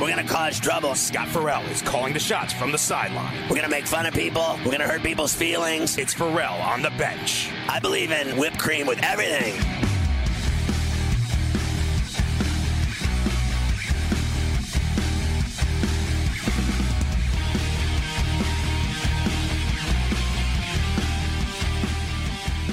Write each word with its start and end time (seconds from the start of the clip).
We're 0.00 0.08
gonna 0.08 0.24
cause 0.24 0.58
trouble. 0.58 0.94
Scott 0.94 1.28
Farrell 1.28 1.62
is 1.64 1.82
calling 1.82 2.14
the 2.14 2.18
shots 2.18 2.54
from 2.54 2.72
the 2.72 2.78
sideline. 2.78 3.36
We're 3.50 3.56
gonna 3.56 3.68
make 3.68 3.86
fun 3.86 4.06
of 4.06 4.14
people. 4.14 4.58
We're 4.64 4.72
gonna 4.72 4.88
hurt 4.88 5.02
people's 5.02 5.34
feelings. 5.34 5.98
It's 5.98 6.14
Farrell 6.14 6.54
on 6.54 6.80
the 6.80 6.88
bench. 6.96 7.50
I 7.68 7.80
believe 7.80 8.10
in 8.10 8.38
whipped 8.38 8.58
cream 8.58 8.86
with 8.86 8.98
everything. 9.02 9.60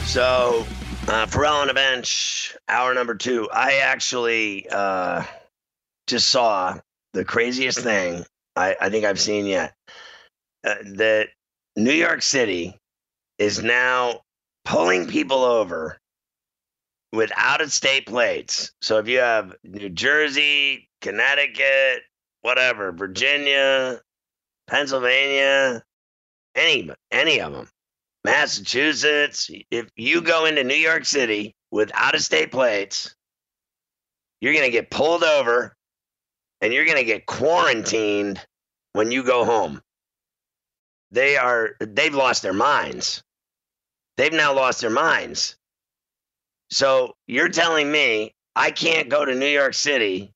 So, 0.06 0.66
uh, 1.09 1.25
Farrell 1.25 1.58
on 1.58 1.67
the 1.67 1.73
bench, 1.73 2.56
hour 2.69 2.94
number 2.94 3.16
two. 3.16 3.50
I 3.52 3.80
actually 3.80 4.66
uh, 4.69 5.23
just 6.08 6.30
saw 6.30 6.80
the 7.17 7.25
craziest 7.25 7.79
thing 7.79 8.23
I, 8.55 8.75
I 8.79 8.89
think 8.89 9.03
I've 9.03 9.19
seen 9.19 9.47
yet. 9.47 9.73
Uh, 10.63 10.75
that 10.95 11.29
New 11.75 11.93
York 11.93 12.21
City 12.21 12.77
is 13.39 13.63
now 13.63 14.21
pulling 14.65 15.07
people 15.07 15.43
over 15.43 15.97
with 17.11 17.31
out 17.35 17.61
of 17.61 17.71
state 17.71 18.05
plates. 18.05 18.71
So 18.81 18.99
if 18.99 19.07
you 19.07 19.17
have 19.17 19.55
New 19.63 19.89
Jersey, 19.89 20.89
Connecticut, 21.01 22.01
whatever, 22.41 22.91
Virginia, 22.91 23.99
Pennsylvania, 24.67 25.81
any 26.55 26.91
any 27.11 27.41
of 27.41 27.53
them, 27.53 27.67
Massachusetts, 28.23 29.49
if 29.71 29.89
you 29.95 30.21
go 30.21 30.45
into 30.45 30.63
New 30.63 30.75
York 30.75 31.05
City 31.05 31.55
with 31.71 31.91
out 31.95 32.13
of 32.13 32.21
state 32.21 32.51
plates, 32.51 33.15
you're 34.39 34.53
going 34.53 34.65
to 34.65 34.71
get 34.71 34.91
pulled 34.91 35.23
over 35.23 35.77
and 36.61 36.73
you're 36.73 36.86
going 36.86 36.97
to 36.97 37.03
get 37.03 37.25
quarantined 37.25 38.40
when 38.94 39.12
you 39.12 39.23
go 39.23 39.45
home. 39.45 39.81
They 41.12 41.38
are 41.38 41.75
they've 41.79 42.13
lost 42.13 42.44
their 42.44 42.53
minds. 42.53 43.23
They've 44.18 44.34
now 44.34 44.53
lost 44.53 44.81
their 44.81 44.90
minds. 44.90 45.56
So 46.69 47.16
you're 47.28 47.50
telling 47.50 47.91
me 47.91 48.34
I 48.56 48.72
can't 48.72 49.09
go 49.09 49.23
to 49.23 49.34
New 49.34 49.47
York 49.47 49.73
City 49.73 50.34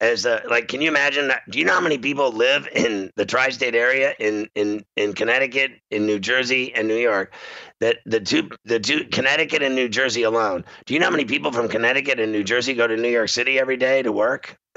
as 0.00 0.24
a 0.24 0.42
like 0.48 0.68
can 0.68 0.80
you 0.80 0.88
imagine 0.88 1.28
that 1.28 1.42
do 1.50 1.58
you 1.58 1.64
know 1.64 1.74
how 1.74 1.80
many 1.80 1.98
people 1.98 2.30
live 2.30 2.68
in 2.72 3.10
the 3.16 3.26
tri-state 3.26 3.74
area 3.74 4.14
in 4.18 4.48
in 4.54 4.84
in 4.96 5.12
Connecticut, 5.12 5.72
in 5.90 6.06
New 6.06 6.20
Jersey 6.20 6.72
and 6.74 6.86
New 6.86 6.96
York 6.96 7.34
that 7.80 7.98
the 8.06 8.20
two 8.20 8.48
the 8.64 8.78
two 8.78 9.04
Connecticut 9.06 9.62
and 9.62 9.74
New 9.74 9.88
Jersey 9.88 10.22
alone. 10.22 10.64
Do 10.86 10.94
you 10.94 11.00
know 11.00 11.06
how 11.06 11.12
many 11.12 11.24
people 11.24 11.52
from 11.52 11.68
Connecticut 11.68 12.20
and 12.20 12.32
New 12.32 12.44
Jersey 12.44 12.74
go 12.74 12.86
to 12.86 12.96
New 12.96 13.10
York 13.10 13.28
City 13.28 13.58
every 13.58 13.76
day 13.76 14.02
to 14.02 14.12
work? 14.12 14.56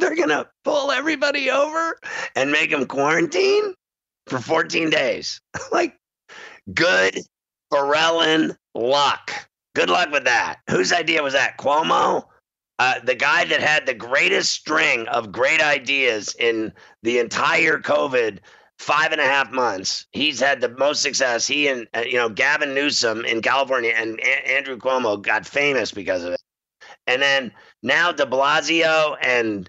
They're 0.00 0.16
going 0.16 0.30
to 0.30 0.48
pull 0.64 0.90
everybody 0.90 1.50
over 1.50 1.98
and 2.34 2.50
make 2.50 2.70
them 2.70 2.86
quarantine 2.86 3.74
for 4.26 4.38
14 4.38 4.90
days. 4.90 5.40
like, 5.72 5.96
good 6.74 7.18
Farrellin 7.72 8.56
luck. 8.74 9.32
Good 9.74 9.90
luck 9.90 10.10
with 10.10 10.24
that. 10.24 10.60
Whose 10.68 10.92
idea 10.92 11.22
was 11.22 11.34
that? 11.34 11.58
Cuomo? 11.58 12.24
Uh, 12.78 12.98
the 13.04 13.14
guy 13.14 13.44
that 13.44 13.60
had 13.60 13.84
the 13.84 13.94
greatest 13.94 14.52
string 14.52 15.06
of 15.08 15.30
great 15.30 15.60
ideas 15.60 16.34
in 16.38 16.72
the 17.02 17.18
entire 17.18 17.78
COVID 17.78 18.38
five 18.78 19.12
and 19.12 19.20
a 19.20 19.26
half 19.26 19.52
months. 19.52 20.06
He's 20.12 20.40
had 20.40 20.62
the 20.62 20.70
most 20.70 21.02
success. 21.02 21.46
He 21.46 21.68
and 21.68 21.86
uh, 21.94 22.00
you 22.00 22.14
know 22.14 22.30
Gavin 22.30 22.74
Newsom 22.74 23.26
in 23.26 23.42
California 23.42 23.92
and 23.94 24.18
a- 24.20 24.50
Andrew 24.50 24.78
Cuomo 24.78 25.20
got 25.20 25.46
famous 25.46 25.92
because 25.92 26.24
of 26.24 26.32
it. 26.32 26.40
And 27.06 27.20
then 27.20 27.52
now 27.82 28.10
De 28.12 28.24
Blasio 28.24 29.16
and 29.22 29.68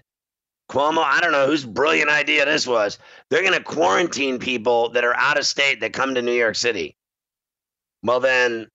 Cuomo, 0.72 1.04
I 1.04 1.20
don't 1.20 1.32
know 1.32 1.46
whose 1.46 1.66
brilliant 1.66 2.08
idea 2.08 2.46
this 2.46 2.66
was. 2.66 2.98
They're 3.28 3.42
going 3.42 3.52
to 3.52 3.62
quarantine 3.62 4.38
people 4.38 4.88
that 4.92 5.04
are 5.04 5.14
out 5.14 5.36
of 5.36 5.44
state 5.44 5.80
that 5.80 5.92
come 5.92 6.14
to 6.14 6.22
New 6.22 6.32
York 6.32 6.56
City. 6.56 6.96
Well, 8.02 8.20
then, 8.20 8.68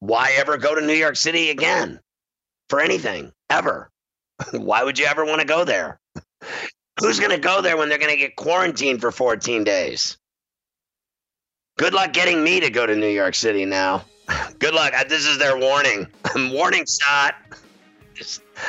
why 0.00 0.34
ever 0.36 0.58
go 0.58 0.74
to 0.74 0.84
New 0.84 0.94
York 0.94 1.14
City 1.14 1.50
again 1.50 2.00
for 2.68 2.80
anything 2.80 3.30
ever? 3.48 3.88
why 4.50 4.82
would 4.82 4.98
you 4.98 5.06
ever 5.06 5.24
want 5.24 5.40
to 5.40 5.46
go 5.46 5.64
there? 5.64 6.00
Who's 6.98 7.20
going 7.20 7.30
to 7.30 7.38
go 7.38 7.62
there 7.62 7.76
when 7.76 7.88
they're 7.88 7.96
going 7.96 8.10
to 8.10 8.16
get 8.16 8.34
quarantined 8.34 9.00
for 9.00 9.12
14 9.12 9.62
days? 9.62 10.18
Good 11.78 11.94
luck 11.94 12.12
getting 12.12 12.42
me 12.42 12.58
to 12.58 12.68
go 12.68 12.84
to 12.84 12.96
New 12.96 13.06
York 13.06 13.36
City 13.36 13.64
now. 13.64 14.04
Good 14.58 14.74
luck. 14.74 14.92
This 15.08 15.24
is 15.24 15.38
their 15.38 15.56
warning. 15.56 16.08
warning 16.52 16.84
shot. 16.84 17.36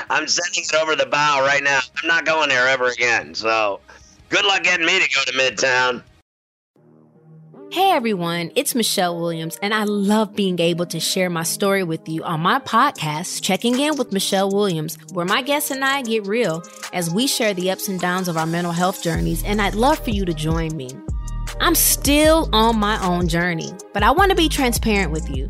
I'm 0.09 0.27
sending 0.27 0.63
it 0.63 0.75
over 0.75 0.95
the 0.95 1.05
bow 1.05 1.41
right 1.41 1.63
now. 1.63 1.79
I'm 2.01 2.07
not 2.07 2.25
going 2.25 2.49
there 2.49 2.67
ever 2.67 2.87
again. 2.87 3.35
So 3.35 3.79
good 4.29 4.45
luck 4.45 4.63
getting 4.63 4.85
me 4.85 4.99
to 4.99 5.09
go 5.09 5.21
to 5.23 5.33
Midtown. 5.33 6.03
Hey 7.71 7.91
everyone, 7.91 8.51
it's 8.57 8.75
Michelle 8.75 9.17
Williams, 9.17 9.57
and 9.61 9.73
I 9.73 9.85
love 9.85 10.35
being 10.35 10.59
able 10.59 10.85
to 10.87 10.99
share 10.99 11.29
my 11.29 11.43
story 11.43 11.83
with 11.83 12.09
you 12.09 12.21
on 12.21 12.41
my 12.41 12.59
podcast, 12.59 13.41
Checking 13.41 13.79
In 13.79 13.95
with 13.95 14.11
Michelle 14.11 14.51
Williams, 14.51 14.97
where 15.13 15.25
my 15.25 15.41
guests 15.41 15.71
and 15.71 15.81
I 15.81 16.01
get 16.01 16.27
real 16.27 16.63
as 16.91 17.09
we 17.09 17.27
share 17.27 17.53
the 17.53 17.71
ups 17.71 17.87
and 17.87 17.97
downs 17.97 18.27
of 18.27 18.35
our 18.35 18.45
mental 18.45 18.73
health 18.73 19.01
journeys, 19.01 19.41
and 19.45 19.61
I'd 19.61 19.75
love 19.75 19.99
for 19.99 20.09
you 20.09 20.25
to 20.25 20.33
join 20.33 20.75
me. 20.75 20.89
I'm 21.61 21.75
still 21.75 22.49
on 22.51 22.77
my 22.77 23.01
own 23.07 23.29
journey, 23.29 23.71
but 23.93 24.03
I 24.03 24.11
want 24.11 24.31
to 24.31 24.35
be 24.35 24.49
transparent 24.49 25.13
with 25.13 25.29
you 25.29 25.49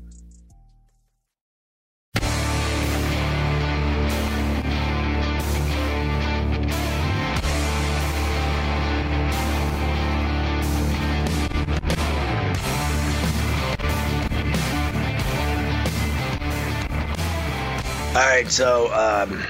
All 18.13 18.17
right, 18.17 18.51
so 18.51 18.93
um, 18.93 19.41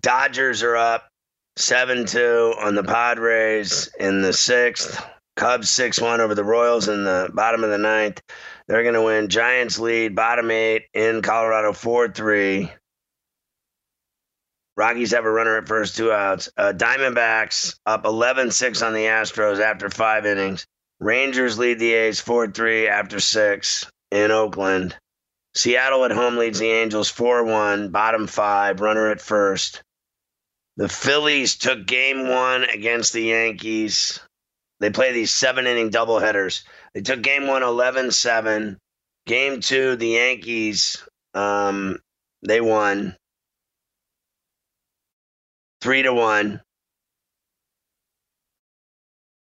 Dodgers 0.00 0.62
are 0.62 0.74
up 0.74 1.10
7 1.56 2.06
2 2.06 2.54
on 2.58 2.74
the 2.74 2.82
Padres 2.82 3.90
in 4.00 4.22
the 4.22 4.32
sixth. 4.32 5.04
Cubs 5.36 5.68
6 5.68 6.00
1 6.00 6.22
over 6.22 6.34
the 6.34 6.42
Royals 6.42 6.88
in 6.88 7.04
the 7.04 7.28
bottom 7.34 7.62
of 7.62 7.68
the 7.68 7.76
ninth. 7.76 8.22
They're 8.68 8.84
going 8.84 8.94
to 8.94 9.02
win. 9.02 9.28
Giants 9.28 9.78
lead, 9.78 10.16
bottom 10.16 10.50
eight 10.50 10.84
in 10.94 11.20
Colorado 11.20 11.74
4 11.74 12.08
3. 12.08 12.72
Rockies 14.78 15.10
have 15.10 15.26
a 15.26 15.30
runner 15.30 15.58
at 15.58 15.68
first, 15.68 15.94
two 15.94 16.10
outs. 16.10 16.48
Uh, 16.56 16.72
Diamondbacks 16.74 17.78
up 17.84 18.06
11 18.06 18.50
6 18.50 18.80
on 18.80 18.94
the 18.94 19.04
Astros 19.04 19.60
after 19.60 19.90
five 19.90 20.24
innings. 20.24 20.66
Rangers 21.00 21.58
lead 21.58 21.78
the 21.80 21.92
A's 21.92 22.18
4 22.18 22.50
3 22.50 22.88
after 22.88 23.20
six 23.20 23.84
in 24.10 24.30
Oakland. 24.30 24.96
Seattle 25.56 26.04
at 26.04 26.10
home 26.10 26.36
leads 26.36 26.58
the 26.58 26.70
Angels 26.70 27.08
4 27.08 27.44
1, 27.44 27.88
bottom 27.88 28.26
five, 28.26 28.80
runner 28.80 29.10
at 29.10 29.22
first. 29.22 29.82
The 30.76 30.88
Phillies 30.88 31.56
took 31.56 31.86
game 31.86 32.28
one 32.28 32.64
against 32.64 33.14
the 33.14 33.22
Yankees. 33.22 34.20
They 34.80 34.90
play 34.90 35.12
these 35.12 35.30
seven 35.30 35.66
inning 35.66 35.90
doubleheaders. 35.90 36.62
They 36.92 37.00
took 37.00 37.22
game 37.22 37.46
one 37.46 37.62
11 37.62 38.10
7. 38.10 38.76
Game 39.26 39.60
two, 39.60 39.96
the 39.96 40.08
Yankees, 40.08 41.02
um, 41.32 41.98
they 42.42 42.60
won 42.60 43.16
three 45.80 46.02
to 46.02 46.12
one. 46.12 46.60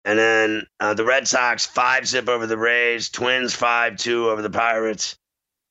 And 0.05 0.17
then 0.17 0.67
uh, 0.79 0.93
the 0.93 1.03
Red 1.03 1.27
Sox 1.27 1.65
five 1.65 2.07
zip 2.07 2.29
over 2.29 2.47
the 2.47 2.57
Rays, 2.57 3.09
Twins 3.09 3.53
five 3.53 3.97
two 3.97 4.29
over 4.29 4.41
the 4.41 4.49
Pirates. 4.49 5.17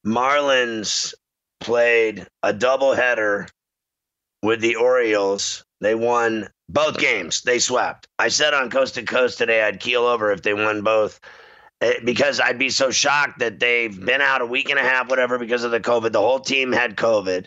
Marlins 0.07 1.15
played 1.61 2.27
a 2.43 2.55
doubleheader 2.55 3.49
with 4.43 4.61
the 4.61 4.77
Orioles. 4.77 5.65
They 5.81 5.95
won 5.97 6.49
both 6.69 6.99
games. 6.99 7.43
They 7.43 7.59
swept. 7.59 8.07
I 8.19 8.29
said 8.29 8.55
on 8.55 8.71
Coast 8.71 8.95
to 8.95 9.03
Coast 9.03 9.37
today 9.37 9.63
I'd 9.63 9.81
keel 9.81 10.05
over 10.05 10.31
if 10.31 10.43
they 10.43 10.55
won 10.55 10.83
both 10.83 11.19
eh, 11.81 11.95
because 12.05 12.39
I'd 12.39 12.59
be 12.59 12.71
so 12.71 12.91
shocked 12.91 13.41
that 13.41 13.59
they've 13.59 14.05
been 14.05 14.21
out 14.21 14.43
a 14.43 14.47
week 14.47 14.71
and 14.71 14.79
a 14.79 14.83
half, 14.83 15.09
whatever, 15.09 15.39
because 15.39 15.65
of 15.65 15.73
the 15.73 15.81
COVID. 15.81 16.13
The 16.13 16.21
whole 16.21 16.41
team 16.41 16.73
had 16.73 16.97
COVID. 16.97 17.47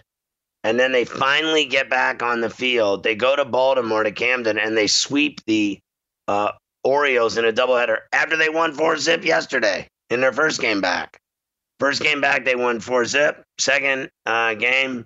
And 0.66 0.78
then 0.78 0.92
they 0.92 1.06
finally 1.06 1.66
get 1.66 1.90
back 1.90 2.22
on 2.22 2.42
the 2.42 2.50
field. 2.50 3.04
They 3.04 3.16
go 3.16 3.38
to 3.38 3.46
Baltimore 3.46 4.04
to 4.04 4.12
Camden 4.12 4.60
and 4.60 4.76
they 4.76 4.88
sweep 4.88 5.40
the 5.46 5.80
uh, 6.28 6.52
Orioles 6.84 7.38
in 7.38 7.46
a 7.46 7.54
doubleheader 7.54 8.00
after 8.12 8.36
they 8.36 8.50
won 8.50 8.74
four 8.74 8.98
zip 8.98 9.24
yesterday 9.24 9.88
in 10.10 10.20
their 10.20 10.34
first 10.34 10.60
game 10.60 10.82
back. 10.82 11.20
First 11.80 12.02
game 12.02 12.20
back, 12.20 12.44
they 12.44 12.56
won 12.56 12.80
four 12.80 13.06
zip. 13.06 13.44
Second 13.58 14.10
uh, 14.26 14.54
game, 14.56 15.06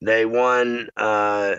they 0.00 0.24
won. 0.24 0.88
Uh, 0.96 1.56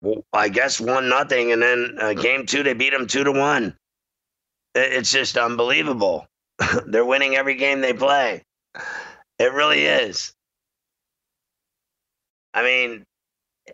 well, 0.00 0.24
I 0.32 0.48
guess 0.48 0.80
one 0.80 1.08
nothing, 1.08 1.50
and 1.52 1.60
then 1.60 1.98
uh, 2.00 2.12
game 2.12 2.46
two 2.46 2.62
they 2.62 2.74
beat 2.74 2.92
them 2.92 3.08
two 3.08 3.24
to 3.24 3.32
one. 3.32 3.76
It's 4.74 5.10
just 5.10 5.36
unbelievable. 5.36 6.26
They're 6.86 7.04
winning 7.04 7.34
every 7.34 7.56
game 7.56 7.80
they 7.80 7.92
play. 7.92 8.42
It 9.38 9.52
really 9.52 9.84
is. 9.84 10.32
I 12.54 12.62
mean, 12.62 13.04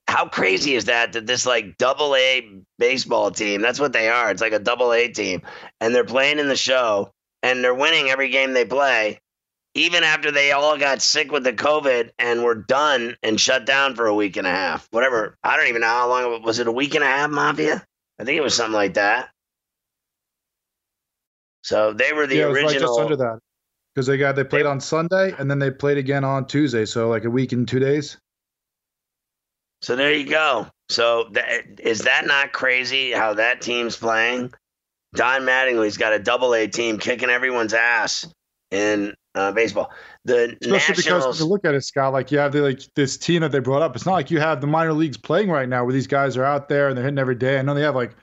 how 0.08 0.28
crazy 0.28 0.74
is 0.74 0.86
that? 0.86 1.12
That 1.12 1.26
this 1.26 1.46
like 1.46 1.76
double 1.76 2.16
A 2.16 2.48
baseball 2.78 3.30
team, 3.30 3.60
that's 3.60 3.80
what 3.80 3.92
they 3.92 4.08
are. 4.08 4.30
It's 4.30 4.40
like 4.40 4.52
a 4.52 4.58
double 4.58 4.92
A 4.92 5.08
team, 5.08 5.42
and 5.80 5.94
they're 5.94 6.04
playing 6.04 6.38
in 6.38 6.48
the 6.48 6.56
show, 6.56 7.10
and 7.44 7.62
they're 7.62 7.74
winning 7.74 8.08
every 8.08 8.30
game 8.30 8.54
they 8.54 8.64
play, 8.64 9.20
even 9.74 10.02
after 10.02 10.30
they 10.30 10.52
all 10.52 10.78
got 10.78 11.02
sick 11.02 11.30
with 11.30 11.44
the 11.44 11.52
COVID 11.52 12.10
and 12.18 12.42
were 12.42 12.54
done 12.54 13.16
and 13.22 13.38
shut 13.38 13.66
down 13.66 13.94
for 13.94 14.06
a 14.06 14.14
week 14.14 14.38
and 14.38 14.46
a 14.46 14.50
half. 14.50 14.88
Whatever. 14.92 15.36
I 15.44 15.58
don't 15.58 15.66
even 15.66 15.82
know 15.82 15.88
how 15.88 16.08
long 16.08 16.42
was 16.42 16.58
it. 16.58 16.66
A 16.66 16.72
week 16.72 16.94
and 16.94 17.04
a 17.04 17.06
half, 17.06 17.30
Mafia? 17.30 17.84
I 18.18 18.24
think 18.24 18.38
it 18.38 18.42
was 18.42 18.56
something 18.56 18.72
like 18.72 18.94
that. 18.94 19.28
So 21.62 21.92
they 21.92 22.14
were 22.14 22.26
the 22.26 22.36
yeah, 22.36 22.44
original. 22.44 22.70
Right 22.70 22.80
just 22.80 22.98
under 22.98 23.16
that 23.16 23.40
because 23.94 24.06
they 24.06 24.16
got 24.16 24.36
they 24.36 24.44
played 24.44 24.66
on 24.66 24.80
Sunday 24.80 25.34
and 25.38 25.50
then 25.50 25.58
they 25.58 25.70
played 25.70 25.98
again 25.98 26.24
on 26.24 26.46
Tuesday, 26.46 26.86
so 26.86 27.10
like 27.10 27.24
a 27.24 27.30
week 27.30 27.52
and 27.52 27.68
two 27.68 27.78
days. 27.78 28.16
So 29.82 29.96
there 29.96 30.14
you 30.14 30.26
go. 30.26 30.66
So 30.88 31.28
that, 31.32 31.80
is 31.80 32.00
that 32.00 32.26
not 32.26 32.52
crazy 32.52 33.12
how 33.12 33.34
that 33.34 33.60
team's 33.60 33.96
playing? 33.96 34.52
Don 35.14 35.42
Mattingly's 35.42 35.96
got 35.96 36.12
a 36.12 36.18
double 36.18 36.54
A 36.54 36.66
team 36.66 36.98
kicking 36.98 37.30
everyone's 37.30 37.72
ass 37.72 38.26
in 38.70 39.14
uh, 39.34 39.52
baseball. 39.52 39.90
The 40.24 40.56
Especially 40.60 40.70
Nationals, 40.70 41.04
because 41.04 41.36
if 41.36 41.40
you 41.40 41.46
look 41.46 41.64
at 41.64 41.74
it, 41.74 41.82
Scott, 41.82 42.12
like 42.12 42.32
you 42.32 42.38
have 42.38 42.52
the, 42.52 42.60
like 42.60 42.80
this 42.94 43.16
team 43.16 43.42
that 43.42 43.52
they 43.52 43.60
brought 43.60 43.82
up. 43.82 43.94
It's 43.94 44.06
not 44.06 44.12
like 44.12 44.30
you 44.30 44.40
have 44.40 44.60
the 44.60 44.66
minor 44.66 44.92
leagues 44.92 45.16
playing 45.16 45.50
right 45.50 45.68
now 45.68 45.84
where 45.84 45.92
these 45.92 46.06
guys 46.06 46.36
are 46.36 46.44
out 46.44 46.68
there 46.68 46.88
and 46.88 46.96
they're 46.96 47.04
hitting 47.04 47.18
every 47.18 47.34
day. 47.34 47.58
I 47.58 47.62
know 47.62 47.74
they 47.74 47.82
have 47.82 47.94
like 47.94 48.16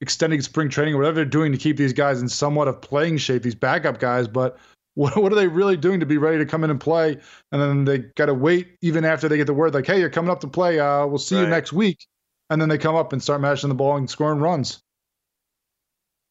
extending 0.00 0.40
spring 0.40 0.68
training 0.68 0.94
or 0.94 0.98
whatever 0.98 1.16
they're 1.16 1.24
doing 1.24 1.52
to 1.52 1.58
keep 1.58 1.76
these 1.76 1.92
guys 1.92 2.22
in 2.22 2.28
somewhat 2.28 2.68
of 2.68 2.80
playing 2.80 3.18
shape, 3.18 3.42
these 3.42 3.54
backup 3.54 3.98
guys, 3.98 4.28
but 4.28 4.58
what, 4.94 5.16
what 5.16 5.32
are 5.32 5.36
they 5.36 5.48
really 5.48 5.76
doing 5.76 6.00
to 6.00 6.06
be 6.06 6.18
ready 6.18 6.38
to 6.38 6.46
come 6.46 6.64
in 6.64 6.70
and 6.70 6.80
play? 6.80 7.18
And 7.52 7.60
then 7.62 7.84
they 7.84 7.98
got 8.16 8.26
to 8.26 8.34
wait 8.34 8.76
even 8.80 9.04
after 9.04 9.28
they 9.28 9.36
get 9.36 9.46
the 9.46 9.54
word 9.54 9.74
like, 9.74 9.86
"Hey, 9.86 10.00
you're 10.00 10.10
coming 10.10 10.30
up 10.30 10.40
to 10.40 10.48
play. 10.48 10.80
Uh, 10.80 11.06
we'll 11.06 11.18
see 11.18 11.36
Right. 11.36 11.42
you 11.42 11.48
next 11.48 11.72
week." 11.72 12.06
And 12.50 12.60
then 12.60 12.68
they 12.68 12.78
come 12.78 12.96
up 12.96 13.12
and 13.12 13.22
start 13.22 13.40
mashing 13.40 13.68
the 13.68 13.74
ball 13.74 13.96
and 13.96 14.08
scoring 14.08 14.40
runs. 14.40 14.80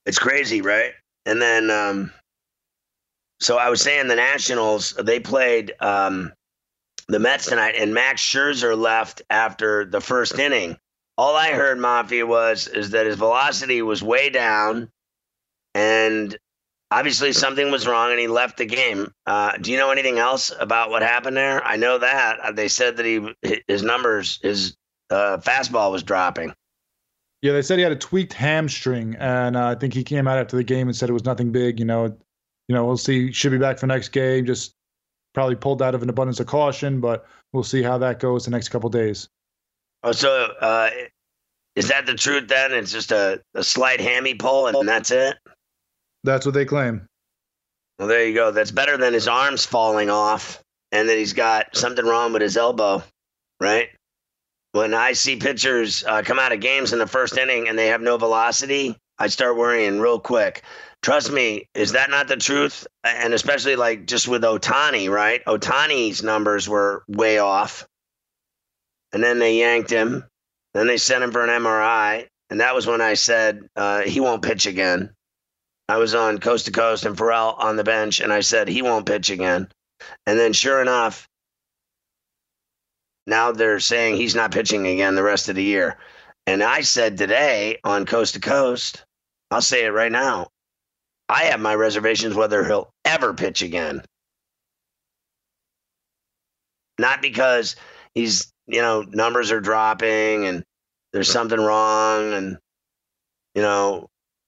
It's 0.07 0.17
crazy, 0.17 0.61
right? 0.61 0.93
And 1.25 1.41
then, 1.41 1.69
um, 1.69 2.11
so 3.41 3.57
I 3.57 3.69
was 3.69 3.81
saying 3.81 4.07
the 4.07 4.15
Nationals, 4.15 4.93
they 4.93 5.19
played 5.19 5.73
um, 5.81 6.31
the 7.09 7.19
Mets 7.19 7.47
tonight, 7.47 7.75
and 7.77 7.93
Max 7.93 8.21
Scherzer 8.21 8.75
left 8.75 9.21
after 9.29 9.85
the 9.85 10.01
first 10.01 10.39
inning. 10.39 10.77
All 11.17 11.35
I 11.35 11.51
heard, 11.51 11.77
Mafia, 11.77 12.25
was 12.25 12.67
is 12.67 12.91
that 12.91 13.05
his 13.05 13.17
velocity 13.17 13.81
was 13.81 14.01
way 14.01 14.29
down, 14.29 14.89
and 15.75 16.35
obviously 16.89 17.33
something 17.33 17.69
was 17.69 17.85
wrong, 17.85 18.11
and 18.11 18.19
he 18.19 18.27
left 18.27 18.57
the 18.57 18.65
game. 18.65 19.11
Uh, 19.25 19.57
do 19.57 19.71
you 19.71 19.77
know 19.77 19.91
anything 19.91 20.19
else 20.19 20.53
about 20.57 20.89
what 20.89 21.01
happened 21.01 21.35
there? 21.35 21.63
I 21.63 21.75
know 21.75 21.97
that 21.97 22.55
they 22.55 22.69
said 22.69 22.97
that 22.97 23.05
he 23.05 23.61
his 23.67 23.83
numbers, 23.83 24.39
his 24.41 24.77
uh, 25.09 25.37
fastball 25.37 25.91
was 25.91 26.03
dropping. 26.03 26.53
Yeah, 27.41 27.53
they 27.53 27.61
said 27.61 27.77
he 27.77 27.83
had 27.83 27.91
a 27.91 27.97
tweaked 27.97 28.33
hamstring, 28.33 29.15
and 29.19 29.55
uh, 29.55 29.67
I 29.67 29.75
think 29.75 29.93
he 29.93 30.03
came 30.03 30.27
out 30.27 30.39
after 30.39 30.57
the 30.57 30.63
game 30.63 30.87
and 30.87 30.95
said 30.95 31.09
it 31.09 31.13
was 31.13 31.25
nothing 31.25 31.51
big. 31.51 31.79
You 31.79 31.85
know, 31.85 32.05
you 32.67 32.75
know, 32.75 32.85
we'll 32.85 32.97
see. 32.97 33.31
Should 33.31 33.51
be 33.51 33.57
back 33.57 33.77
for 33.77 33.87
next 33.87 34.09
game. 34.09 34.45
Just 34.45 34.73
probably 35.33 35.55
pulled 35.55 35.81
out 35.81 35.93
of 35.93 36.01
an 36.01 36.09
abundance 36.09 36.39
of 36.39 36.47
caution, 36.47 36.99
but 36.99 37.27
we'll 37.53 37.63
see 37.63 37.83
how 37.83 37.97
that 37.99 38.19
goes 38.19 38.45
the 38.45 38.51
next 38.51 38.69
couple 38.69 38.89
days. 38.89 39.29
Oh, 40.03 40.11
so 40.11 40.53
uh, 40.61 40.89
is 41.75 41.89
that 41.89 42.07
the 42.07 42.15
truth 42.15 42.47
then? 42.47 42.73
It's 42.73 42.91
just 42.91 43.11
a, 43.11 43.39
a 43.53 43.63
slight 43.63 44.01
hammy 44.01 44.33
pull 44.33 44.65
and 44.65 44.89
that's 44.89 45.11
it? 45.11 45.37
That's 46.23 46.43
what 46.43 46.55
they 46.55 46.65
claim. 46.65 47.05
Well, 47.99 48.07
there 48.07 48.25
you 48.25 48.33
go. 48.33 48.49
That's 48.49 48.71
better 48.71 48.97
than 48.97 49.13
his 49.13 49.27
arms 49.27 49.63
falling 49.63 50.09
off 50.09 50.61
and 50.91 51.07
that 51.07 51.17
he's 51.17 51.33
got 51.33 51.75
something 51.75 52.05
wrong 52.05 52.33
with 52.33 52.41
his 52.41 52.57
elbow, 52.57 53.03
right? 53.59 53.89
When 54.73 54.93
I 54.93 55.13
see 55.13 55.37
pitchers 55.37 56.03
uh, 56.03 56.21
come 56.23 56.39
out 56.39 56.51
of 56.51 56.59
games 56.59 56.93
in 56.93 56.99
the 56.99 57.07
first 57.07 57.37
inning 57.37 57.67
and 57.67 57.77
they 57.77 57.87
have 57.87 58.01
no 58.01 58.17
velocity, 58.17 58.97
I 59.17 59.27
start 59.27 59.57
worrying 59.57 59.99
real 59.99 60.19
quick. 60.19 60.63
Trust 61.01 61.31
me, 61.31 61.67
is 61.73 61.93
that 61.93 62.09
not 62.09 62.27
the 62.27 62.37
truth? 62.37 62.85
And 63.03 63.33
especially 63.33 63.75
like 63.75 64.05
just 64.05 64.27
with 64.27 64.43
Ohtani, 64.43 65.09
right? 65.09 65.43
Ohtani's 65.45 66.23
numbers 66.23 66.67
were 66.67 67.03
way 67.07 67.39
off. 67.39 67.87
And 69.13 69.23
then 69.23 69.39
they 69.39 69.59
yanked 69.59 69.89
him. 69.89 70.25
Then 70.73 70.87
they 70.87 70.97
sent 70.97 71.23
him 71.23 71.31
for 71.31 71.43
an 71.43 71.49
MRI. 71.49 72.27
And 72.49 72.59
that 72.59 72.75
was 72.75 72.85
when 72.85 73.01
I 73.01 73.13
said 73.13 73.67
uh, 73.75 74.01
he 74.01 74.19
won't 74.19 74.43
pitch 74.43 74.65
again. 74.65 75.13
I 75.89 75.97
was 75.97 76.13
on 76.13 76.39
coast 76.39 76.65
to 76.65 76.71
coast 76.71 77.05
and 77.05 77.17
Farrell 77.17 77.55
on 77.57 77.77
the 77.77 77.83
bench, 77.83 78.19
and 78.19 78.33
I 78.33 78.41
said 78.41 78.67
he 78.67 78.81
won't 78.81 79.05
pitch 79.05 79.29
again. 79.29 79.69
And 80.25 80.37
then, 80.37 80.51
sure 80.51 80.81
enough, 80.81 81.27
now 83.27 83.51
they're 83.51 83.81
saying 83.81 84.15
he's 84.15 84.35
not 84.35 84.53
pitching 84.53 84.87
again 84.87 85.15
the 85.15 85.23
rest 85.23 85.49
of 85.49 85.55
the 85.55 85.63
year. 85.63 85.97
And 86.47 86.63
I 86.63 86.81
said 86.81 87.17
today 87.17 87.77
on 87.83 88.05
coast 88.05 88.33
to 88.35 88.39
coast, 88.39 89.03
I'll 89.51 89.61
say 89.61 89.85
it 89.85 89.89
right 89.89 90.11
now. 90.11 90.47
I 91.27 91.43
have 91.43 91.59
my 91.59 91.75
reservations 91.75 92.35
whether 92.35 92.63
he'll 92.63 92.89
ever 93.03 93.33
pitch 93.33 93.61
again. 93.61 94.01
Not 96.97 97.21
because 97.21 97.75
he's, 98.15 98.51
you 98.65 98.81
know, 98.81 99.01
numbers 99.01 99.51
are 99.51 99.59
dropping 99.59 100.45
and 100.45 100.63
there's 101.11 101.31
something 101.31 101.59
wrong 101.59 102.31
and, 102.31 102.57
you 103.53 103.61
know, 103.61 104.07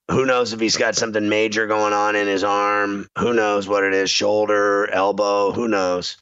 who 0.09 0.25
knows 0.25 0.53
if 0.53 0.59
he's 0.59 0.77
got 0.77 0.95
something 0.95 1.27
major 1.27 1.67
going 1.67 1.93
on 1.93 2.15
in 2.15 2.27
his 2.27 2.45
arm? 2.45 3.07
Who 3.19 3.33
knows 3.33 3.67
what 3.67 3.83
it 3.83 3.93
is? 3.93 4.09
Shoulder, 4.09 4.89
elbow, 4.89 5.51
who 5.51 5.67
knows? 5.67 6.17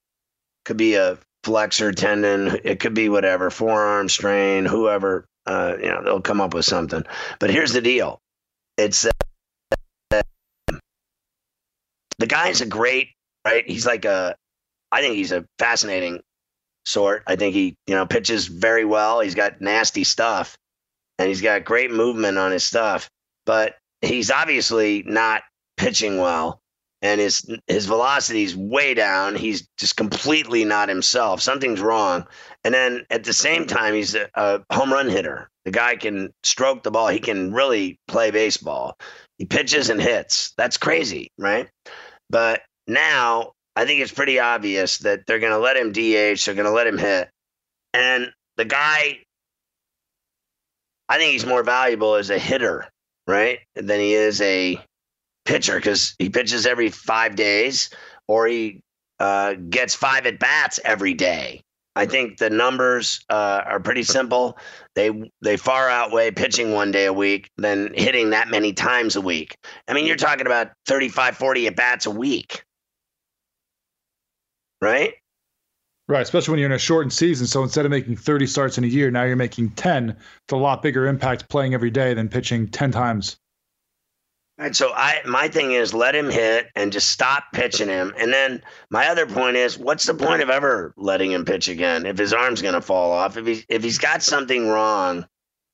Could 0.66 0.78
be 0.78 0.96
a 0.96 1.18
flexor 1.48 1.94
tendon. 1.94 2.60
It 2.66 2.82
could 2.82 2.94
be 2.94 3.08
whatever, 3.08 3.50
forearm 3.50 4.10
strain, 4.10 4.66
whoever. 4.66 5.26
Uh, 5.46 5.78
you 5.82 5.88
know, 5.88 6.04
they'll 6.04 6.22
come 6.22 6.42
up 6.42 6.54
with 6.54 6.66
something. 6.66 7.04
But 7.40 7.50
here's 7.52 7.72
the 7.72 7.80
deal: 7.80 8.20
it's 8.78 9.06
uh, 9.06 10.22
the 12.20 12.28
guy's 12.28 12.60
a 12.60 12.66
great, 12.66 13.12
right? 13.46 13.66
He's 13.66 13.86
like 13.86 14.04
a, 14.04 14.36
I 14.92 15.00
think 15.00 15.16
he's 15.16 15.32
a 15.32 15.46
fascinating 15.58 16.20
sort. 16.86 17.24
I 17.28 17.38
think 17.38 17.56
he, 17.56 17.76
you 17.88 17.96
know, 17.96 18.06
pitches 18.06 18.48
very 18.48 18.84
well. 18.84 19.22
He's 19.22 19.36
got 19.36 19.62
nasty 19.62 20.04
stuff 20.04 20.58
and 21.18 21.30
he's 21.30 21.42
got 21.42 21.64
great 21.64 21.92
movement 21.92 22.38
on 22.38 22.52
his 22.52 22.66
stuff, 22.66 23.10
but 23.46 23.76
he's 24.02 24.32
obviously 24.32 25.04
not 25.06 25.44
pitching 25.78 26.18
well 26.18 26.60
and 27.02 27.22
his 27.22 27.46
his 27.68 27.86
velocity 27.86 28.44
is 28.44 28.56
way 28.56 28.94
down. 28.94 29.36
He's 29.36 29.68
just 29.78 29.98
completely 29.98 30.66
not 30.66 30.90
himself. 30.90 31.42
Something's 31.42 31.82
wrong. 31.82 32.26
And 32.64 32.74
then 32.74 33.06
at 33.10 33.24
the 33.24 33.34
same 33.34 33.68
time, 33.68 33.94
he's 33.94 34.16
a, 34.16 34.30
a, 34.34 34.62
home 34.72 34.92
run 34.92 35.10
hitter. 35.10 35.50
The 35.66 35.72
guy 35.72 35.96
can 35.96 36.34
stroke 36.44 36.84
the 36.84 36.92
ball. 36.92 37.08
He 37.08 37.20
can 37.20 37.54
really 37.54 38.00
play 38.08 38.32
baseball. 38.32 38.98
He 39.38 39.46
pitches 39.46 39.90
and 39.90 40.02
hits. 40.02 40.54
That's 40.58 40.78
crazy, 40.78 41.32
right? 41.38 41.70
But 42.30 42.62
now 42.88 43.54
I 43.76 43.86
think 43.86 44.02
it's 44.02 44.12
pretty 44.12 44.40
obvious 44.40 45.00
that 45.00 45.28
they're 45.28 45.40
going 45.40 45.52
to 45.52 45.60
let 45.60 45.78
him 45.78 45.92
DH. 45.92 46.46
They're 46.46 46.56
going 46.56 46.66
to 46.66 46.72
let 46.72 46.88
him 46.88 46.98
hit. 46.98 47.30
And 47.94 48.32
the 48.58 48.66
guy, 48.66 49.20
I 51.08 51.18
think 51.18 51.34
he's 51.34 51.46
more 51.46 51.64
valuable 51.64 52.16
as 52.16 52.32
a 52.32 52.40
hitter, 52.40 52.88
right? 53.28 53.60
Than 53.76 54.00
he 54.00 54.14
is 54.16 54.42
a 54.42 54.82
pitcher 55.48 55.76
because 55.76 56.16
he 56.20 56.30
pitches 56.30 56.68
every 56.68 56.90
five 56.90 57.36
days 57.36 57.90
or 58.28 58.46
he 58.48 58.82
uh, 59.20 59.56
gets 59.70 59.96
five 59.96 60.28
at 60.28 60.38
bats 60.38 60.80
every 60.86 61.14
day. 61.14 61.62
I 61.96 62.06
think 62.06 62.38
the 62.38 62.52
numbers 62.52 63.26
uh, 63.28 63.64
are 63.66 63.80
pretty 63.80 64.04
simple. 64.04 64.60
They 64.94 65.32
they 65.42 65.58
far 65.58 65.90
outweigh 65.90 66.30
pitching 66.30 66.72
one 66.72 66.92
day 66.92 67.06
a 67.06 67.14
week 67.14 67.50
than 67.58 67.92
hitting 67.96 68.30
that 68.30 68.50
many 68.50 68.74
times 68.74 69.16
a 69.16 69.22
week. 69.22 69.58
I 69.88 69.94
mean, 69.94 70.06
you're 70.06 70.16
talking 70.16 70.46
about 70.46 70.70
35, 70.86 71.38
40 71.38 71.68
at 71.68 71.76
bats 71.76 72.06
a 72.06 72.12
week, 72.12 72.64
right? 74.80 75.16
Right, 76.08 76.22
especially 76.22 76.52
when 76.52 76.60
you're 76.60 76.70
in 76.70 76.76
a 76.76 76.80
shortened 76.80 77.14
season. 77.14 77.48
So 77.48 77.64
instead 77.64 77.86
of 77.86 77.92
making 77.92 78.16
30 78.16 78.46
starts 78.46 78.78
in 78.78 78.84
a 78.84 78.88
year, 78.88 79.10
now 79.10 79.24
you're 79.24 79.36
making 79.36 79.72
10. 79.72 80.12
It's 80.12 80.54
a 80.54 80.56
lot 80.56 80.82
bigger 80.84 81.08
impact 81.08 81.50
playing 81.50 81.74
every 81.74 81.90
day 81.90 82.14
than 82.14 82.30
pitching 82.30 82.68
10 82.68 82.92
times. 82.92 83.38
Right. 84.58 84.76
So 84.76 84.92
I 84.92 85.22
my 85.24 85.50
thing 85.50 85.72
is 85.74 85.94
let 85.94 86.16
him 86.16 86.32
hit 86.32 86.68
and 86.76 86.92
just 86.92 87.10
stop 87.10 87.44
pitching 87.54 87.90
him. 87.90 88.14
And 88.18 88.34
then 88.34 88.64
my 88.90 89.10
other 89.10 89.28
point 89.28 89.56
is, 89.56 89.78
what's 89.78 90.06
the 90.06 90.16
point 90.16 90.42
of 90.42 90.50
ever 90.50 90.96
letting 90.98 91.32
him 91.32 91.46
pitch 91.46 91.68
again 91.68 92.08
if 92.08 92.18
his 92.18 92.34
arm's 92.34 92.64
gonna 92.64 92.82
fall 92.82 93.12
off? 93.12 93.38
If 93.38 93.46
he 93.46 93.64
if 93.70 93.84
he's 93.84 94.00
got 94.00 94.24
something 94.24 94.68
wrong 94.68 95.28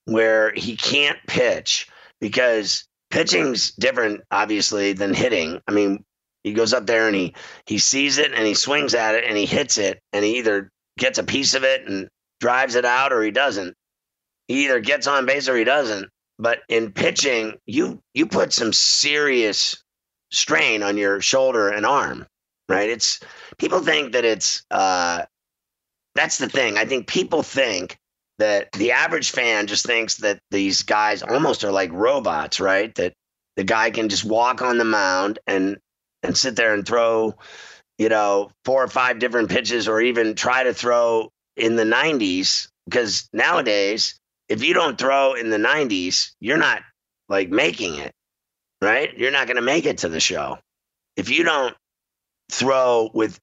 where 0.04 0.54
he 0.54 0.75
can't 0.75 1.18
pitch 1.28 1.88
because 2.20 2.86
pitching's 3.10 3.72
different, 3.72 4.22
obviously, 4.32 4.92
than 4.92 5.13
hitting. 5.13 5.62
I 5.66 5.72
mean, 5.72 6.04
he 6.44 6.52
goes 6.52 6.74
up 6.74 6.86
there 6.86 7.08
and 7.08 7.16
he 7.16 7.36
he 7.66 7.78
sees 7.78 8.18
it 8.18 8.34
and 8.34 8.46
he 8.46 8.54
swings 8.54 8.96
at 8.96 9.16
it 9.16 9.24
and 9.25 9.38
he 9.38 9.46
hits 9.46 9.78
it 9.78 10.02
and 10.12 10.25
he 10.25 10.40
either 10.40 10.72
gets 10.98 11.20
a 11.20 11.24
piece 11.24 11.54
of 11.54 11.63
it 11.63 11.88
and 11.88 12.10
drives 12.42 12.75
it 12.75 12.84
out 12.84 13.13
or 13.13 13.24
he 13.24 13.32
doesn't. 13.32 13.75
He 14.50 14.66
either 14.66 14.82
gets 14.82 15.08
on 15.08 15.25
base 15.25 15.48
or 15.48 15.56
he 15.56 15.63
doesn't. 15.63 16.10
But 16.40 16.60
in 16.68 16.92
pitching, 16.92 17.58
you 17.66 18.02
you 18.13 18.25
put 18.25 18.54
some 18.54 18.74
serious 18.74 19.82
strain 20.32 20.84
on 20.84 20.98
your 20.98 21.22
shoulder 21.22 21.70
and 21.70 21.86
arm, 21.86 22.25
right? 22.68 22.90
It's 22.90 23.20
people 23.58 23.80
think 23.80 24.13
that 24.13 24.25
it's 24.25 24.63
uh, 24.72 25.25
that's 26.16 26.38
the 26.38 26.50
thing. 26.50 26.78
I 26.78 26.86
think 26.86 27.08
people 27.08 27.44
think 27.44 27.98
that 28.40 28.72
the 28.74 28.92
average 28.92 29.32
fan 29.32 29.68
just 29.68 29.86
thinks 29.86 30.18
that 30.18 30.40
these 30.52 30.84
guys 30.84 31.22
almost 31.22 31.63
are 31.63 31.72
like 31.72 31.92
robots, 31.94 32.60
right? 32.60 32.94
That 32.96 33.13
the 33.56 33.63
guy 33.63 33.92
can 33.92 34.10
just 34.10 34.25
walk 34.25 34.62
on 34.62 34.78
the 34.78 34.86
mound 34.86 35.40
and 35.46 35.78
and 36.24 36.38
sit 36.38 36.56
there 36.56 36.74
and 36.74 36.86
throw, 36.86 37.36
you 37.98 38.10
know, 38.10 38.50
four 38.66 38.84
or 38.84 38.88
five 38.88 39.20
different 39.20 39.50
pitches 39.50 39.88
or 39.88 40.02
even 40.02 40.36
try 40.36 40.63
to 40.63 40.74
throw 40.74 41.30
in 41.58 41.75
the 41.75 41.84
90s 41.84 42.70
because 42.86 43.30
nowadays 43.34 44.20
if 44.50 44.64
you 44.64 44.74
don't 44.74 44.98
throw 44.98 45.34
in 45.34 45.50
the 45.50 45.58
90s, 45.58 46.32
you're 46.40 46.58
not 46.58 46.82
like 47.30 47.50
making 47.50 47.96
it, 47.96 48.14
right? 48.82 49.16
You're 49.18 49.32
not 49.32 49.48
going 49.48 49.58
to 49.58 49.62
make 49.62 49.86
it 49.86 50.00
to 50.00 50.10
the 50.10 50.20
show. 50.20 50.58
If 51.16 51.30
you 51.30 51.44
don't 51.44 51.76
throw 52.52 53.10
with 53.14 53.40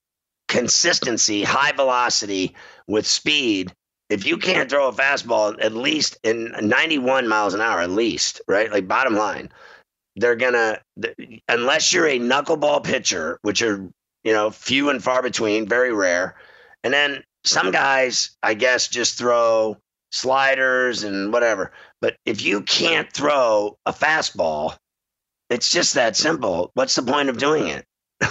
consistency, 0.49 1.43
high 1.43 1.73
velocity, 1.73 2.55
with 2.87 3.07
speed, 3.07 3.73
if 4.09 4.27
you 4.27 4.37
can't 4.37 4.69
throw 4.69 4.89
a 4.89 4.93
fastball 4.93 5.57
at 5.63 5.73
least 5.73 6.19
in 6.25 6.53
91 6.61 7.29
miles 7.29 7.55
an 7.55 7.61
hour, 7.61 7.81
at 7.81 7.91
least, 7.91 8.41
right? 8.49 8.71
Like 8.71 8.89
bottom 8.89 9.15
line, 9.15 9.51
they're 10.17 10.37
gonna 10.37 10.81
unless 11.49 11.93
you're 11.93 12.09
a 12.09 12.19
knuckleball 12.19 12.83
pitcher, 12.83 13.39
which 13.43 13.63
are 13.63 13.89
you 14.25 14.33
know 14.33 14.51
few 14.51 14.91
and 14.91 15.03
far 15.03 15.23
between, 15.23 15.69
very 15.69 15.93
rare. 15.93 16.35
And 16.83 16.93
then 16.93 17.23
some 17.45 17.71
guys, 17.71 18.37
I 18.43 18.55
guess, 18.55 18.89
just 18.89 19.17
throw 19.17 19.77
sliders 20.11 21.05
and 21.05 21.33
whatever. 21.33 21.73
But 22.01 22.17
if 22.27 22.43
you 22.43 22.63
can't 22.63 23.13
throw 23.13 23.79
a 23.87 23.93
fastball, 23.93 24.77
it's 25.49 25.71
just 25.71 25.95
that 25.95 26.17
simple. 26.17 26.71
What's 26.75 26.95
the 26.95 27.03
point 27.03 27.29
of 27.29 27.39
doing 27.39 27.67
it? 27.69 27.85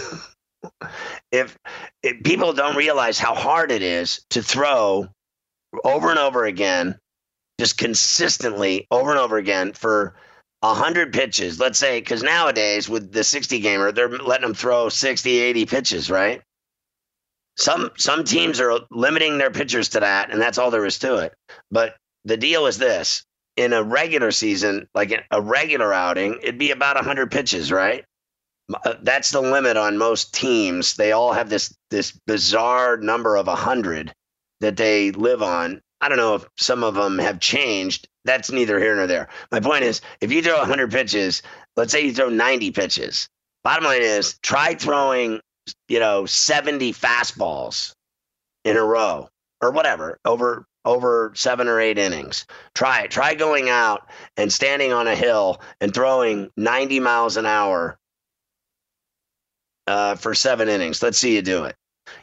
if, 1.31 1.57
if 2.03 2.23
people 2.23 2.53
don't 2.53 2.75
realize 2.75 3.19
how 3.19 3.35
hard 3.35 3.71
it 3.71 3.81
is 3.81 4.25
to 4.31 4.41
throw 4.41 5.07
over 5.83 6.09
and 6.09 6.19
over 6.19 6.45
again, 6.45 6.97
just 7.59 7.77
consistently 7.77 8.87
over 8.89 9.11
and 9.11 9.19
over 9.19 9.37
again 9.37 9.73
for 9.73 10.15
100 10.61 11.13
pitches, 11.13 11.59
let's 11.59 11.79
say, 11.79 11.99
because 11.99 12.23
nowadays 12.23 12.89
with 12.89 13.11
the 13.11 13.23
60 13.23 13.59
gamer, 13.59 13.91
they're 13.91 14.09
letting 14.09 14.47
them 14.47 14.53
throw 14.53 14.89
60, 14.89 15.37
80 15.37 15.65
pitches, 15.65 16.09
right? 16.09 16.41
Some 17.59 17.91
some 17.97 18.23
teams 18.23 18.61
are 18.61 18.79
limiting 18.89 19.37
their 19.37 19.51
pitchers 19.51 19.89
to 19.89 19.99
that, 19.99 20.31
and 20.31 20.41
that's 20.41 20.57
all 20.57 20.71
there 20.71 20.85
is 20.85 20.99
to 20.99 21.17
it. 21.17 21.33
But 21.69 21.95
the 22.23 22.37
deal 22.37 22.67
is 22.67 22.77
this: 22.77 23.23
in 23.57 23.73
a 23.73 23.83
regular 23.83 24.31
season, 24.31 24.87
like 24.95 25.13
a 25.29 25.41
regular 25.41 25.93
outing, 25.93 26.39
it'd 26.41 26.57
be 26.57 26.71
about 26.71 26.95
100 26.95 27.29
pitches, 27.29 27.69
right? 27.69 28.05
Uh, 28.85 28.93
that's 29.01 29.31
the 29.31 29.41
limit 29.41 29.75
on 29.75 29.97
most 29.97 30.33
teams. 30.33 30.95
They 30.95 31.11
all 31.11 31.33
have 31.33 31.49
this 31.49 31.75
this 31.89 32.17
bizarre 32.25 32.95
number 32.95 33.35
of 33.35 33.47
100 33.47 34.13
that 34.61 34.77
they 34.77 35.11
live 35.11 35.43
on. 35.43 35.81
I 35.99 36.07
don't 36.07 36.17
know 36.17 36.35
if 36.35 36.45
some 36.57 36.83
of 36.85 36.95
them 36.95 37.17
have 37.19 37.41
changed. 37.41 38.07
That's 38.23 38.51
neither 38.51 38.79
here 38.79 38.95
nor 38.95 39.07
there. 39.07 39.27
My 39.51 39.59
point 39.59 39.83
is, 39.83 39.99
if 40.21 40.31
you 40.31 40.41
throw 40.41 40.57
100 40.59 40.91
pitches, 40.91 41.41
let's 41.75 41.91
say 41.91 42.05
you 42.05 42.13
throw 42.13 42.29
90 42.29 42.71
pitches. 42.71 43.27
Bottom 43.65 43.83
line 43.83 44.01
is, 44.01 44.37
try 44.41 44.75
throwing 44.75 45.41
you 45.87 45.99
know, 45.99 46.25
70 46.25 46.93
fastballs 46.93 47.93
in 48.63 48.77
a 48.77 48.83
row 48.83 49.29
or 49.61 49.71
whatever 49.71 50.19
over 50.25 50.65
over 50.85 51.31
seven 51.35 51.67
or 51.67 51.79
eight 51.79 51.97
innings. 51.97 52.45
Try 52.73 53.01
it. 53.03 53.11
Try 53.11 53.35
going 53.35 53.69
out 53.69 54.09
and 54.37 54.51
standing 54.51 54.93
on 54.93 55.07
a 55.07 55.15
hill 55.15 55.61
and 55.81 55.93
throwing 55.93 56.49
90 56.57 56.99
miles 56.99 57.37
an 57.37 57.45
hour 57.45 57.99
uh, 59.87 60.15
for 60.15 60.33
seven 60.33 60.69
innings. 60.69 61.03
Let's 61.03 61.17
see 61.17 61.35
you 61.35 61.41
do 61.41 61.65
it. 61.65 61.75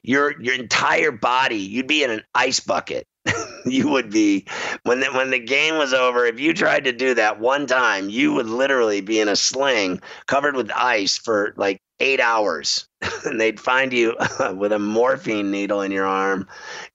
Your 0.03 0.41
your 0.41 0.55
entire 0.55 1.13
body, 1.13 1.59
you'd 1.59 1.87
be 1.87 2.03
in 2.03 2.11
an 2.11 2.23
ice 2.35 2.61
bucket. 2.61 3.07
you 3.67 3.89
would 3.89 4.11
be 4.11 4.47
when 4.85 5.01
the, 5.01 5.07
when 5.07 5.31
the 5.31 5.39
game 5.39 5.77
was 5.77 5.93
over. 5.93 6.25
If 6.25 6.41
you 6.41 6.55
tried 6.55 6.85
to 6.85 6.93
do 6.93 7.15
that 7.15 7.41
one 7.41 7.67
time, 7.67 8.09
you 8.09 8.33
would 8.33 8.47
literally 8.47 9.01
be 9.01 9.21
in 9.21 9.29
a 9.29 9.37
sling 9.37 10.01
covered 10.27 10.57
with 10.57 10.71
ice 10.73 11.19
for 11.19 11.55
like 11.57 11.81
eight 12.01 12.21
hours 12.21 12.89
and 13.25 13.41
they'd 13.41 13.61
find 13.61 13.93
you 13.93 14.17
with 14.55 14.73
a 14.73 14.79
morphine 14.79 15.51
needle 15.51 15.81
in 15.83 15.91
your 15.91 16.07
arm 16.07 16.47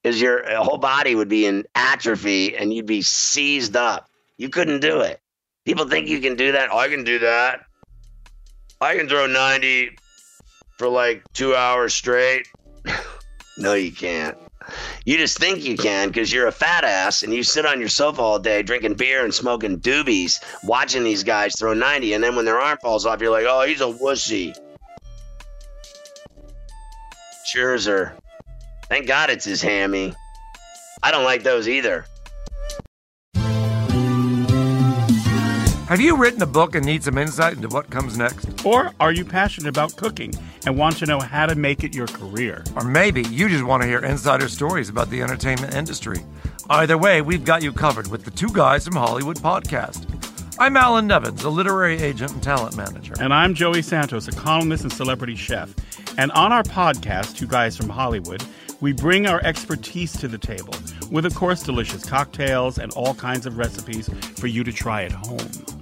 because 0.01 0.22
your 0.22 0.50
uh, 0.50 0.63
whole 0.63 0.77
body 0.77 1.15
would 1.15 1.29
be 1.29 1.46
in 1.46 1.65
atrophy 1.75 2.55
and 2.55 2.74
you'd 2.74 2.86
be 2.86 3.01
seized 3.01 3.75
up. 3.75 4.10
You 4.38 4.50
couldn't 4.50 4.79
do 4.79 5.01
it. 5.01 5.20
People 5.65 5.88
think 5.88 6.08
you 6.08 6.20
can 6.20 6.36
do 6.36 6.53
that. 6.53 6.74
I 6.74 6.88
can 6.88 7.03
do 7.03 7.20
that. 7.20 7.65
I 8.79 8.98
can 8.98 9.08
throw 9.08 9.27
90 9.27 9.91
for 10.77 10.88
like 10.88 11.24
two 11.34 11.55
hours 11.55 11.93
straight. 11.93 12.48
No 13.58 13.74
you 13.74 13.91
can't. 13.91 14.38
You 15.05 15.17
just 15.17 15.38
think 15.38 15.63
you 15.63 15.75
can 15.75 16.08
because 16.08 16.31
you're 16.31 16.48
a 16.48 16.51
fat 16.51 16.84
ass 16.84 17.22
and 17.22 17.34
you 17.34 17.43
sit 17.43 17.65
on 17.65 17.79
your 17.79 17.89
sofa 17.89 18.22
all 18.22 18.39
day 18.39 18.63
drinking 18.63 18.93
beer 18.96 19.24
and 19.24 19.34
smoking 19.34 19.79
doobies 19.79 20.39
watching 20.63 21.03
these 21.03 21.24
guys 21.24 21.53
throw 21.60 21.74
90 21.74 22.13
and 22.13 22.24
then 22.24 22.36
when 22.36 22.46
their 22.46 22.60
arm 22.60 22.77
falls 22.81 23.05
off 23.05 23.22
you're 23.22 23.29
like 23.29 23.46
oh 23.48 23.63
he's 23.63 23.81
a 23.81 23.86
wussy 23.86 24.55
Scherzer. 27.51 28.13
Thank 28.88 29.08
God 29.08 29.29
it's 29.29 29.46
his 29.46 29.62
hammy. 29.62 30.13
I 31.03 31.12
don't 31.12 31.24
like 31.24 31.43
those 31.43 31.67
either. 31.67 32.05
Have 35.91 36.00
you 36.00 36.15
written 36.15 36.41
a 36.41 36.46
book 36.46 36.75
and 36.75 36.86
need 36.86 37.03
some 37.03 37.17
insight 37.17 37.58
into 37.58 37.67
what 37.67 37.89
comes 37.89 38.17
next? 38.17 38.65
Or 38.65 38.93
are 39.01 39.12
you 39.12 39.25
passionate 39.25 39.67
about 39.67 39.98
cooking 39.98 40.34
and 40.65 40.77
want 40.77 40.96
to 40.98 41.05
know 41.05 41.20
how 41.20 41.46
to 41.46 41.55
make 41.55 41.84
it 41.84 41.93
your 41.93 42.08
career? 42.08 42.63
Or 42.77 42.86
maybe 42.86 43.24
you 43.24 43.50
just 43.50 43.65
want 43.65 43.84
to 43.84 43.88
hear 43.89 44.00
insider 44.00 44.48
stories 44.48 44.88
about 44.88 45.10
the 45.10 45.22
entertainment 45.22 45.75
industry. 45.75 46.20
Either 46.70 46.98
way, 46.98 47.22
we've 47.22 47.43
got 47.43 47.62
you 47.62 47.74
covered 47.74 48.08
with 48.08 48.24
the 48.24 48.31
Two 48.31 48.48
Guys 48.53 48.86
from 48.86 48.96
Hollywood 48.96 49.36
podcast. 49.39 50.08
I'm 50.62 50.77
Alan 50.77 51.08
Nevins, 51.08 51.44
a 51.44 51.50
literary 51.50 51.98
agent 51.98 52.34
and 52.34 52.44
talent 52.44 52.77
manager. 52.77 53.15
And 53.20 53.34
I'm 53.34 53.56
Joey 53.56 53.82
Santos, 53.82 54.27
a 54.27 54.32
columnist 54.32 54.84
and 54.84 54.94
celebrity 54.94 55.36
chef. 55.36 55.74
And 56.20 56.32
on 56.34 56.53
our 56.53 56.62
podcast, 56.62 57.36
Two 57.36 57.48
Guys 57.48 57.75
from 57.75 57.89
Hollywood, 57.89 58.44
we 58.80 58.94
bring 58.94 59.25
our 59.25 59.44
expertise 59.44 60.13
to 60.20 60.27
the 60.27 60.38
table 60.38 60.75
with, 61.10 61.25
of 61.25 61.34
course, 61.34 61.63
delicious 61.63 62.06
cocktails 62.06 62.77
and 62.77 62.94
all 62.94 63.15
kinds 63.15 63.48
of 63.48 63.58
recipes 63.58 64.08
for 64.38 64.46
you 64.46 64.63
to 64.63 64.72
try 64.72 65.01
at 65.03 65.12
home. 65.12 65.39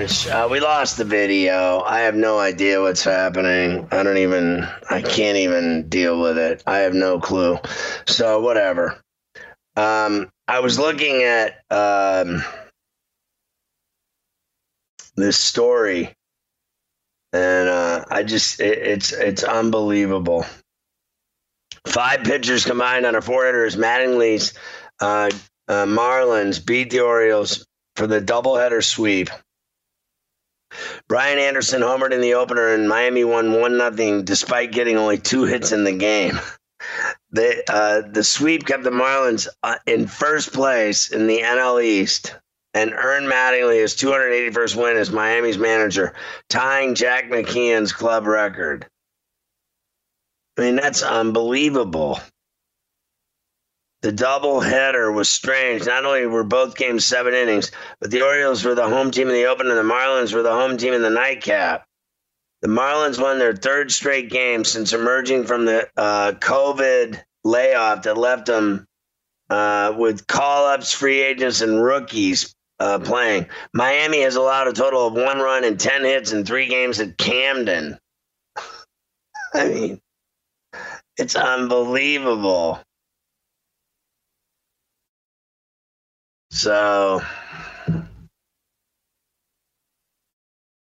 Uh, 0.00 0.48
we 0.50 0.60
lost 0.60 0.96
the 0.96 1.04
video. 1.04 1.80
I 1.80 2.00
have 2.00 2.14
no 2.14 2.38
idea 2.38 2.80
what's 2.80 3.04
happening. 3.04 3.86
I 3.92 4.02
don't 4.02 4.16
even. 4.16 4.66
I 4.88 5.02
can't 5.02 5.36
even 5.36 5.90
deal 5.90 6.18
with 6.18 6.38
it. 6.38 6.62
I 6.66 6.78
have 6.78 6.94
no 6.94 7.20
clue. 7.20 7.58
So 8.06 8.40
whatever. 8.40 8.98
Um, 9.76 10.30
I 10.48 10.60
was 10.60 10.78
looking 10.78 11.22
at 11.22 11.58
um, 11.70 12.42
this 15.16 15.38
story, 15.38 16.14
and 17.34 17.68
uh, 17.68 18.06
I 18.10 18.22
just 18.22 18.58
it, 18.58 18.78
it's 18.78 19.12
it's 19.12 19.42
unbelievable. 19.42 20.46
Five 21.86 22.24
pitchers 22.24 22.64
combined 22.64 23.04
on 23.04 23.16
a 23.16 23.20
four-hitters. 23.20 23.76
Mattingly's 23.76 24.54
uh, 25.00 25.30
uh, 25.68 25.84
Marlins 25.84 26.64
beat 26.64 26.88
the 26.88 27.00
Orioles 27.00 27.66
for 27.96 28.06
the 28.06 28.22
doubleheader 28.22 28.82
sweep. 28.82 29.28
Brian 31.08 31.38
Anderson 31.38 31.82
homered 31.82 32.12
in 32.12 32.20
the 32.20 32.34
opener, 32.34 32.74
and 32.74 32.88
Miami 32.88 33.24
won 33.24 33.60
one 33.60 33.76
nothing 33.76 34.24
despite 34.24 34.72
getting 34.72 34.96
only 34.96 35.18
two 35.18 35.44
hits 35.44 35.72
in 35.72 35.84
the 35.84 35.92
game. 35.92 36.38
The 37.32 37.62
uh, 37.68 38.02
the 38.10 38.24
sweep 38.24 38.66
kept 38.66 38.84
the 38.84 38.90
Marlins 38.90 39.48
uh, 39.62 39.76
in 39.86 40.06
first 40.06 40.52
place 40.52 41.10
in 41.10 41.26
the 41.26 41.40
NL 41.40 41.82
East 41.82 42.34
and 42.74 42.92
earned 42.92 43.30
Mattingly 43.30 43.80
his 43.80 43.94
281st 43.96 44.76
win 44.76 44.96
as 44.96 45.10
Miami's 45.10 45.58
manager, 45.58 46.14
tying 46.48 46.94
Jack 46.94 47.28
McKeon's 47.28 47.92
club 47.92 48.26
record. 48.26 48.86
I 50.56 50.62
mean, 50.62 50.76
that's 50.76 51.02
unbelievable. 51.02 52.20
The 54.02 54.12
doubleheader 54.12 55.12
was 55.14 55.28
strange. 55.28 55.84
Not 55.84 56.06
only 56.06 56.26
were 56.26 56.44
both 56.44 56.76
games 56.76 57.04
seven 57.04 57.34
innings, 57.34 57.70
but 58.00 58.10
the 58.10 58.22
Orioles 58.22 58.64
were 58.64 58.74
the 58.74 58.88
home 58.88 59.10
team 59.10 59.28
in 59.28 59.34
the 59.34 59.44
opener, 59.44 59.78
and 59.78 59.78
the 59.78 59.94
Marlins 59.94 60.32
were 60.32 60.42
the 60.42 60.52
home 60.52 60.78
team 60.78 60.94
in 60.94 61.02
the 61.02 61.10
nightcap. 61.10 61.86
The 62.62 62.68
Marlins 62.68 63.20
won 63.20 63.38
their 63.38 63.54
third 63.54 63.92
straight 63.92 64.30
game 64.30 64.64
since 64.64 64.92
emerging 64.92 65.44
from 65.44 65.66
the 65.66 65.88
uh, 65.96 66.32
COVID 66.32 67.22
layoff 67.44 68.02
that 68.02 68.16
left 68.16 68.46
them 68.46 68.86
uh, 69.50 69.94
with 69.96 70.26
call 70.26 70.66
ups, 70.66 70.92
free 70.92 71.20
agents, 71.20 71.60
and 71.60 71.82
rookies 71.82 72.54
uh, 72.78 72.98
playing. 72.98 73.46
Miami 73.74 74.22
has 74.22 74.36
allowed 74.36 74.68
a 74.68 74.72
total 74.72 75.06
of 75.06 75.14
one 75.14 75.38
run 75.38 75.64
and 75.64 75.78
10 75.78 76.04
hits 76.04 76.32
in 76.32 76.44
three 76.44 76.68
games 76.68 77.00
at 77.00 77.18
Camden. 77.18 77.98
I 79.54 79.68
mean, 79.68 80.00
it's 81.16 81.36
unbelievable. 81.36 82.80
So, 86.50 87.22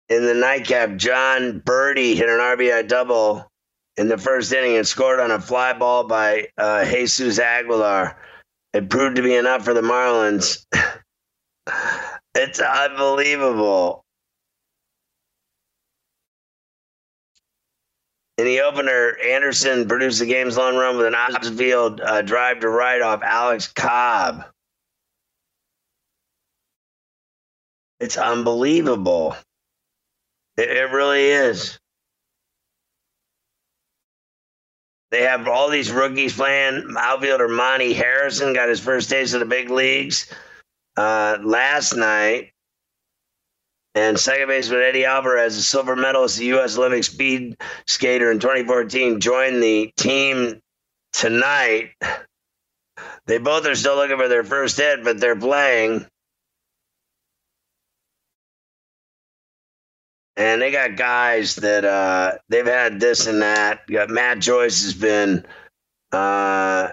in 0.09 0.25
the 0.25 0.33
nightcap, 0.33 0.95
Jon 0.97 1.61
Berti 1.61 2.15
hit 2.15 2.27
an 2.27 2.39
RBI 2.39 2.87
double 2.87 3.47
in 3.97 4.07
the 4.07 4.17
first 4.17 4.51
inning 4.51 4.77
and 4.77 4.87
scored 4.87 5.19
on 5.19 5.31
a 5.31 5.39
fly 5.39 5.73
ball 5.73 6.05
by 6.05 6.47
uh, 6.57 6.85
Jesus 6.85 7.37
Aguilar. 7.37 8.17
It 8.73 8.89
proved 8.89 9.17
to 9.17 9.21
be 9.21 9.35
enough 9.35 9.63
for 9.63 9.75
the 9.75 9.81
Marlins. 9.81 10.65
it's 12.35 12.59
unbelievable. 12.59 14.03
In 18.39 18.45
the 18.45 18.61
opener, 18.61 19.15
Anderson 19.23 19.87
produced 19.87 20.19
the 20.19 20.25
game's 20.25 20.57
lone 20.57 20.75
run 20.75 20.97
with 20.97 21.05
an 21.05 21.13
outfield 21.13 22.01
uh, 22.01 22.23
drive 22.23 22.61
to 22.61 22.69
right 22.69 22.99
off 22.99 23.21
Alex 23.21 23.67
Cobb. 23.67 24.43
It's 28.03 28.17
unbelievable. 28.17 29.37
It, 30.57 30.69
it 30.69 30.91
really 30.91 31.23
is. 31.23 31.79
They 35.09 35.21
have 35.21 35.47
all 35.47 35.69
these 35.69 35.89
rookies 35.89 36.35
playing. 36.35 36.95
Outfielder 36.97 37.47
Monte 37.47 37.93
Harrison 37.93 38.53
got 38.53 38.67
his 38.67 38.81
first 38.81 39.09
taste 39.09 39.33
of 39.33 39.39
the 39.39 39.45
big 39.45 39.69
leagues 39.69 40.33
uh, 40.97 41.37
last 41.41 41.95
night. 41.95 42.51
And 43.95 44.19
second 44.19 44.49
baseman 44.49 44.81
Eddie 44.81 45.05
Alvarez, 45.05 45.55
a 45.55 45.61
silver 45.61 45.95
medalist, 45.95 46.39
the 46.39 46.45
U.S. 46.47 46.77
Olympic 46.77 47.05
speed 47.05 47.55
skater 47.87 48.31
in 48.31 48.39
2014, 48.39 49.21
joined 49.21 49.63
the 49.63 49.93
team 49.95 50.59
tonight. 51.13 51.91
They 53.27 53.37
both 53.37 53.65
are 53.65 53.75
still 53.75 53.95
looking 53.95 54.17
for 54.17 54.27
their 54.27 54.43
first 54.43 54.75
hit, 54.75 55.05
but 55.05 55.21
they're 55.21 55.37
playing. 55.37 56.05
And 60.35 60.61
they 60.61 60.71
got 60.71 60.95
guys 60.95 61.55
that 61.55 61.85
uh, 61.85 62.33
they've 62.49 62.65
had 62.65 62.99
this 62.99 63.27
and 63.27 63.41
that. 63.41 63.81
You 63.87 63.95
got 63.95 64.09
Matt 64.09 64.39
Joyce 64.39 64.83
has 64.83 64.93
been 64.93 65.45
uh, 66.11 66.89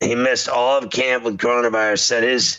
he 0.00 0.14
missed 0.14 0.48
all 0.48 0.78
of 0.78 0.90
camp 0.90 1.24
with 1.24 1.38
coronavirus. 1.38 2.00
Said 2.00 2.22
his 2.22 2.58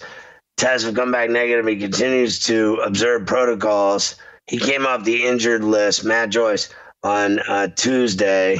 tests 0.57 0.85
have 0.85 0.95
come 0.95 1.11
back 1.11 1.29
negative. 1.29 1.65
He 1.67 1.77
continues 1.77 2.39
to 2.45 2.75
observe 2.83 3.25
protocols. 3.25 4.15
He 4.47 4.57
came 4.57 4.85
off 4.85 5.03
the 5.03 5.25
injured 5.25 5.63
list. 5.63 6.03
Matt 6.03 6.29
Joyce 6.29 6.69
on 7.03 7.39
uh, 7.39 7.67
Tuesday. 7.75 8.59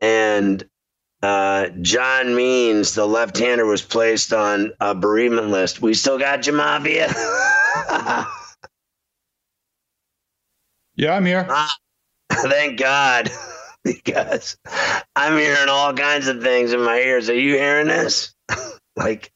And 0.00 0.64
uh, 1.22 1.68
John 1.80 2.34
Means, 2.34 2.94
the 2.94 3.06
left-hander, 3.06 3.66
was 3.66 3.82
placed 3.82 4.32
on 4.32 4.72
a 4.80 4.94
bereavement 4.94 5.48
list. 5.48 5.82
We 5.82 5.94
still 5.94 6.18
got 6.18 6.40
Jamavia. 6.40 7.14
Yeah, 11.00 11.14
I'm 11.16 11.24
here. 11.24 11.46
Ah, 11.48 11.74
thank 12.30 12.78
God, 12.78 13.30
because 13.84 14.58
I'm 15.16 15.38
hearing 15.38 15.70
all 15.70 15.94
kinds 15.94 16.28
of 16.28 16.42
things 16.42 16.74
in 16.74 16.82
my 16.82 16.98
ears. 16.98 17.30
Are 17.30 17.34
you 17.34 17.54
hearing 17.54 17.86
this? 17.88 18.34
like, 18.96 19.32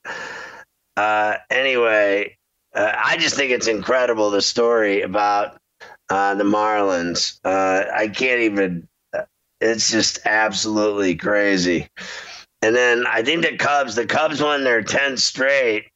uh, 0.98 1.36
anyway, 1.50 2.36
uh, 2.74 2.92
I 2.94 3.16
just 3.16 3.34
think 3.34 3.50
it's 3.50 3.66
incredible 3.66 4.28
the 4.28 4.42
story 4.42 5.00
about 5.00 5.58
uh, 6.10 6.34
the 6.34 6.44
Marlins. 6.44 7.40
Uh, 7.44 7.84
I 7.94 8.08
can't 8.08 8.40
even 8.42 8.86
it's 9.64 9.90
just 9.90 10.20
absolutely 10.26 11.16
crazy. 11.16 11.88
And 12.62 12.74
then 12.74 13.06
I 13.06 13.22
think 13.22 13.42
the 13.42 13.56
Cubs, 13.56 13.94
the 13.94 14.06
Cubs 14.06 14.42
won 14.42 14.64
their 14.64 14.82
10th 14.82 15.18
straight, 15.20 15.86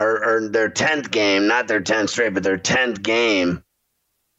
or, 0.00 0.24
or 0.24 0.48
their 0.48 0.70
10th 0.70 1.10
game, 1.10 1.46
not 1.46 1.68
their 1.68 1.80
10th 1.80 2.10
straight, 2.10 2.34
but 2.34 2.42
their 2.42 2.58
10th 2.58 3.02
game. 3.02 3.62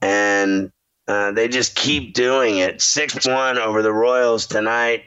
And 0.02 0.72
uh, 1.08 1.32
they 1.32 1.48
just 1.48 1.76
keep 1.76 2.14
doing 2.14 2.58
it. 2.58 2.82
6 2.82 3.28
1 3.28 3.58
over 3.58 3.82
the 3.82 3.94
Royals 3.94 4.48
tonight. 4.48 5.04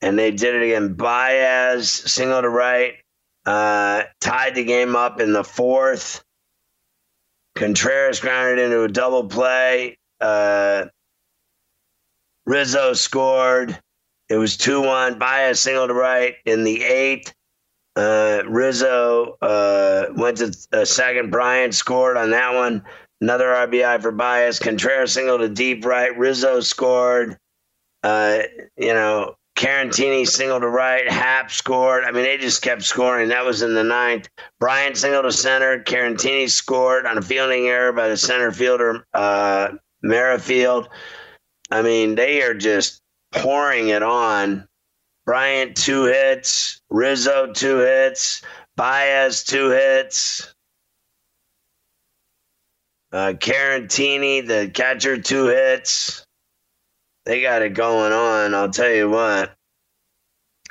and 0.00 0.18
they 0.18 0.30
did 0.30 0.54
it 0.54 0.62
again. 0.62 0.94
Baez 0.94 1.90
single 1.90 2.42
to 2.42 2.48
right, 2.48 2.94
uh, 3.46 4.04
tied 4.20 4.54
the 4.54 4.64
game 4.64 4.96
up 4.96 5.20
in 5.20 5.32
the 5.32 5.44
fourth. 5.44 6.22
Contreras 7.56 8.20
grounded 8.20 8.58
into 8.64 8.82
a 8.82 8.88
double 8.88 9.28
play. 9.28 9.96
Uh, 10.20 10.86
Rizzo 12.46 12.92
scored. 12.92 13.78
It 14.28 14.36
was 14.36 14.56
2 14.56 14.80
1. 14.82 15.18
Baez 15.18 15.60
single 15.60 15.88
to 15.88 15.94
right 15.94 16.34
in 16.44 16.64
the 16.64 16.82
eighth. 16.82 17.32
Uh, 17.94 18.42
Rizzo 18.46 19.36
uh, 19.40 20.06
went 20.16 20.38
to 20.38 20.54
a 20.72 20.84
second. 20.84 21.30
Bryant 21.30 21.74
scored 21.74 22.16
on 22.16 22.30
that 22.30 22.54
one. 22.54 22.84
Another 23.20 23.46
RBI 23.46 24.02
for 24.02 24.12
Baez. 24.12 24.58
Contreras 24.58 25.12
single 25.12 25.38
to 25.38 25.48
deep 25.48 25.84
right. 25.84 26.16
Rizzo 26.16 26.60
scored. 26.60 27.38
Uh, 28.02 28.40
you 28.76 28.92
know, 28.92 29.36
Caratini 29.56 30.28
single 30.28 30.60
to 30.60 30.68
right. 30.68 31.10
Happ 31.10 31.50
scored. 31.50 32.04
I 32.04 32.10
mean, 32.10 32.24
they 32.24 32.36
just 32.36 32.60
kept 32.60 32.82
scoring. 32.82 33.28
That 33.28 33.44
was 33.44 33.62
in 33.62 33.72
the 33.74 33.82
ninth. 33.82 34.28
Bryant 34.60 34.98
single 34.98 35.22
to 35.22 35.32
center. 35.32 35.82
Caratini 35.82 36.50
scored 36.50 37.06
on 37.06 37.16
a 37.16 37.22
fielding 37.22 37.66
error 37.66 37.92
by 37.92 38.08
the 38.08 38.18
center 38.18 38.52
fielder, 38.52 39.06
uh, 39.14 39.68
Merrifield. 40.02 40.90
I 41.70 41.82
mean, 41.82 42.14
they 42.14 42.42
are 42.42 42.54
just 42.54 43.00
pouring 43.32 43.88
it 43.88 44.02
on. 44.02 44.66
Bryant, 45.24 45.76
two 45.76 46.04
hits. 46.04 46.80
Rizzo, 46.90 47.52
two 47.52 47.78
hits. 47.78 48.42
Baez, 48.76 49.42
two 49.44 49.70
hits. 49.70 50.54
Uh, 53.12 53.32
Caratini, 53.32 54.46
the 54.46 54.70
catcher, 54.72 55.20
two 55.20 55.46
hits. 55.46 56.24
They 57.24 57.42
got 57.42 57.62
it 57.62 57.74
going 57.74 58.12
on. 58.12 58.54
I'll 58.54 58.70
tell 58.70 58.90
you 58.90 59.10
what. 59.10 59.54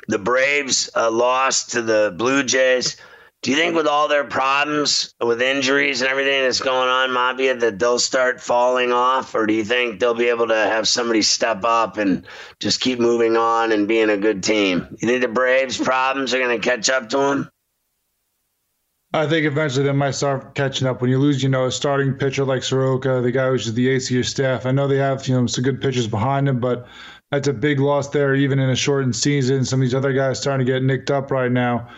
The 0.08 0.18
Braves 0.18 0.88
uh, 0.94 1.10
lost 1.10 1.72
to 1.72 1.82
the 1.82 2.14
Blue 2.16 2.42
Jays. 2.44 2.96
Do 3.42 3.52
you 3.52 3.56
think, 3.56 3.76
with 3.76 3.86
all 3.86 4.08
their 4.08 4.24
problems 4.24 5.14
with 5.20 5.40
injuries 5.40 6.00
and 6.00 6.10
everything 6.10 6.42
that's 6.42 6.60
going 6.60 6.88
on, 6.88 7.12
Mafia, 7.12 7.54
that 7.54 7.78
they'll 7.78 7.98
start 7.98 8.40
falling 8.40 8.92
off, 8.92 9.34
or 9.34 9.46
do 9.46 9.54
you 9.54 9.64
think 9.64 10.00
they'll 10.00 10.14
be 10.14 10.30
able 10.30 10.48
to 10.48 10.56
have 10.56 10.88
somebody 10.88 11.22
step 11.22 11.62
up 11.64 11.96
and 11.96 12.26
just 12.58 12.80
keep 12.80 12.98
moving 12.98 13.36
on 13.36 13.70
and 13.70 13.86
being 13.86 14.10
a 14.10 14.16
good 14.16 14.42
team? 14.42 14.88
You 14.98 15.06
think 15.06 15.22
the 15.22 15.28
Braves' 15.28 15.78
problems 15.78 16.34
are 16.34 16.40
going 16.40 16.60
to 16.60 16.68
catch 16.68 16.90
up 16.90 17.08
to 17.10 17.18
them? 17.18 17.50
I 19.12 19.26
think 19.26 19.46
eventually 19.46 19.86
they 19.86 19.92
might 19.92 20.10
start 20.10 20.54
catching 20.54 20.86
up. 20.88 21.00
When 21.00 21.10
you 21.10 21.18
lose, 21.18 21.42
you 21.42 21.48
know, 21.48 21.66
a 21.66 21.70
starting 21.70 22.14
pitcher 22.14 22.44
like 22.44 22.62
Soroka, 22.62 23.20
the 23.22 23.30
guy 23.30 23.48
who's 23.48 23.72
the 23.72 23.88
ace 23.88 24.08
of 24.08 24.14
your 24.14 24.24
staff. 24.24 24.66
I 24.66 24.72
know 24.72 24.88
they 24.88 24.96
have, 24.96 25.26
you 25.28 25.40
know, 25.40 25.46
some 25.46 25.62
good 25.62 25.80
pitchers 25.80 26.08
behind 26.08 26.48
him, 26.48 26.58
but 26.58 26.86
that's 27.30 27.48
a 27.48 27.52
big 27.52 27.80
loss 27.80 28.08
there, 28.10 28.34
even 28.34 28.58
in 28.58 28.70
a 28.70 28.76
shortened 28.76 29.14
season. 29.14 29.64
Some 29.64 29.80
of 29.80 29.82
these 29.82 29.94
other 29.94 30.12
guys 30.12 30.40
starting 30.40 30.66
to 30.66 30.72
get 30.72 30.82
nicked 30.82 31.10
up 31.10 31.30
right 31.30 31.50
now. 31.50 31.88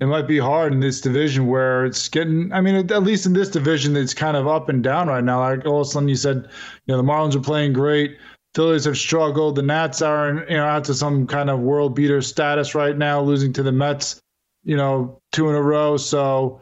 It 0.00 0.06
might 0.06 0.28
be 0.28 0.38
hard 0.38 0.72
in 0.72 0.80
this 0.80 1.00
division 1.00 1.48
where 1.48 1.84
it's 1.84 2.08
getting. 2.08 2.52
I 2.52 2.60
mean, 2.60 2.76
at 2.76 3.02
least 3.02 3.26
in 3.26 3.32
this 3.32 3.48
division, 3.48 3.96
it's 3.96 4.14
kind 4.14 4.36
of 4.36 4.46
up 4.46 4.68
and 4.68 4.82
down 4.82 5.08
right 5.08 5.24
now. 5.24 5.40
Like 5.40 5.66
all 5.66 5.80
of 5.80 5.88
a 5.88 5.90
sudden, 5.90 6.08
you 6.08 6.14
said, 6.14 6.48
you 6.86 6.94
know, 6.94 6.96
the 6.96 7.02
Marlins 7.02 7.34
are 7.34 7.40
playing 7.40 7.72
great. 7.72 8.16
Phillies 8.54 8.84
have 8.84 8.96
struggled. 8.96 9.56
The 9.56 9.62
Nats 9.62 10.00
are, 10.00 10.28
in, 10.30 10.36
you 10.48 10.56
know, 10.56 10.64
out 10.64 10.84
to 10.84 10.94
some 10.94 11.26
kind 11.26 11.50
of 11.50 11.58
world 11.60 11.96
beater 11.96 12.22
status 12.22 12.76
right 12.76 12.96
now, 12.96 13.20
losing 13.20 13.52
to 13.54 13.62
the 13.62 13.72
Mets, 13.72 14.20
you 14.62 14.76
know, 14.76 15.18
two 15.32 15.48
in 15.48 15.56
a 15.56 15.62
row. 15.62 15.96
So 15.96 16.60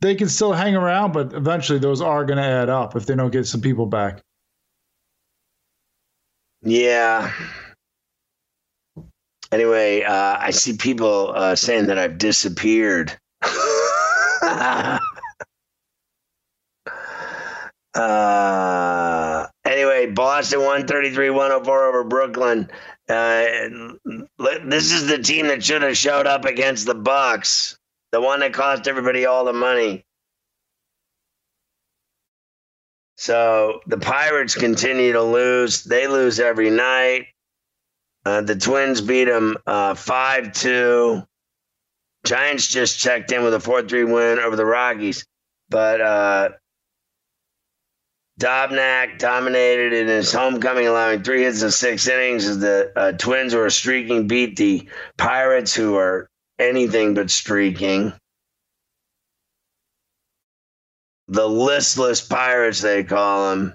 they 0.00 0.14
can 0.14 0.28
still 0.28 0.52
hang 0.52 0.74
around, 0.74 1.12
but 1.12 1.34
eventually 1.34 1.78
those 1.78 2.00
are 2.00 2.24
going 2.24 2.38
to 2.38 2.42
add 2.42 2.70
up 2.70 2.96
if 2.96 3.04
they 3.04 3.14
don't 3.14 3.30
get 3.30 3.46
some 3.46 3.60
people 3.60 3.86
back. 3.86 4.20
Yeah. 6.62 7.30
Anyway, 9.54 10.02
uh, 10.02 10.36
I 10.40 10.50
see 10.50 10.76
people 10.76 11.32
uh, 11.32 11.54
saying 11.54 11.86
that 11.86 11.96
I've 11.96 12.18
disappeared. 12.18 13.16
uh, 14.42 14.98
anyway, 19.64 20.10
Boston 20.10 20.58
133 20.58 21.30
104 21.30 21.84
over 21.84 22.02
Brooklyn. 22.02 22.68
Uh, 23.08 23.44
this 24.64 24.90
is 24.90 25.06
the 25.06 25.18
team 25.22 25.46
that 25.46 25.62
should 25.62 25.82
have 25.82 25.96
showed 25.96 26.26
up 26.26 26.44
against 26.46 26.86
the 26.86 26.96
Bucks, 26.96 27.78
the 28.10 28.20
one 28.20 28.40
that 28.40 28.54
cost 28.54 28.88
everybody 28.88 29.24
all 29.24 29.44
the 29.44 29.52
money. 29.52 30.04
So 33.18 33.82
the 33.86 33.98
Pirates 33.98 34.56
continue 34.56 35.12
to 35.12 35.22
lose. 35.22 35.84
They 35.84 36.08
lose 36.08 36.40
every 36.40 36.70
night. 36.70 37.26
Uh, 38.24 38.40
the 38.40 38.56
Twins 38.56 39.00
beat 39.00 39.24
them 39.24 39.56
uh, 39.66 39.94
5 39.94 40.52
2. 40.52 41.22
Giants 42.24 42.66
just 42.66 42.98
checked 42.98 43.30
in 43.32 43.44
with 43.44 43.54
a 43.54 43.60
4 43.60 43.82
3 43.82 44.04
win 44.04 44.38
over 44.38 44.56
the 44.56 44.64
Rockies. 44.64 45.24
But 45.68 46.00
uh, 46.00 46.48
Dobnak 48.40 49.18
dominated 49.18 49.92
in 49.92 50.08
his 50.08 50.32
homecoming, 50.32 50.86
allowing 50.86 51.22
three 51.22 51.42
hits 51.42 51.62
in 51.62 51.70
six 51.70 52.08
innings 52.08 52.46
as 52.46 52.58
the 52.58 52.92
uh, 52.96 53.12
Twins, 53.12 53.54
were 53.54 53.70
streaking, 53.70 54.26
beat 54.26 54.56
the 54.56 54.88
Pirates, 55.18 55.74
who 55.74 55.96
are 55.96 56.28
anything 56.58 57.14
but 57.14 57.30
streaking. 57.30 58.12
The 61.28 61.48
listless 61.48 62.20
Pirates, 62.20 62.80
they 62.80 63.04
call 63.04 63.50
them. 63.50 63.74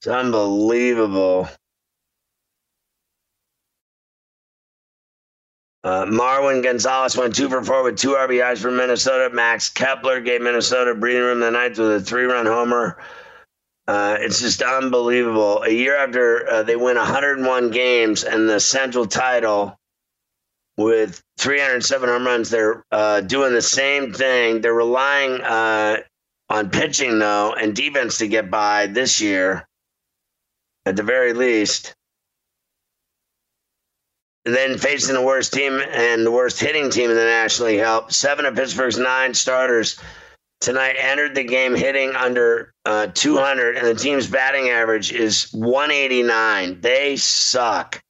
It's 0.00 0.08
unbelievable. 0.08 1.48
Uh, 5.84 6.04
Marwin 6.04 6.62
Gonzalez 6.62 7.16
went 7.16 7.34
two 7.34 7.48
for 7.48 7.62
four 7.62 7.82
with 7.82 7.98
two 7.98 8.10
RBIs 8.10 8.58
for 8.58 8.70
Minnesota. 8.70 9.34
Max 9.34 9.68
Kepler 9.68 10.20
gave 10.20 10.40
Minnesota 10.40 10.94
breathing 10.94 11.22
room 11.22 11.40
the 11.40 11.50
night 11.50 11.76
with 11.76 11.90
a 11.90 12.00
three 12.00 12.24
run 12.24 12.46
homer. 12.46 12.98
Uh, 13.88 14.16
it's 14.20 14.40
just 14.40 14.62
unbelievable. 14.62 15.62
A 15.62 15.70
year 15.70 15.96
after 15.96 16.48
uh, 16.48 16.62
they 16.62 16.76
win 16.76 16.96
101 16.96 17.70
games 17.72 18.22
and 18.22 18.48
the 18.48 18.60
Central 18.60 19.06
title 19.06 19.76
with 20.76 21.20
307 21.38 22.08
home 22.08 22.26
runs, 22.26 22.48
they're 22.48 22.84
uh, 22.92 23.20
doing 23.20 23.52
the 23.52 23.60
same 23.60 24.12
thing. 24.12 24.60
They're 24.60 24.72
relying 24.72 25.40
uh, 25.40 25.96
on 26.48 26.70
pitching, 26.70 27.18
though, 27.18 27.54
and 27.54 27.74
defense 27.74 28.18
to 28.18 28.28
get 28.28 28.52
by 28.52 28.86
this 28.86 29.20
year, 29.20 29.66
at 30.86 30.94
the 30.94 31.02
very 31.02 31.32
least 31.32 31.96
then 34.44 34.78
facing 34.78 35.14
the 35.14 35.22
worst 35.22 35.52
team 35.52 35.80
and 35.92 36.26
the 36.26 36.30
worst 36.30 36.60
hitting 36.60 36.90
team 36.90 37.10
in 37.10 37.16
the 37.16 37.24
National 37.24 37.68
League 37.68 37.78
help. 37.78 38.12
Seven 38.12 38.44
of 38.44 38.54
Pittsburgh's 38.54 38.98
nine 38.98 39.34
starters 39.34 40.00
tonight 40.60 40.96
entered 40.98 41.34
the 41.34 41.44
game 41.44 41.74
hitting 41.74 42.10
under 42.16 42.72
uh, 42.84 43.08
200, 43.08 43.76
and 43.76 43.86
the 43.86 43.94
team's 43.94 44.26
batting 44.26 44.68
average 44.68 45.12
is 45.12 45.52
189. 45.52 46.80
They 46.80 47.16
suck. 47.16 48.00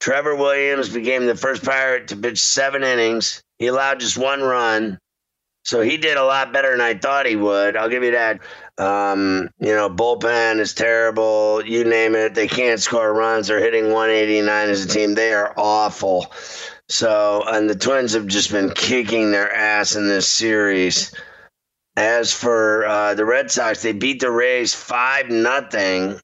Trevor 0.00 0.36
Williams 0.36 0.88
became 0.88 1.26
the 1.26 1.34
first 1.34 1.64
Pirate 1.64 2.08
to 2.08 2.16
pitch 2.16 2.40
seven 2.40 2.82
innings. 2.82 3.42
He 3.58 3.66
allowed 3.66 4.00
just 4.00 4.18
one 4.18 4.42
run. 4.42 4.98
So 5.66 5.80
he 5.80 5.96
did 5.96 6.16
a 6.16 6.22
lot 6.22 6.52
better 6.52 6.70
than 6.70 6.80
I 6.80 6.94
thought 6.94 7.26
he 7.26 7.34
would. 7.34 7.76
I'll 7.76 7.88
give 7.88 8.04
you 8.04 8.12
that. 8.12 8.38
Um, 8.78 9.50
you 9.58 9.74
know, 9.74 9.90
bullpen 9.90 10.60
is 10.60 10.72
terrible. 10.72 11.60
You 11.66 11.82
name 11.82 12.14
it. 12.14 12.36
They 12.36 12.46
can't 12.46 12.78
score 12.78 13.12
runs. 13.12 13.48
They're 13.48 13.58
hitting 13.58 13.86
189 13.90 14.68
as 14.68 14.84
a 14.84 14.88
team. 14.88 15.14
They 15.16 15.32
are 15.32 15.52
awful. 15.56 16.32
So, 16.88 17.42
and 17.48 17.68
the 17.68 17.74
Twins 17.74 18.12
have 18.12 18.28
just 18.28 18.52
been 18.52 18.70
kicking 18.70 19.32
their 19.32 19.52
ass 19.52 19.96
in 19.96 20.06
this 20.06 20.28
series. 20.30 21.12
As 21.96 22.32
for 22.32 22.86
uh, 22.86 23.14
the 23.14 23.24
Red 23.24 23.50
Sox, 23.50 23.82
they 23.82 23.92
beat 23.92 24.20
the 24.20 24.30
Rays 24.30 24.72
five 24.72 25.30
nothing. 25.30 26.20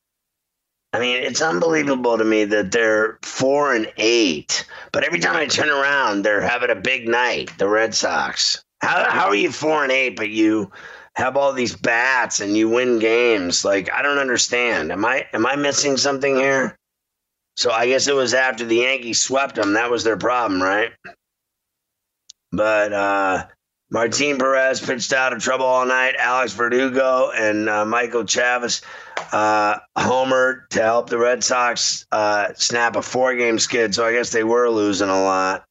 I 0.92 1.00
mean, 1.00 1.20
it's 1.20 1.42
unbelievable 1.42 2.16
to 2.16 2.24
me 2.24 2.44
that 2.44 2.70
they're 2.70 3.18
four 3.22 3.74
and 3.74 3.92
eight. 3.96 4.64
But 4.92 5.02
every 5.02 5.18
time 5.18 5.34
I 5.34 5.46
turn 5.46 5.68
around, 5.68 6.22
they're 6.22 6.42
having 6.42 6.70
a 6.70 6.76
big 6.76 7.08
night. 7.08 7.50
The 7.58 7.68
Red 7.68 7.92
Sox. 7.92 8.62
How 8.82 9.08
how 9.08 9.28
are 9.28 9.34
you 9.34 9.52
four 9.52 9.82
and 9.82 9.92
eight, 9.92 10.16
but 10.16 10.30
you 10.30 10.70
have 11.14 11.36
all 11.36 11.52
these 11.52 11.76
bats 11.76 12.40
and 12.40 12.56
you 12.56 12.68
win 12.68 12.98
games? 12.98 13.64
Like 13.64 13.92
I 13.92 14.02
don't 14.02 14.18
understand. 14.18 14.90
Am 14.92 15.04
I 15.04 15.26
am 15.32 15.46
I 15.46 15.56
missing 15.56 15.96
something 15.96 16.36
here? 16.36 16.76
So 17.56 17.70
I 17.70 17.86
guess 17.86 18.08
it 18.08 18.14
was 18.14 18.34
after 18.34 18.64
the 18.64 18.76
Yankees 18.76 19.20
swept 19.20 19.54
them. 19.54 19.74
That 19.74 19.90
was 19.90 20.04
their 20.04 20.16
problem, 20.16 20.62
right? 20.62 20.90
But 22.50 22.92
uh, 22.92 23.46
Martin 23.90 24.38
Perez 24.38 24.80
pitched 24.80 25.12
out 25.12 25.32
of 25.32 25.42
trouble 25.42 25.66
all 25.66 25.86
night. 25.86 26.14
Alex 26.18 26.54
Verdugo 26.54 27.30
and 27.30 27.68
uh, 27.68 27.84
Michael 27.84 28.24
Chavis 28.24 28.82
uh, 29.32 29.78
homered 29.96 30.68
to 30.70 30.82
help 30.82 31.10
the 31.10 31.18
Red 31.18 31.44
Sox 31.44 32.06
uh, 32.10 32.48
snap 32.54 32.96
a 32.96 33.02
four 33.02 33.34
game 33.36 33.58
skid. 33.58 33.94
So 33.94 34.04
I 34.04 34.12
guess 34.12 34.30
they 34.30 34.44
were 34.44 34.68
losing 34.70 35.10
a 35.10 35.22
lot. 35.22 35.64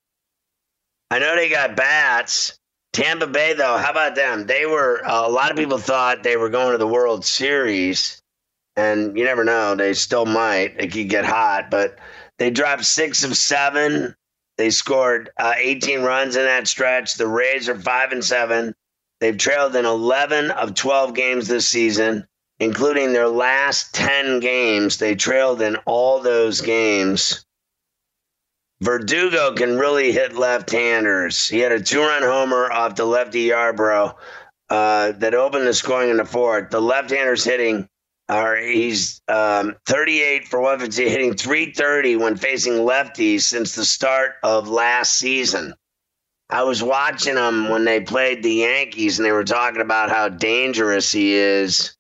I 1.10 1.19
know 1.19 1.36
they 1.36 1.50
got 1.50 1.76
bats, 1.76 2.58
Tampa 2.93 3.27
Bay, 3.27 3.54
though, 3.54 3.77
how 3.77 3.91
about 3.91 4.15
them? 4.15 4.45
They 4.47 4.65
were 4.65 5.01
uh, 5.06 5.27
a 5.27 5.32
lot 5.32 5.51
of 5.51 5.58
people 5.58 5.77
thought 5.77 6.23
they 6.23 6.36
were 6.36 6.49
going 6.49 6.73
to 6.73 6.77
the 6.77 6.88
World 6.88 7.23
Series, 7.23 8.21
and 8.75 9.17
you 9.17 9.23
never 9.23 9.43
know. 9.45 9.75
They 9.75 9.93
still 9.93 10.25
might. 10.25 10.75
It 10.77 10.91
could 10.91 11.10
get 11.10 11.23
hot, 11.23 11.71
but 11.71 11.97
they 12.38 12.49
dropped 12.49 12.84
six 12.86 13.23
of 13.23 13.38
seven. 13.38 14.15
They 14.58 14.71
scored 14.71 15.30
uh, 15.38 15.54
18 15.58 16.01
runs 16.01 16.36
in 16.36 16.43
that 16.43 16.67
stretch. 16.67 17.15
The 17.15 17.27
Rays 17.27 17.69
are 17.69 17.80
five 17.80 18.12
and 18.12 18.23
seven. 18.23 18.75
They've 19.21 19.38
trailed 19.38 19.75
in 19.75 19.86
11 19.86 20.51
of 20.51 20.73
12 20.73 21.13
games 21.13 21.47
this 21.47 21.67
season, 21.67 22.27
including 22.60 23.13
their 23.13 23.30
last 23.30 23.93
10 23.95 24.39
games. 24.39 24.97
They 24.97 25.15
trailed 25.15 25.62
in 25.62 25.77
all 25.86 26.19
those 26.19 26.60
games. 26.60 27.45
Verdugo 28.81 29.53
can 29.53 29.77
really 29.77 30.11
hit 30.11 30.33
left-handers. 30.33 31.47
He 31.47 31.59
had 31.59 31.71
a 31.71 31.81
two-run 31.81 32.23
homer 32.23 32.71
off 32.71 32.95
the 32.95 33.05
lefty 33.05 33.49
Yarbrough 33.49 34.15
uh, 34.69 35.11
that 35.13 35.35
opened 35.35 35.67
the 35.67 35.73
scoring 35.73 36.09
in 36.09 36.17
the 36.17 36.25
fourth. 36.25 36.71
The 36.71 36.81
left-handers 36.81 37.43
hitting 37.43 37.87
are 38.27 38.55
he's 38.55 39.21
um, 39.27 39.75
38 39.85 40.47
for 40.47 40.61
150, 40.61 41.09
hitting 41.09 41.35
330 41.35 42.15
when 42.15 42.35
facing 42.35 42.73
lefties 42.73 43.41
since 43.41 43.75
the 43.75 43.85
start 43.85 44.35
of 44.41 44.67
last 44.67 45.19
season. 45.19 45.75
I 46.49 46.63
was 46.63 46.81
watching 46.81 47.37
him 47.37 47.69
when 47.69 47.85
they 47.85 48.01
played 48.01 48.41
the 48.41 48.51
Yankees, 48.51 49.19
and 49.19 49.25
they 49.25 49.31
were 49.31 49.43
talking 49.43 49.81
about 49.81 50.09
how 50.09 50.27
dangerous 50.27 51.11
he 51.11 51.33
is 51.33 51.95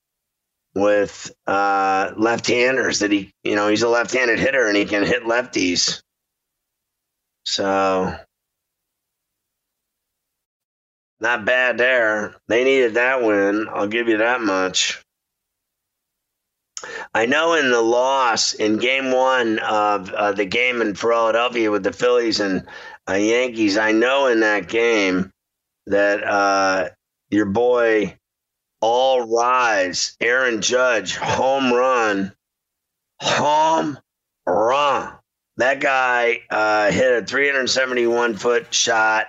with 0.73 1.31
uh, 1.45 2.11
left-handers. 2.17 2.99
That 2.99 3.11
he, 3.11 3.31
you 3.43 3.55
know, 3.55 3.67
he's 3.67 3.83
a 3.83 3.87
left-handed 3.87 4.39
hitter 4.39 4.67
and 4.67 4.75
he 4.75 4.85
can 4.85 5.03
hit 5.03 5.23
lefties. 5.23 6.01
So 7.45 8.15
not 11.19 11.45
bad 11.45 11.77
there. 11.77 12.35
They 12.47 12.63
needed 12.63 12.95
that 12.95 13.21
win. 13.21 13.67
I'll 13.69 13.87
give 13.87 14.07
you 14.07 14.17
that 14.17 14.41
much. 14.41 15.01
I 17.13 17.27
know 17.27 17.53
in 17.53 17.69
the 17.69 17.81
loss 17.81 18.53
in 18.53 18.77
game 18.77 19.11
one 19.11 19.59
of 19.59 20.09
uh, 20.11 20.31
the 20.31 20.45
game 20.45 20.81
in 20.81 20.95
Philadelphia 20.95 21.69
with 21.69 21.83
the 21.83 21.93
Phillies 21.93 22.39
and 22.39 22.65
uh, 23.07 23.13
Yankees, 23.13 23.77
I 23.77 23.91
know 23.91 24.27
in 24.27 24.39
that 24.39 24.67
game 24.67 25.31
that 25.87 26.23
uh, 26.23 26.89
your 27.29 27.45
boy 27.45 28.17
All 28.81 29.27
Rise, 29.27 30.15
Aaron 30.21 30.61
Judge, 30.61 31.15
home 31.17 31.71
run, 31.73 32.33
home 33.19 33.99
run. 34.47 35.20
That 35.57 35.79
guy 35.79 36.41
uh, 36.49 36.91
hit 36.91 37.23
a 37.23 37.25
371 37.25 38.35
foot 38.35 38.73
shot. 38.73 39.27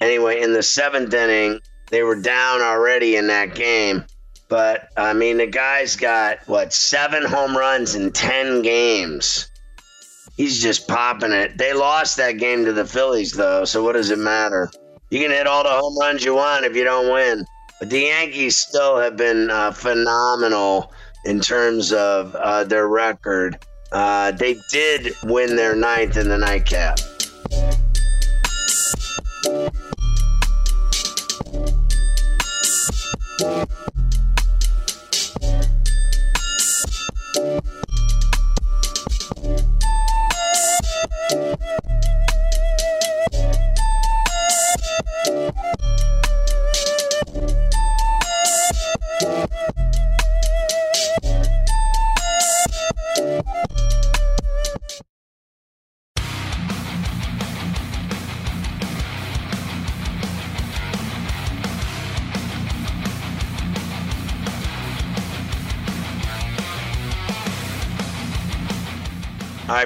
Anyway, 0.00 0.40
in 0.40 0.52
the 0.52 0.62
seventh 0.62 1.14
inning, 1.14 1.60
they 1.90 2.02
were 2.02 2.20
down 2.20 2.60
already 2.60 3.16
in 3.16 3.28
that 3.28 3.54
game. 3.54 4.04
But 4.48 4.88
I 4.96 5.12
mean, 5.12 5.38
the 5.38 5.46
guy's 5.46 5.96
got 5.96 6.38
what 6.46 6.72
seven 6.72 7.24
home 7.24 7.56
runs 7.56 7.94
in 7.94 8.12
10 8.12 8.62
games. 8.62 9.48
He's 10.36 10.60
just 10.60 10.88
popping 10.88 11.32
it. 11.32 11.56
They 11.56 11.72
lost 11.72 12.16
that 12.16 12.32
game 12.32 12.64
to 12.64 12.72
the 12.72 12.84
Phillies, 12.84 13.32
though, 13.32 13.64
so 13.64 13.84
what 13.84 13.92
does 13.92 14.10
it 14.10 14.18
matter? 14.18 14.70
You 15.10 15.20
can 15.20 15.30
hit 15.30 15.46
all 15.46 15.62
the 15.62 15.70
home 15.70 15.96
runs 15.98 16.24
you 16.24 16.34
want 16.34 16.64
if 16.64 16.74
you 16.74 16.82
don't 16.82 17.12
win. 17.12 17.46
But 17.78 17.90
the 17.90 18.00
Yankees 18.00 18.56
still 18.56 18.98
have 18.98 19.16
been 19.16 19.50
uh, 19.50 19.72
phenomenal 19.72 20.92
in 21.24 21.40
terms 21.40 21.92
of 21.92 22.34
uh, 22.34 22.64
their 22.64 22.88
record. 22.88 23.58
Uh, 23.94 24.32
they 24.32 24.60
did 24.68 25.14
win 25.22 25.54
their 25.54 25.76
ninth 25.76 26.16
in 26.16 26.28
the 26.28 26.36
nightcap. 26.36 26.98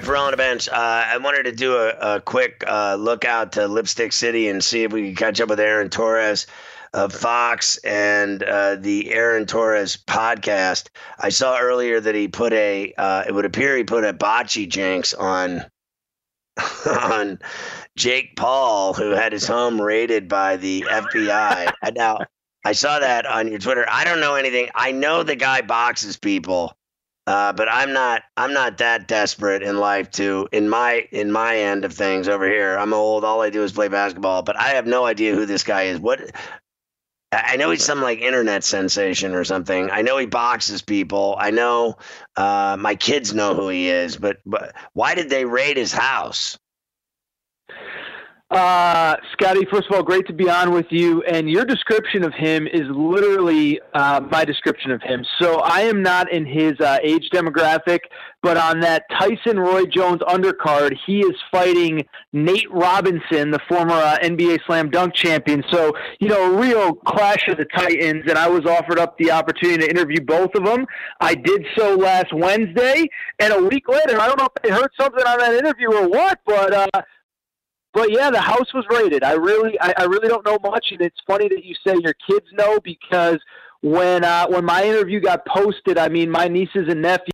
Right, 0.06 0.30
the 0.30 0.36
bench, 0.36 0.68
uh, 0.68 0.72
I 0.74 1.16
wanted 1.18 1.44
to 1.44 1.52
do 1.52 1.76
a, 1.76 2.16
a 2.16 2.20
quick 2.20 2.64
uh, 2.66 2.96
look 2.96 3.24
out 3.24 3.52
to 3.52 3.66
Lipstick 3.66 4.12
City 4.12 4.48
and 4.48 4.62
see 4.62 4.84
if 4.84 4.92
we 4.92 5.08
could 5.08 5.16
catch 5.16 5.40
up 5.40 5.48
with 5.48 5.60
Aaron 5.60 5.90
Torres 5.90 6.46
of 6.94 7.12
Fox 7.12 7.76
and 7.78 8.42
uh, 8.42 8.76
the 8.76 9.12
Aaron 9.12 9.46
Torres 9.46 9.96
podcast. 9.96 10.88
I 11.18 11.28
saw 11.28 11.58
earlier 11.58 12.00
that 12.00 12.14
he 12.14 12.28
put 12.28 12.52
a, 12.52 12.92
uh, 12.96 13.24
it 13.26 13.32
would 13.34 13.44
appear 13.44 13.76
he 13.76 13.84
put 13.84 14.04
a 14.04 14.12
bocce 14.12 14.68
jinx 14.68 15.14
on 15.14 15.64
on 16.86 17.38
Jake 17.96 18.36
Paul, 18.36 18.94
who 18.94 19.10
had 19.10 19.32
his 19.32 19.46
home 19.46 19.80
raided 19.80 20.28
by 20.28 20.56
the 20.56 20.82
FBI. 20.88 21.72
now, 21.94 22.18
I 22.64 22.72
saw 22.72 22.98
that 22.98 23.26
on 23.26 23.48
your 23.48 23.58
Twitter. 23.58 23.86
I 23.88 24.04
don't 24.04 24.20
know 24.20 24.34
anything. 24.34 24.68
I 24.74 24.92
know 24.92 25.22
the 25.22 25.36
guy 25.36 25.62
boxes 25.62 26.16
people. 26.16 26.76
Uh, 27.28 27.52
but 27.52 27.68
I'm 27.70 27.92
not 27.92 28.22
I'm 28.38 28.54
not 28.54 28.78
that 28.78 29.06
desperate 29.06 29.62
in 29.62 29.76
life 29.76 30.10
to 30.12 30.48
in 30.50 30.66
my 30.66 31.06
in 31.12 31.30
my 31.30 31.58
end 31.58 31.84
of 31.84 31.92
things 31.92 32.26
over 32.26 32.48
here. 32.48 32.78
I'm 32.78 32.94
old. 32.94 33.22
All 33.22 33.42
I 33.42 33.50
do 33.50 33.62
is 33.62 33.72
play 33.72 33.88
basketball, 33.88 34.40
but 34.40 34.58
I 34.58 34.70
have 34.70 34.86
no 34.86 35.04
idea 35.04 35.34
who 35.34 35.44
this 35.44 35.62
guy 35.62 35.82
is. 35.82 36.00
What 36.00 36.34
I 37.30 37.56
know 37.56 37.70
he's 37.70 37.84
some 37.84 38.00
like 38.00 38.20
internet 38.20 38.64
sensation 38.64 39.34
or 39.34 39.44
something. 39.44 39.90
I 39.90 40.00
know 40.00 40.16
he 40.16 40.24
boxes 40.24 40.80
people. 40.80 41.36
I 41.38 41.50
know 41.50 41.98
uh, 42.34 42.78
my 42.80 42.94
kids 42.94 43.34
know 43.34 43.54
who 43.54 43.68
he 43.68 43.90
is, 43.90 44.16
but 44.16 44.38
but 44.46 44.74
why 44.94 45.14
did 45.14 45.28
they 45.28 45.44
raid 45.44 45.76
his 45.76 45.92
house? 45.92 46.58
Uh, 48.50 49.14
Scotty, 49.32 49.66
first 49.70 49.88
of 49.90 49.94
all, 49.94 50.02
great 50.02 50.26
to 50.26 50.32
be 50.32 50.48
on 50.48 50.72
with 50.72 50.86
you. 50.88 51.22
And 51.24 51.50
your 51.50 51.66
description 51.66 52.24
of 52.24 52.32
him 52.32 52.66
is 52.66 52.84
literally 52.88 53.78
uh, 53.92 54.22
my 54.30 54.46
description 54.46 54.90
of 54.90 55.02
him. 55.02 55.22
So 55.38 55.60
I 55.60 55.82
am 55.82 56.02
not 56.02 56.32
in 56.32 56.46
his 56.46 56.80
uh, 56.80 56.98
age 57.02 57.28
demographic, 57.30 57.98
but 58.42 58.56
on 58.56 58.80
that 58.80 59.02
Tyson 59.10 59.58
Roy 59.58 59.84
Jones 59.84 60.22
undercard, 60.22 60.96
he 61.06 61.20
is 61.20 61.34
fighting 61.50 62.06
Nate 62.32 62.72
Robinson, 62.72 63.50
the 63.50 63.60
former 63.68 63.92
uh, 63.92 64.16
NBA 64.22 64.60
Slam 64.66 64.88
Dunk 64.88 65.12
champion. 65.12 65.62
So, 65.70 65.92
you 66.18 66.28
know, 66.28 66.54
a 66.54 66.56
real 66.58 66.94
clash 66.94 67.48
of 67.48 67.58
the 67.58 67.66
Titans. 67.66 68.24
And 68.28 68.38
I 68.38 68.48
was 68.48 68.64
offered 68.64 68.98
up 68.98 69.18
the 69.18 69.30
opportunity 69.30 69.84
to 69.84 69.90
interview 69.90 70.22
both 70.22 70.54
of 70.54 70.64
them. 70.64 70.86
I 71.20 71.34
did 71.34 71.66
so 71.76 71.96
last 71.96 72.32
Wednesday. 72.32 73.08
And 73.40 73.52
a 73.52 73.62
week 73.62 73.88
later, 73.88 74.18
I 74.18 74.26
don't 74.26 74.38
know 74.38 74.48
if 74.56 74.62
they 74.62 74.70
heard 74.70 74.90
something 74.98 75.22
on 75.22 75.38
that 75.38 75.52
interview 75.52 75.92
or 75.92 76.08
what, 76.08 76.38
but, 76.46 76.72
uh, 76.72 77.02
but 77.92 78.10
yeah, 78.12 78.30
the 78.30 78.40
house 78.40 78.72
was 78.74 78.84
raided. 78.90 79.24
I 79.24 79.32
really, 79.32 79.78
I, 79.80 79.94
I 79.98 80.04
really 80.04 80.28
don't 80.28 80.44
know 80.44 80.58
much, 80.62 80.88
and 80.90 81.00
it's 81.00 81.18
funny 81.26 81.48
that 81.48 81.64
you 81.64 81.74
say 81.86 81.94
your 82.02 82.14
kids 82.28 82.46
know 82.52 82.78
because 82.80 83.38
when 83.80 84.24
uh, 84.24 84.46
when 84.48 84.64
my 84.64 84.84
interview 84.84 85.20
got 85.20 85.46
posted, 85.46 85.98
I 85.98 86.08
mean, 86.08 86.30
my 86.30 86.48
nieces 86.48 86.88
and 86.88 87.02
nephews 87.02 87.32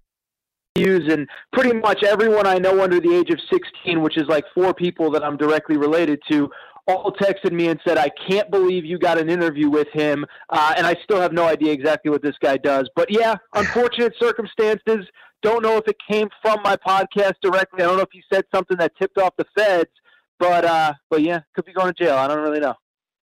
and 0.77 1.29
pretty 1.53 1.73
much 1.73 2.03
everyone 2.03 2.47
I 2.47 2.59
know 2.59 2.83
under 2.83 3.01
the 3.01 3.15
age 3.15 3.31
of 3.31 3.39
16, 3.53 4.03
which 4.03 4.17
is 4.17 4.25
like 4.27 4.45
four 4.55 4.75
people 4.75 5.11
that 5.13 5.25
I'm 5.25 5.37
directly 5.37 5.77
related 5.77 6.21
to, 6.31 6.51
all 6.87 7.13
texted 7.13 7.53
me 7.53 7.69
and 7.69 7.81
said, 7.87 7.97
I 7.97 8.11
can't 8.29 8.51
believe 8.51 8.85
you 8.85 8.99
got 8.99 9.19
an 9.19 9.31
interview 9.31 9.71
with 9.71 9.89
him. 9.93 10.27
Uh, 10.51 10.75
and 10.77 10.87
I 10.87 10.97
still 11.05 11.21
have 11.21 11.33
no 11.33 11.45
idea 11.45 11.73
exactly 11.73 12.11
what 12.11 12.23
this 12.23 12.37
guy 12.41 12.57
does. 12.57 12.91
But 12.95 13.11
yeah, 13.11 13.37
unfortunate 13.55 14.15
circumstances. 14.21 15.07
Don't 15.43 15.63
know 15.63 15.77
if 15.77 15.87
it 15.87 15.97
came 16.11 16.29
from 16.43 16.61
my 16.63 16.77
podcast 16.77 17.35
directly. 17.43 17.83
I 17.83 17.87
don't 17.87 17.97
know 17.97 18.03
if 18.03 18.13
he 18.13 18.23
said 18.33 18.45
something 18.55 18.79
that 18.79 18.93
tipped 18.97 19.19
off 19.19 19.35
the 19.37 19.45
feds. 19.57 19.91
But 20.39 20.65
uh, 20.65 20.95
but 21.11 21.23
yeah, 21.23 21.41
could 21.55 21.65
be 21.65 21.73
going 21.73 21.93
to 21.93 22.05
jail. 22.05 22.17
I 22.17 22.29
don't 22.29 22.41
really 22.41 22.61
know. 22.61 22.75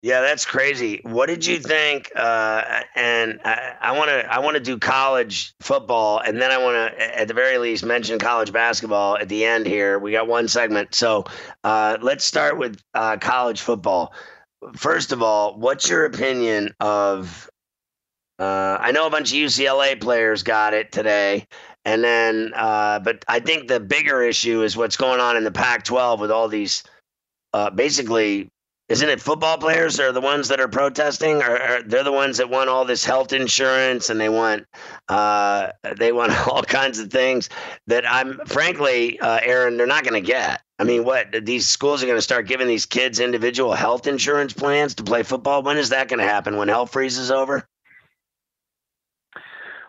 Yeah, 0.00 0.20
that's 0.20 0.44
crazy. 0.44 1.00
What 1.02 1.26
did 1.26 1.44
you 1.44 1.58
think? 1.58 2.12
Uh, 2.14 2.82
and 2.94 3.40
I 3.44 3.96
want 3.96 4.11
to 4.11 4.32
I 4.32 4.38
want 4.38 4.54
to 4.54 4.62
do 4.62 4.78
college 4.78 5.54
football, 5.61 6.20
and 6.20 6.40
then 6.40 6.52
I 6.52 6.58
want 6.58 6.76
to, 6.76 7.18
at 7.18 7.26
the 7.26 7.34
very 7.34 7.58
least, 7.58 7.84
mention 7.84 8.20
college 8.20 8.52
basketball 8.52 9.16
at 9.16 9.28
the 9.28 9.44
end 9.44 9.66
here. 9.66 9.98
We 9.98 10.12
got 10.12 10.28
one 10.28 10.46
segment, 10.46 10.94
so 10.94 11.24
uh, 11.64 11.98
let's 12.00 12.24
start 12.24 12.58
with 12.58 12.80
uh, 12.94 13.16
college 13.16 13.61
football. 13.61 14.12
First 14.76 15.11
of 15.11 15.20
all, 15.20 15.58
what's 15.58 15.88
your 15.88 16.04
opinion 16.04 16.74
of? 16.78 17.50
Uh, 18.38 18.78
I 18.80 18.92
know 18.92 19.08
a 19.08 19.11
bunch 19.11 19.32
of 19.32 19.37
UCLA 19.37 20.00
players 20.00 20.44
got 20.44 20.74
it 20.74 20.92
today, 20.92 21.48
and 21.88 22.05
then, 22.05 22.53
uh, 22.55 22.98
but 22.98 23.24
I 23.29 23.40
think 23.40 23.66
the 23.66 23.81
bigger 23.81 24.20
issue 24.20 24.62
is 24.62 24.77
what's 24.77 24.98
going 24.98 25.20
on 25.20 25.38
in 25.38 25.44
the 25.44 25.51
Pac 25.51 25.85
12 25.85 26.20
with 26.20 26.31
all 26.31 26.46
these 26.46 26.83
uh, 27.55 27.70
basically 27.70 28.51
isn't 28.90 29.09
it 29.09 29.20
football 29.20 29.57
players 29.57 29.98
are 30.01 30.12
the 30.12 30.20
ones 30.20 30.48
that 30.48 30.61
are 30.61 30.68
protesting? 30.68 31.42
Or, 31.42 31.57
or, 31.57 31.83
they're 31.83 32.05
the 32.05 32.12
ones 32.12 32.38
that 32.38 32.48
want 32.48 32.70
all 32.70 32.87
this 32.87 33.05
health 33.05 33.33
insurance 33.33 34.11
and 34.11 34.20
they 34.20 34.29
want 34.29 34.66
uh, 35.09 35.72
they 35.96 36.12
want 36.12 36.33
all 36.48 36.62
kinds 36.62 36.98
of 36.98 37.11
things 37.11 37.48
that 37.87 38.11
i'm 38.11 38.38
frankly 38.46 39.18
uh, 39.20 39.40
aaron 39.42 39.79
they're 39.79 39.87
not 39.87 40.05
going 40.05 40.22
to 40.22 40.27
get. 40.27 40.61
I 40.79 40.85
mean 40.85 41.05
what 41.05 41.46
these 41.46 41.66
schools 41.66 42.03
are 42.03 42.07
going 42.07 42.18
to 42.18 42.22
start 42.22 42.46
giving 42.46 42.68
these 42.68 42.85
kids 42.85 43.18
individual 43.18 43.72
health 43.72 44.07
insurance 44.07 44.53
plans 44.53 44.94
to 44.96 45.05
play 45.05 45.22
football? 45.22 45.62
When 45.62 45.79
is 45.79 45.88
that 45.88 46.09
going 46.09 46.20
to 46.20 46.27
happen? 46.27 46.59
When 46.59 46.68
hell 46.68 46.85
freezes 46.85 47.31
over 47.31 47.66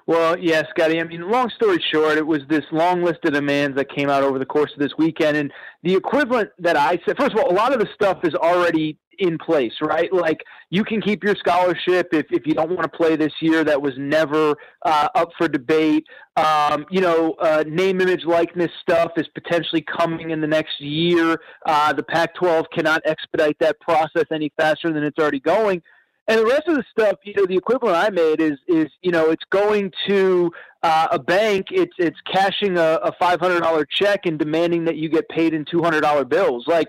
well, 0.09 0.39
yeah, 0.39 0.63
Scotty. 0.71 0.99
I 0.99 1.03
mean, 1.03 1.29
long 1.29 1.51
story 1.51 1.79
short, 1.91 2.17
it 2.17 2.25
was 2.25 2.39
this 2.49 2.65
long 2.71 3.03
list 3.03 3.19
of 3.25 3.33
demands 3.33 3.77
that 3.77 3.95
came 3.95 4.09
out 4.09 4.23
over 4.23 4.39
the 4.39 4.45
course 4.45 4.71
of 4.73 4.79
this 4.79 4.93
weekend. 4.97 5.37
And 5.37 5.53
the 5.83 5.93
equivalent 5.93 6.49
that 6.57 6.75
I 6.75 6.99
said, 7.05 7.15
first 7.15 7.33
of 7.33 7.37
all, 7.37 7.51
a 7.51 7.53
lot 7.53 7.73
of 7.73 7.79
the 7.79 7.87
stuff 7.93 8.17
is 8.23 8.33
already 8.33 8.97
in 9.19 9.37
place, 9.37 9.73
right? 9.83 10.11
Like 10.11 10.39
you 10.71 10.83
can 10.83 10.99
keep 10.99 11.23
your 11.23 11.35
scholarship 11.35 12.07
if, 12.11 12.25
if 12.31 12.47
you 12.47 12.55
don't 12.55 12.71
want 12.71 12.91
to 12.91 12.97
play 12.97 13.17
this 13.17 13.33
year. 13.39 13.63
That 13.63 13.79
was 13.79 13.93
never 13.99 14.55
uh, 14.83 15.09
up 15.13 15.29
for 15.37 15.47
debate. 15.47 16.07
Um, 16.37 16.87
you 16.89 17.01
know, 17.01 17.33
uh, 17.33 17.63
name, 17.67 18.01
image, 18.01 18.25
likeness 18.25 18.71
stuff 18.81 19.11
is 19.15 19.27
potentially 19.35 19.83
coming 19.95 20.31
in 20.31 20.41
the 20.41 20.47
next 20.47 20.81
year. 20.81 21.39
Uh, 21.67 21.93
the 21.93 22.01
Pac 22.01 22.33
12 22.33 22.65
cannot 22.73 23.03
expedite 23.05 23.59
that 23.59 23.79
process 23.79 24.25
any 24.31 24.51
faster 24.57 24.91
than 24.91 25.03
it's 25.03 25.19
already 25.19 25.39
going. 25.39 25.83
And 26.29 26.39
the 26.39 26.45
rest 26.45 26.67
of 26.67 26.75
the 26.75 26.83
stuff, 26.91 27.17
you 27.23 27.33
know, 27.35 27.47
the 27.47 27.57
equivalent 27.57 27.97
I 27.97 28.11
made 28.11 28.39
is 28.39 28.59
is 28.67 28.85
you 29.01 29.11
know 29.11 29.31
it's 29.31 29.43
going 29.49 29.91
to 30.07 30.51
uh, 30.83 31.07
a 31.11 31.17
bank, 31.17 31.67
it's 31.71 31.93
it's 31.97 32.19
cashing 32.31 32.77
a, 32.77 32.99
a 33.01 33.11
five 33.19 33.39
hundred 33.39 33.61
dollar 33.61 33.83
check 33.83 34.27
and 34.27 34.37
demanding 34.37 34.85
that 34.85 34.95
you 34.95 35.09
get 35.09 35.27
paid 35.29 35.55
in 35.55 35.65
two 35.65 35.81
hundred 35.81 36.01
dollar 36.01 36.23
bills. 36.23 36.65
Like 36.67 36.87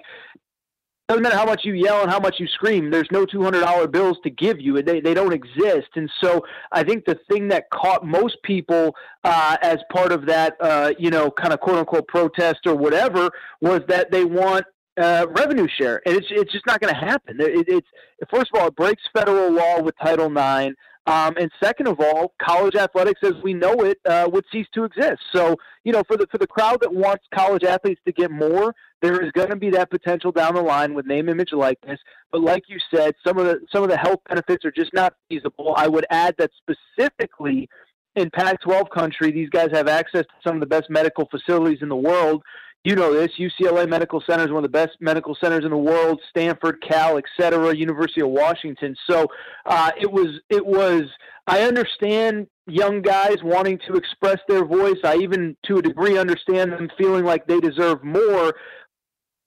doesn't 1.09 1.25
matter 1.25 1.37
how 1.37 1.47
much 1.47 1.65
you 1.65 1.73
yell 1.73 2.03
and 2.03 2.11
how 2.11 2.21
much 2.21 2.37
you 2.39 2.47
scream. 2.47 2.91
There's 2.91 3.09
no 3.11 3.25
two 3.25 3.43
hundred 3.43 3.63
dollar 3.63 3.89
bills 3.89 4.19
to 4.25 4.31
give 4.31 4.61
you. 4.61 4.81
They 4.83 5.01
they 5.01 5.15
don't 5.15 5.33
exist. 5.33 5.89
And 5.97 6.11
so 6.23 6.45
I 6.71 6.85
think 6.85 7.07
the 7.07 7.19
thing 7.31 7.49
that 7.49 7.65
caught 7.71 8.07
most 8.07 8.37
people 8.45 8.95
uh, 9.25 9.57
as 9.63 9.79
part 9.91 10.13
of 10.13 10.27
that, 10.27 10.55
uh, 10.61 10.93
you 10.99 11.11
know, 11.11 11.31
kind 11.31 11.55
of 11.55 11.61
quote 11.61 11.79
unquote 11.79 12.07
protest 12.09 12.61
or 12.67 12.77
whatever, 12.77 13.31
was 13.63 13.81
that 13.89 14.13
they 14.13 14.27
want 14.27 14.67
uh, 14.99 15.27
revenue 15.31 15.69
share, 15.69 16.03
and 16.07 16.17
it's 16.17 16.27
it's 16.31 16.53
just 16.53 16.67
not 16.67 16.81
going 16.81 16.93
to 16.93 17.01
happen. 17.01 17.37
It, 17.41 17.67
it's 17.69 17.87
first 18.31 18.51
of 18.53 18.61
all, 18.61 18.69
it 18.69 18.77
breaks 18.77 19.03
federal 19.15 19.53
law 19.53 19.81
with 19.81 19.95
Title 20.03 20.27
IX, 20.27 20.75
um, 21.07 21.35
and 21.39 21.51
second 21.63 21.89
of 21.89 22.01
all, 22.01 22.35
college 22.41 22.75
athletics 22.75 23.21
as 23.23 23.35
we 23.43 23.55
know 23.55 23.73
it 23.85 23.99
uh, 24.05 24.29
would 24.33 24.45
cease 24.53 24.67
to 24.75 24.85
exist. 24.85 25.21
So 25.33 25.57
you 25.85 25.93
know, 25.93 26.03
for 26.07 26.17
the 26.17 26.27
for 26.31 26.39
the 26.39 26.47
crowd 26.47 26.81
that 26.83 26.93
wants 26.93 27.25
college 27.35 27.65
athletes 27.65 28.01
to 28.07 28.13
get 28.13 28.31
more, 28.31 28.75
there 29.01 29.23
is 29.25 29.33
going 29.33 29.51
to 29.51 29.57
be 29.57 29.71
that 29.71 29.91
potential 29.91 30.33
down 30.33 30.55
the 30.55 30.63
line 30.63 30.95
with 30.95 31.07
name, 31.07 31.29
image, 31.29 31.53
likeness. 31.53 31.99
But 32.31 32.43
like 32.43 32.65
you 32.69 32.79
said, 32.95 33.15
some 33.27 33.39
of 33.39 33.47
the 33.47 33.61
some 33.73 33.83
of 33.83 33.89
the 33.89 33.97
health 33.97 34.21
benefits 34.29 34.65
are 34.65 34.73
just 34.73 34.93
not 34.93 35.15
feasible. 35.29 35.75
I 35.77 35.89
would 35.89 36.07
add 36.11 36.35
that 36.39 36.51
specifically 36.59 37.69
in 38.17 38.29
Pac-12 38.31 38.91
country, 38.91 39.31
these 39.31 39.49
guys 39.51 39.69
have 39.73 39.89
access 39.89 40.23
to 40.23 40.35
some 40.45 40.57
of 40.57 40.61
the 40.61 40.67
best 40.67 40.91
medical 40.91 41.29
facilities 41.31 41.79
in 41.81 41.89
the 41.89 41.97
world 41.97 42.43
you 42.85 42.95
know 42.95 43.13
this. 43.13 43.33
UCLA 43.39 43.89
Medical 43.89 44.23
Center 44.27 44.45
is 44.45 44.51
one 44.51 44.65
of 44.65 44.71
the 44.73 44.79
best 44.79 44.97
medical 45.01 45.35
centers 45.35 45.65
in 45.65 45.71
the 45.71 45.77
world. 45.77 46.21
Stanford, 46.31 46.83
Cal, 46.87 47.19
et 47.19 47.25
cetera. 47.39 47.75
University 47.77 48.23
of 48.23 48.29
Washington. 48.29 48.97
So 49.09 49.27
uh, 49.67 49.91
it 50.01 50.11
was. 50.11 50.41
It 50.49 50.65
was. 50.65 51.03
I 51.47 51.63
understand 51.63 52.47
young 52.67 53.03
guys 53.03 53.39
wanting 53.43 53.79
to 53.89 53.95
express 53.95 54.39
their 54.49 54.65
voice. 54.65 54.99
I 55.05 55.17
even, 55.17 55.57
to 55.67 55.79
a 55.79 55.83
degree, 55.83 56.17
understand 56.17 56.73
them 56.73 56.89
feeling 56.97 57.25
like 57.25 57.47
they 57.47 57.61
deserve 57.61 58.03
more. 58.05 58.55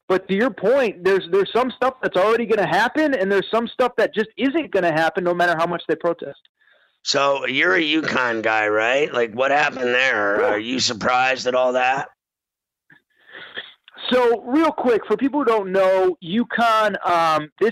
But 0.08 0.28
to 0.28 0.36
your 0.36 0.52
point, 0.52 1.04
there's 1.04 1.28
there's 1.32 1.52
some 1.52 1.72
stuff 1.72 1.96
that's 2.04 2.18
already 2.18 2.46
going 2.46 2.60
to 2.60 2.68
happen, 2.68 3.16
and 3.16 3.32
there's 3.32 3.50
some 3.50 3.68
stuff 3.68 3.94
that 3.98 4.14
just 4.14 4.30
isn't 4.38 4.70
going 4.72 4.84
to 4.84 4.92
happen, 4.92 5.24
no 5.24 5.34
matter 5.34 5.56
how 5.58 5.66
much 5.66 5.82
they 5.88 5.96
protest. 5.96 6.40
So 7.04 7.48
you're 7.48 7.76
a 7.76 7.82
UConn 8.02 8.44
guy, 8.44 8.68
right? 8.68 9.12
Like, 9.12 9.34
what 9.34 9.50
happened 9.50 9.88
there? 9.88 10.44
Are 10.46 10.60
you 10.60 10.80
surprised 10.80 11.48
at 11.48 11.56
all 11.56 11.74
that? 11.74 12.10
So, 14.12 14.42
real 14.42 14.72
quick, 14.72 15.02
for 15.08 15.16
people 15.18 15.40
who 15.40 15.46
don't 15.46 15.72
know, 15.72 16.18
UConn 16.24 16.96
um, 17.08 17.50
this 17.60 17.72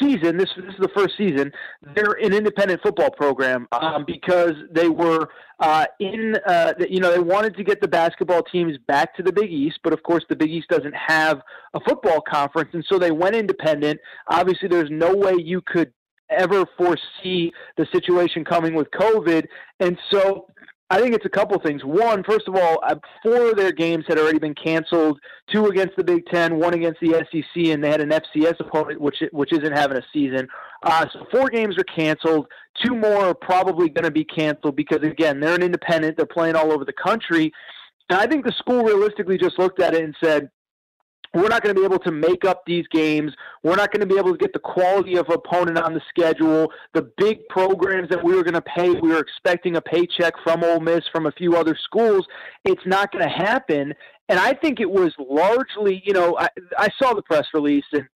season, 0.00 0.36
this, 0.36 0.48
this 0.56 0.74
is 0.74 0.80
the 0.80 0.90
first 0.94 1.16
season, 1.16 1.50
they're 1.94 2.12
an 2.22 2.32
independent 2.32 2.80
football 2.82 3.10
program 3.10 3.66
um, 3.72 4.04
because 4.06 4.52
they 4.70 4.88
were 4.88 5.28
uh, 5.60 5.86
in, 6.00 6.36
uh, 6.46 6.74
you 6.88 7.00
know, 7.00 7.10
they 7.10 7.18
wanted 7.18 7.56
to 7.56 7.64
get 7.64 7.80
the 7.80 7.88
basketball 7.88 8.42
teams 8.42 8.76
back 8.86 9.16
to 9.16 9.22
the 9.22 9.32
Big 9.32 9.50
East, 9.50 9.78
but 9.82 9.92
of 9.92 10.02
course 10.02 10.24
the 10.28 10.36
Big 10.36 10.50
East 10.50 10.68
doesn't 10.68 10.94
have 10.94 11.40
a 11.74 11.80
football 11.80 12.20
conference, 12.20 12.70
and 12.72 12.84
so 12.88 12.98
they 12.98 13.10
went 13.10 13.34
independent. 13.34 14.00
Obviously, 14.28 14.68
there's 14.68 14.90
no 14.90 15.14
way 15.14 15.34
you 15.38 15.60
could 15.62 15.92
ever 16.30 16.64
foresee 16.76 17.52
the 17.76 17.86
situation 17.92 18.44
coming 18.44 18.74
with 18.74 18.88
COVID, 18.90 19.46
and 19.80 19.98
so 20.10 20.46
I 20.90 21.00
think 21.00 21.14
it's 21.14 21.26
a 21.26 21.30
couple 21.30 21.58
things. 21.60 21.84
One, 21.84 22.24
first 22.24 22.48
of 22.48 22.54
all, 22.54 22.80
uh, 22.82 22.94
four 23.22 23.50
of 23.50 23.56
their 23.56 23.72
games 23.72 24.06
had 24.08 24.18
already 24.18 24.38
been 24.38 24.54
canceled. 24.54 25.20
Two 25.52 25.66
against 25.66 25.96
the 25.96 26.04
Big 26.04 26.24
Ten, 26.26 26.58
one 26.58 26.72
against 26.72 27.00
the 27.00 27.12
SEC, 27.30 27.66
and 27.66 27.84
they 27.84 27.90
had 27.90 28.00
an 28.00 28.08
FCS 28.08 28.58
opponent, 28.60 29.00
which 29.00 29.22
which 29.32 29.52
isn't 29.52 29.72
having 29.72 29.98
a 29.98 30.02
season. 30.12 30.48
Uh, 30.82 31.04
so 31.12 31.26
four 31.30 31.50
games 31.50 31.76
are 31.76 31.84
canceled. 31.84 32.46
Two 32.82 32.94
more 32.94 33.26
are 33.26 33.34
probably 33.34 33.90
going 33.90 34.04
to 34.04 34.10
be 34.10 34.24
canceled 34.24 34.76
because 34.76 35.02
again, 35.02 35.40
they're 35.40 35.54
an 35.54 35.62
independent. 35.62 36.16
They're 36.16 36.26
playing 36.26 36.56
all 36.56 36.72
over 36.72 36.86
the 36.86 36.92
country, 36.94 37.52
and 38.08 38.18
I 38.18 38.26
think 38.26 38.46
the 38.46 38.52
school 38.52 38.82
realistically 38.82 39.36
just 39.36 39.58
looked 39.58 39.80
at 39.80 39.94
it 39.94 40.02
and 40.02 40.16
said, 40.22 40.50
we're 41.34 41.48
not 41.48 41.62
going 41.62 41.74
to 41.74 41.80
be 41.80 41.84
able 41.84 41.98
to 42.00 42.10
make 42.10 42.44
up 42.44 42.64
these 42.66 42.86
games. 42.88 43.32
We're 43.62 43.76
not 43.76 43.92
going 43.92 44.00
to 44.00 44.06
be 44.06 44.18
able 44.18 44.32
to 44.32 44.38
get 44.38 44.52
the 44.52 44.58
quality 44.58 45.16
of 45.16 45.28
opponent 45.28 45.78
on 45.78 45.94
the 45.94 46.00
schedule. 46.08 46.72
The 46.94 47.10
big 47.16 47.46
programs 47.48 48.08
that 48.08 48.22
we 48.22 48.34
were 48.34 48.42
going 48.42 48.54
to 48.54 48.62
pay, 48.62 48.90
we 48.90 49.08
were 49.10 49.20
expecting 49.20 49.76
a 49.76 49.80
paycheck 49.80 50.34
from 50.42 50.64
Ole 50.64 50.80
Miss, 50.80 51.04
from 51.12 51.26
a 51.26 51.32
few 51.32 51.56
other 51.56 51.76
schools. 51.84 52.26
It's 52.64 52.86
not 52.86 53.12
going 53.12 53.24
to 53.24 53.30
happen. 53.30 53.94
And 54.28 54.38
I 54.38 54.54
think 54.54 54.80
it 54.80 54.90
was 54.90 55.12
largely, 55.18 56.02
you 56.04 56.12
know, 56.12 56.36
I, 56.38 56.48
I 56.78 56.88
saw 57.00 57.14
the 57.14 57.22
press 57.22 57.46
release 57.54 57.84
and 57.92 58.06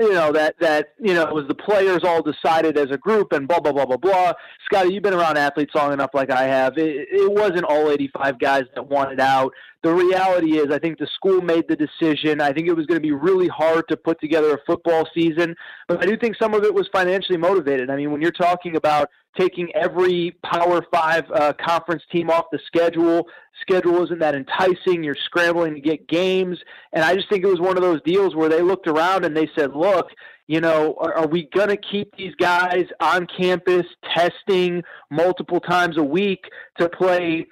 you 0.00 0.14
know 0.14 0.32
that 0.32 0.56
that 0.60 0.94
you 0.98 1.14
know 1.14 1.22
it 1.22 1.34
was 1.34 1.46
the 1.48 1.54
players 1.54 2.00
all 2.02 2.22
decided 2.22 2.78
as 2.78 2.90
a 2.90 2.96
group 2.96 3.32
and 3.32 3.46
blah 3.46 3.60
blah 3.60 3.72
blah 3.72 3.86
blah 3.86 3.96
blah. 3.96 4.32
Scotty, 4.64 4.92
you've 4.92 5.02
been 5.02 5.14
around 5.14 5.36
athletes 5.36 5.74
long 5.74 5.92
enough, 5.92 6.10
like 6.14 6.30
I 6.30 6.44
have. 6.44 6.76
It, 6.78 7.08
it 7.10 7.30
wasn't 7.30 7.64
all 7.64 7.90
85 7.90 8.38
guys 8.38 8.64
that 8.74 8.88
wanted 8.88 9.20
out. 9.20 9.52
The 9.82 9.92
reality 9.92 10.58
is, 10.58 10.70
I 10.70 10.78
think 10.78 10.98
the 10.98 11.08
school 11.14 11.40
made 11.40 11.66
the 11.68 11.76
decision. 11.76 12.40
I 12.40 12.52
think 12.52 12.68
it 12.68 12.74
was 12.74 12.86
going 12.86 13.00
to 13.00 13.02
be 13.02 13.12
really 13.12 13.48
hard 13.48 13.88
to 13.88 13.96
put 13.96 14.20
together 14.20 14.54
a 14.54 14.58
football 14.64 15.08
season, 15.12 15.56
but 15.88 16.00
I 16.00 16.06
do 16.06 16.16
think 16.16 16.36
some 16.40 16.54
of 16.54 16.64
it 16.64 16.72
was 16.72 16.88
financially 16.92 17.38
motivated. 17.38 17.90
I 17.90 17.96
mean, 17.96 18.12
when 18.12 18.20
you're 18.20 18.30
talking 18.30 18.76
about 18.76 19.08
taking 19.38 19.74
every 19.74 20.36
Power 20.44 20.84
Five 20.92 21.24
uh, 21.34 21.52
conference 21.54 22.02
team 22.10 22.30
off 22.30 22.46
the 22.52 22.58
schedule. 22.66 23.26
Schedule 23.60 24.02
isn't 24.04 24.18
that 24.18 24.34
enticing. 24.34 25.02
You're 25.02 25.16
scrambling 25.24 25.74
to 25.74 25.80
get 25.80 26.06
games, 26.08 26.58
and 26.92 27.04
I 27.04 27.14
just 27.14 27.28
think 27.28 27.44
it 27.44 27.48
was 27.48 27.60
one 27.60 27.76
of 27.76 27.82
those 27.82 28.02
deals 28.02 28.34
where 28.34 28.48
they 28.48 28.62
looked 28.62 28.86
around 28.86 29.24
and 29.24 29.36
they 29.36 29.48
said, 29.56 29.74
"Look, 29.74 30.08
you 30.48 30.60
know, 30.60 30.96
are, 31.00 31.14
are 31.14 31.26
we 31.26 31.48
going 31.54 31.68
to 31.68 31.76
keep 31.76 32.14
these 32.16 32.34
guys 32.36 32.84
on 33.00 33.26
campus 33.26 33.86
testing 34.14 34.82
multiple 35.10 35.60
times 35.60 35.96
a 35.96 36.04
week 36.04 36.44
to 36.78 36.88
play 36.88 37.46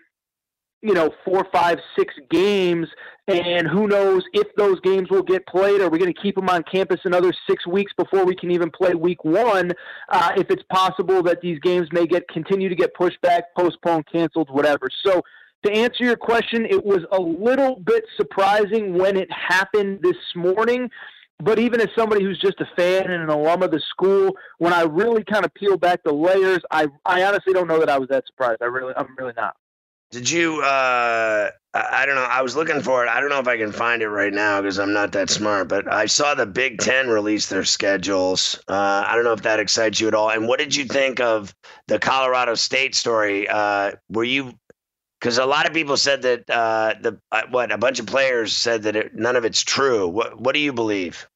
you 0.82 0.94
know, 0.94 1.10
four, 1.24 1.46
five, 1.52 1.78
six 1.98 2.14
games, 2.30 2.88
and 3.28 3.68
who 3.68 3.86
knows 3.86 4.22
if 4.32 4.48
those 4.56 4.80
games 4.80 5.10
will 5.10 5.22
get 5.22 5.46
played? 5.46 5.80
Are 5.80 5.88
we 5.88 5.98
going 5.98 6.12
to 6.12 6.20
keep 6.20 6.34
them 6.34 6.48
on 6.48 6.62
campus 6.62 7.00
another 7.04 7.32
six 7.48 7.66
weeks 7.66 7.92
before 7.96 8.24
we 8.24 8.34
can 8.34 8.50
even 8.50 8.70
play 8.70 8.94
week 8.94 9.24
one? 9.24 9.72
Uh, 10.08 10.32
if 10.36 10.50
it's 10.50 10.62
possible 10.70 11.22
that 11.22 11.40
these 11.40 11.58
games 11.60 11.88
may 11.92 12.06
get 12.06 12.26
continue 12.28 12.68
to 12.68 12.74
get 12.74 12.94
pushed 12.94 13.20
back, 13.20 13.44
postponed, 13.56 14.06
canceled, 14.10 14.48
whatever. 14.50 14.88
So, 15.04 15.22
to 15.64 15.70
answer 15.70 16.04
your 16.04 16.16
question, 16.16 16.64
it 16.64 16.82
was 16.82 17.00
a 17.12 17.20
little 17.20 17.76
bit 17.76 18.04
surprising 18.16 18.96
when 18.96 19.18
it 19.18 19.28
happened 19.30 20.00
this 20.02 20.16
morning. 20.34 20.90
But 21.42 21.58
even 21.58 21.80
as 21.80 21.88
somebody 21.96 22.24
who's 22.24 22.38
just 22.38 22.60
a 22.60 22.68
fan 22.76 23.10
and 23.10 23.22
an 23.22 23.28
alum 23.28 23.62
of 23.62 23.70
the 23.70 23.80
school, 23.90 24.36
when 24.58 24.72
I 24.72 24.82
really 24.82 25.24
kind 25.24 25.44
of 25.44 25.52
peel 25.54 25.76
back 25.76 26.02
the 26.02 26.12
layers, 26.12 26.60
I 26.70 26.86
I 27.04 27.24
honestly 27.24 27.52
don't 27.52 27.66
know 27.66 27.78
that 27.78 27.90
I 27.90 27.98
was 27.98 28.08
that 28.08 28.26
surprised. 28.26 28.62
I 28.62 28.66
really 28.66 28.94
I'm 28.96 29.14
really 29.18 29.34
not. 29.36 29.56
Did 30.10 30.28
you? 30.28 30.60
Uh, 30.62 31.50
I 31.72 32.04
don't 32.04 32.16
know. 32.16 32.22
I 32.24 32.42
was 32.42 32.56
looking 32.56 32.80
for 32.80 33.04
it. 33.04 33.08
I 33.08 33.20
don't 33.20 33.28
know 33.28 33.38
if 33.38 33.46
I 33.46 33.56
can 33.56 33.70
find 33.70 34.02
it 34.02 34.08
right 34.08 34.32
now 34.32 34.60
because 34.60 34.80
I'm 34.80 34.92
not 34.92 35.12
that 35.12 35.30
smart. 35.30 35.68
But 35.68 35.92
I 35.92 36.06
saw 36.06 36.34
the 36.34 36.46
Big 36.46 36.78
Ten 36.78 37.08
release 37.08 37.48
their 37.48 37.64
schedules. 37.64 38.58
Uh, 38.68 39.04
I 39.06 39.14
don't 39.14 39.22
know 39.22 39.32
if 39.32 39.42
that 39.42 39.60
excites 39.60 40.00
you 40.00 40.08
at 40.08 40.14
all. 40.14 40.30
And 40.30 40.48
what 40.48 40.58
did 40.58 40.74
you 40.74 40.84
think 40.84 41.20
of 41.20 41.54
the 41.86 42.00
Colorado 42.00 42.56
State 42.56 42.96
story? 42.96 43.48
Uh, 43.48 43.92
were 44.08 44.24
you? 44.24 44.52
Because 45.20 45.38
a 45.38 45.46
lot 45.46 45.68
of 45.68 45.74
people 45.74 45.96
said 45.96 46.22
that 46.22 46.50
uh, 46.50 46.94
the 47.00 47.20
uh, 47.30 47.42
what 47.50 47.70
a 47.70 47.78
bunch 47.78 48.00
of 48.00 48.06
players 48.06 48.52
said 48.52 48.82
that 48.82 48.96
it, 48.96 49.14
none 49.14 49.36
of 49.36 49.44
it's 49.44 49.62
true. 49.62 50.08
What 50.08 50.40
What 50.40 50.54
do 50.54 50.60
you 50.60 50.72
believe? 50.72 51.28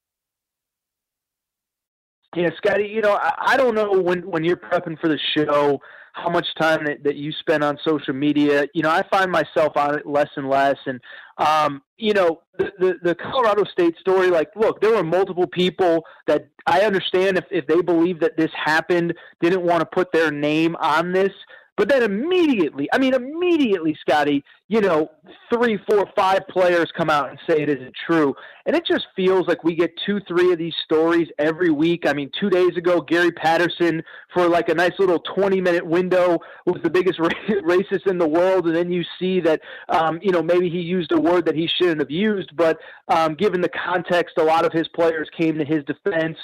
Yeah, 2.35 2.51
Scotty. 2.57 2.89
You 2.89 3.03
know, 3.03 3.15
I, 3.15 3.35
I 3.39 3.57
don't 3.57 3.77
know 3.77 3.93
when 3.93 4.29
when 4.29 4.43
you're 4.43 4.57
prepping 4.57 4.99
for 4.99 5.07
the 5.07 5.19
show 5.37 5.81
how 6.15 6.31
much 6.31 6.47
time 6.59 6.85
that, 6.85 7.03
that 7.03 7.17
you 7.17 7.33
spend 7.33 7.65
on 7.65 7.77
social 7.87 8.15
media. 8.15 8.67
You 8.73 8.83
know, 8.83 8.91
I 8.91 9.03
find 9.11 9.31
myself 9.31 9.77
on 9.77 9.99
it 9.99 10.07
less 10.07 10.29
and 10.37 10.49
less. 10.49 10.77
And, 10.87 11.01
um, 11.39 11.83
you 11.99 12.15
know, 12.15 12.41
the, 12.57 12.73
the, 12.79 12.95
the 13.03 13.15
Colorado 13.17 13.65
State 13.65 13.97
story, 13.99 14.31
like, 14.31 14.49
look, 14.55 14.81
there 14.81 14.93
were 14.93 15.03
multiple 15.03 15.47
people 15.47 16.05
that 16.29 16.47
I 16.67 16.83
understand 16.83 17.37
if, 17.37 17.45
if 17.51 17.67
they 17.67 17.83
believe 17.83 18.21
that 18.21 18.37
this 18.37 18.51
happened, 18.55 19.15
didn't 19.41 19.63
want 19.63 19.81
to 19.81 19.87
put 19.87 20.13
their 20.13 20.31
name 20.31 20.77
on 20.77 21.13
this. 21.13 21.33
But 21.77 21.89
then 21.89 22.05
immediately, 22.05 22.89
I 22.93 22.99
mean, 22.99 23.15
immediately, 23.15 23.97
Scotty, 24.01 24.45
you 24.69 24.81
know, 24.81 25.11
three, 25.53 25.77
four, 25.89 26.09
five 26.15 26.47
players 26.49 26.87
come 26.97 27.11
out 27.11 27.31
and 27.31 27.39
say 27.49 27.63
it 27.63 27.69
isn't 27.69 27.95
true. 28.07 28.33
And 28.65 28.77
it 28.77 28.87
just 28.87 29.07
feels 29.17 29.49
like 29.49 29.65
we 29.65 29.75
get 29.75 29.91
two, 30.07 30.21
three 30.29 30.53
of 30.53 30.59
these 30.59 30.75
stories 30.85 31.29
every 31.37 31.71
week. 31.71 32.07
I 32.07 32.13
mean, 32.13 32.31
two 32.41 32.49
days 32.49 32.77
ago, 32.77 33.01
Gary 33.01 33.33
Patterson, 33.33 34.05
for 34.33 34.49
like 34.49 34.69
a 34.69 34.75
nice 34.75 34.93
little 35.01 35.19
20 35.19 35.61
minute 35.61 35.85
window, 35.85 36.39
was 36.65 36.81
the 36.85 36.91
biggest 36.91 37.19
racist 37.49 38.07
in 38.07 38.19
the 38.19 38.29
world. 38.29 38.67
And 38.67 38.77
then 38.77 38.93
you 38.93 39.03
see 39.19 39.41
that, 39.41 39.61
um, 39.89 40.21
you 40.23 40.31
know, 40.31 40.43
maybe 40.43 40.71
he 40.71 40.81
used 40.81 41.11
a 41.11 41.21
word 41.21 41.45
that 41.47 41.57
he 41.57 41.67
shouldn't 41.67 42.01
have 42.01 42.11
used. 42.11 42.57
But 42.57 42.79
um, 43.09 43.35
given 43.35 43.61
the 43.61 43.71
context, 43.71 44.39
a 44.39 44.45
lot 44.45 44.65
of 44.65 44.73
his 44.73 44.87
players 44.89 45.29
came 45.37 45.59
to 45.59 45.65
his 45.65 45.83
defense. 45.85 46.39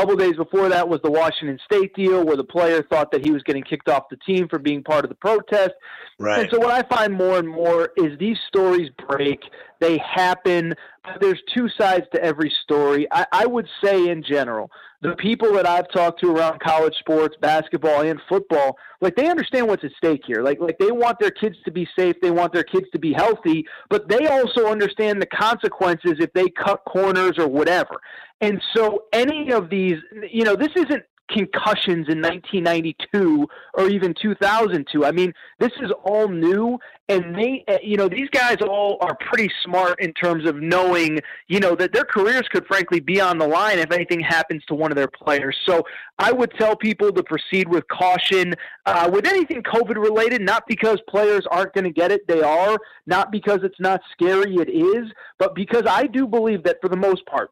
A 0.00 0.02
couple 0.02 0.16
days 0.16 0.36
before 0.36 0.70
that 0.70 0.88
was 0.88 0.98
the 1.04 1.10
Washington 1.10 1.58
State 1.62 1.94
deal, 1.94 2.24
where 2.24 2.36
the 2.38 2.42
player 2.42 2.82
thought 2.82 3.12
that 3.12 3.22
he 3.22 3.32
was 3.32 3.42
getting 3.42 3.62
kicked 3.62 3.86
off 3.86 4.04
the 4.08 4.16
team 4.16 4.48
for 4.48 4.58
being 4.58 4.82
part 4.82 5.04
of 5.04 5.10
the 5.10 5.14
protest. 5.14 5.72
Right. 6.18 6.40
And 6.40 6.48
so 6.50 6.58
what 6.58 6.70
I 6.70 6.88
find 6.88 7.12
more 7.12 7.38
and 7.38 7.46
more 7.46 7.90
is 7.98 8.18
these 8.18 8.38
stories 8.48 8.88
break, 9.06 9.40
they 9.78 9.98
happen. 9.98 10.74
But 11.04 11.20
there's 11.20 11.42
two 11.54 11.68
sides 11.78 12.06
to 12.14 12.22
every 12.22 12.50
story. 12.62 13.06
I, 13.12 13.26
I 13.30 13.46
would 13.46 13.66
say, 13.84 14.08
in 14.08 14.22
general, 14.22 14.70
the 15.02 15.16
people 15.16 15.52
that 15.54 15.66
I've 15.66 15.90
talked 15.90 16.20
to 16.20 16.30
around 16.30 16.60
college 16.60 16.94
sports, 16.98 17.36
basketball, 17.40 18.00
and 18.02 18.20
football, 18.26 18.78
like 19.00 19.16
they 19.16 19.28
understand 19.28 19.66
what's 19.66 19.84
at 19.84 19.92
stake 19.96 20.22
here. 20.26 20.42
Like, 20.42 20.60
like 20.60 20.78
they 20.78 20.92
want 20.92 21.18
their 21.18 21.30
kids 21.30 21.56
to 21.64 21.70
be 21.70 21.88
safe, 21.98 22.16
they 22.20 22.30
want 22.30 22.52
their 22.52 22.64
kids 22.64 22.86
to 22.92 22.98
be 22.98 23.12
healthy, 23.12 23.66
but 23.88 24.08
they 24.08 24.26
also 24.26 24.66
understand 24.66 25.20
the 25.20 25.26
consequences 25.26 26.14
if 26.20 26.32
they 26.34 26.48
cut 26.48 26.84
corners 26.86 27.38
or 27.38 27.48
whatever. 27.48 28.00
And 28.40 28.62
so, 28.74 29.04
any 29.12 29.52
of 29.52 29.68
these, 29.68 29.96
you 30.30 30.44
know, 30.44 30.56
this 30.56 30.70
isn't 30.74 31.04
concussions 31.30 32.08
in 32.08 32.20
1992 32.20 33.48
or 33.74 33.88
even 33.88 34.14
2002. 34.20 35.04
I 35.04 35.12
mean, 35.12 35.32
this 35.58 35.72
is 35.80 35.90
all 36.04 36.28
new, 36.28 36.78
and 37.08 37.34
they, 37.34 37.64
eh, 37.68 37.78
you 37.82 37.96
know, 37.96 38.08
these 38.08 38.28
guys 38.30 38.56
all 38.60 38.98
are 39.00 39.16
pretty 39.16 39.50
smart 39.64 40.00
in 40.00 40.12
terms 40.12 40.46
of 40.46 40.56
knowing, 40.56 41.20
you 41.48 41.60
know, 41.60 41.74
that 41.76 41.92
their 41.92 42.04
careers 42.04 42.42
could 42.50 42.66
frankly 42.66 43.00
be 43.00 43.20
on 43.20 43.38
the 43.38 43.46
line 43.46 43.78
if 43.78 43.92
anything 43.92 44.20
happens 44.20 44.64
to 44.66 44.74
one 44.74 44.90
of 44.90 44.96
their 44.96 45.08
players. 45.08 45.56
So 45.66 45.84
I 46.18 46.32
would 46.32 46.52
tell 46.58 46.76
people 46.76 47.12
to 47.12 47.22
proceed 47.22 47.68
with 47.68 47.86
caution 47.88 48.54
uh, 48.86 49.08
with 49.12 49.26
anything 49.26 49.62
COVID 49.62 49.96
related, 49.96 50.42
not 50.42 50.64
because 50.66 50.98
players 51.08 51.46
aren't 51.50 51.72
going 51.74 51.84
to 51.84 51.92
get 51.92 52.10
it, 52.10 52.26
they 52.26 52.42
are, 52.42 52.76
not 53.06 53.30
because 53.30 53.60
it's 53.62 53.80
not 53.80 54.00
scary, 54.12 54.56
it 54.56 54.68
is, 54.68 55.10
but 55.38 55.54
because 55.54 55.84
I 55.86 56.06
do 56.06 56.26
believe 56.26 56.64
that 56.64 56.78
for 56.80 56.88
the 56.88 56.96
most 56.96 57.24
part, 57.26 57.50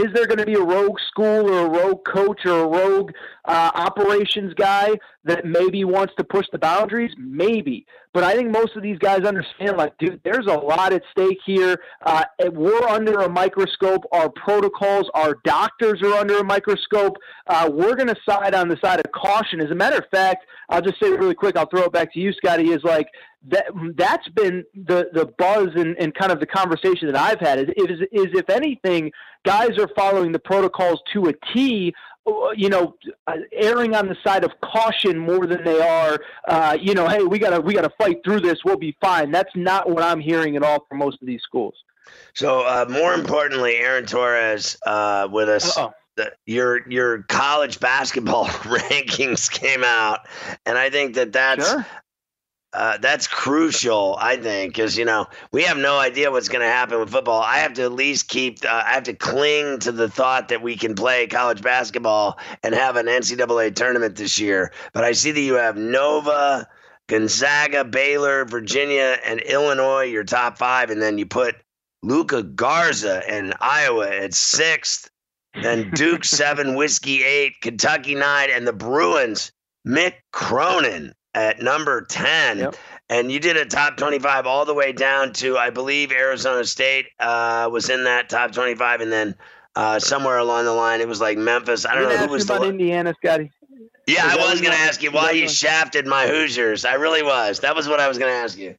is 0.00 0.12
there 0.14 0.26
going 0.26 0.38
to 0.38 0.46
be 0.46 0.54
a 0.54 0.62
rogue 0.62 0.98
school 1.08 1.50
or 1.50 1.66
a 1.66 1.68
rogue 1.68 2.04
coach 2.04 2.46
or 2.46 2.64
a 2.64 2.66
rogue 2.66 3.12
uh, 3.44 3.70
operations 3.74 4.54
guy 4.54 4.90
that 5.24 5.44
maybe 5.44 5.84
wants 5.84 6.14
to 6.16 6.24
push 6.24 6.46
the 6.50 6.58
boundaries? 6.58 7.12
Maybe. 7.18 7.86
But 8.12 8.24
I 8.24 8.34
think 8.34 8.50
most 8.50 8.74
of 8.74 8.82
these 8.82 8.98
guys 8.98 9.20
understand, 9.20 9.76
like, 9.76 9.96
dude, 9.98 10.20
there's 10.24 10.46
a 10.46 10.54
lot 10.54 10.92
at 10.92 11.02
stake 11.12 11.38
here. 11.44 11.80
Uh, 12.04 12.24
we're 12.52 12.88
under 12.88 13.20
a 13.20 13.28
microscope. 13.28 14.02
Our 14.12 14.30
protocols, 14.30 15.08
our 15.14 15.38
doctors 15.44 16.02
are 16.02 16.14
under 16.14 16.38
a 16.38 16.44
microscope. 16.44 17.16
Uh, 17.46 17.70
we're 17.72 17.94
going 17.94 18.08
to 18.08 18.16
side 18.28 18.54
on 18.54 18.68
the 18.68 18.78
side 18.82 18.98
of 18.98 19.12
caution. 19.12 19.60
As 19.60 19.70
a 19.70 19.74
matter 19.74 19.98
of 19.98 20.04
fact, 20.10 20.46
I'll 20.70 20.82
just 20.82 21.00
say 21.00 21.10
really 21.10 21.34
quick, 21.34 21.56
I'll 21.56 21.68
throw 21.68 21.84
it 21.84 21.92
back 21.92 22.12
to 22.14 22.20
you, 22.20 22.32
Scotty, 22.32 22.70
is 22.70 22.82
like, 22.82 23.06
that 23.48 23.68
that's 23.96 24.28
been 24.28 24.64
the 24.74 25.08
the 25.14 25.24
buzz 25.38 25.68
and, 25.74 25.96
and 25.98 26.14
kind 26.14 26.30
of 26.30 26.40
the 26.40 26.46
conversation 26.46 27.10
that 27.10 27.16
I've 27.16 27.40
had 27.40 27.58
is, 27.58 27.68
is 27.74 28.00
is 28.12 28.26
if 28.34 28.50
anything, 28.50 29.10
guys 29.46 29.78
are 29.78 29.88
following 29.96 30.30
the 30.30 30.38
protocols 30.38 31.00
to 31.14 31.28
a 31.28 31.32
T 31.54 31.94
you 32.56 32.68
know, 32.68 32.96
uh, 33.26 33.36
erring 33.52 33.94
on 33.94 34.08
the 34.08 34.16
side 34.24 34.44
of 34.44 34.52
caution 34.60 35.18
more 35.18 35.46
than 35.46 35.64
they 35.64 35.80
are, 35.80 36.18
uh, 36.48 36.76
you 36.80 36.94
know, 36.94 37.08
hey, 37.08 37.22
we 37.22 37.38
gotta 37.38 37.60
we 37.60 37.74
gotta 37.74 37.92
fight 37.98 38.18
through 38.24 38.40
this. 38.40 38.58
We'll 38.64 38.76
be 38.76 38.96
fine. 39.00 39.30
That's 39.30 39.54
not 39.54 39.88
what 39.88 40.02
I'm 40.02 40.20
hearing 40.20 40.56
at 40.56 40.62
all 40.62 40.84
from 40.88 40.98
most 40.98 41.20
of 41.20 41.26
these 41.26 41.42
schools. 41.42 41.74
So, 42.34 42.60
uh, 42.60 42.86
more 42.88 43.14
importantly, 43.14 43.76
Aaron 43.76 44.06
Torres 44.06 44.76
uh, 44.86 45.28
with 45.30 45.48
us. 45.48 45.76
The, 46.16 46.32
your 46.44 46.90
your 46.90 47.22
college 47.22 47.78
basketball 47.78 48.44
rankings 48.46 49.50
came 49.50 49.84
out, 49.84 50.26
and 50.66 50.76
I 50.76 50.90
think 50.90 51.14
that 51.14 51.32
that's 51.32 51.70
sure. 51.70 51.86
Uh, 52.72 52.98
that's 52.98 53.26
crucial, 53.26 54.16
I 54.20 54.36
think, 54.36 54.74
because 54.74 54.96
you 54.96 55.04
know 55.04 55.26
we 55.50 55.64
have 55.64 55.76
no 55.76 55.98
idea 55.98 56.30
what's 56.30 56.48
going 56.48 56.60
to 56.60 56.68
happen 56.68 57.00
with 57.00 57.10
football. 57.10 57.42
I 57.42 57.58
have 57.58 57.72
to 57.74 57.82
at 57.82 57.92
least 57.92 58.28
keep, 58.28 58.64
uh, 58.64 58.84
I 58.86 58.92
have 58.92 59.02
to 59.04 59.14
cling 59.14 59.80
to 59.80 59.90
the 59.90 60.08
thought 60.08 60.48
that 60.48 60.62
we 60.62 60.76
can 60.76 60.94
play 60.94 61.26
college 61.26 61.62
basketball 61.62 62.38
and 62.62 62.72
have 62.72 62.94
an 62.94 63.06
NCAA 63.06 63.74
tournament 63.74 64.14
this 64.14 64.38
year. 64.38 64.72
But 64.92 65.02
I 65.02 65.12
see 65.12 65.32
that 65.32 65.40
you 65.40 65.54
have 65.54 65.76
Nova, 65.76 66.68
Gonzaga, 67.08 67.84
Baylor, 67.84 68.44
Virginia, 68.44 69.18
and 69.24 69.40
Illinois, 69.40 70.04
your 70.04 70.24
top 70.24 70.56
five, 70.56 70.90
and 70.90 71.02
then 71.02 71.18
you 71.18 71.26
put 71.26 71.56
Luka 72.04 72.44
Garza 72.44 73.28
and 73.28 73.52
Iowa 73.60 74.08
at 74.08 74.32
sixth, 74.32 75.10
then 75.60 75.90
Duke 75.90 76.24
seven, 76.24 76.76
Whiskey 76.76 77.24
eight, 77.24 77.54
Kentucky 77.62 78.14
nine, 78.14 78.48
and 78.52 78.64
the 78.64 78.72
Bruins. 78.72 79.50
Mick 79.86 80.14
Cronin 80.30 81.14
at 81.34 81.60
number 81.60 82.02
10. 82.02 82.58
Yep. 82.58 82.76
And 83.08 83.32
you 83.32 83.40
did 83.40 83.56
a 83.56 83.64
top 83.64 83.96
25 83.96 84.46
all 84.46 84.64
the 84.64 84.74
way 84.74 84.92
down 84.92 85.32
to, 85.34 85.56
I 85.56 85.70
believe, 85.70 86.12
Arizona 86.12 86.64
State 86.64 87.06
uh, 87.18 87.68
was 87.70 87.90
in 87.90 88.04
that 88.04 88.28
top 88.28 88.52
25. 88.52 89.00
And 89.00 89.12
then 89.12 89.34
uh, 89.74 89.98
somewhere 89.98 90.38
along 90.38 90.64
the 90.64 90.72
line, 90.72 91.00
it 91.00 91.08
was 91.08 91.20
like 91.20 91.36
Memphis. 91.36 91.84
I 91.86 91.94
don't 91.94 92.08
know 92.08 92.16
who 92.16 92.32
was 92.32 92.44
about 92.44 92.60
the 92.60 92.68
Indiana, 92.68 93.14
Scotty. 93.14 93.50
Yeah, 94.06 94.24
I 94.24 94.36
was 94.36 94.60
going 94.60 94.72
to 94.72 94.78
ask 94.80 95.02
you 95.02 95.10
why 95.10 95.32
you 95.32 95.48
shafted 95.48 96.06
my 96.06 96.26
Hoosiers. 96.26 96.84
I 96.84 96.94
really 96.94 97.22
was. 97.22 97.60
That 97.60 97.76
was 97.76 97.88
what 97.88 98.00
I 98.00 98.08
was 98.08 98.18
going 98.18 98.32
to 98.32 98.36
ask 98.36 98.58
you. 98.58 98.74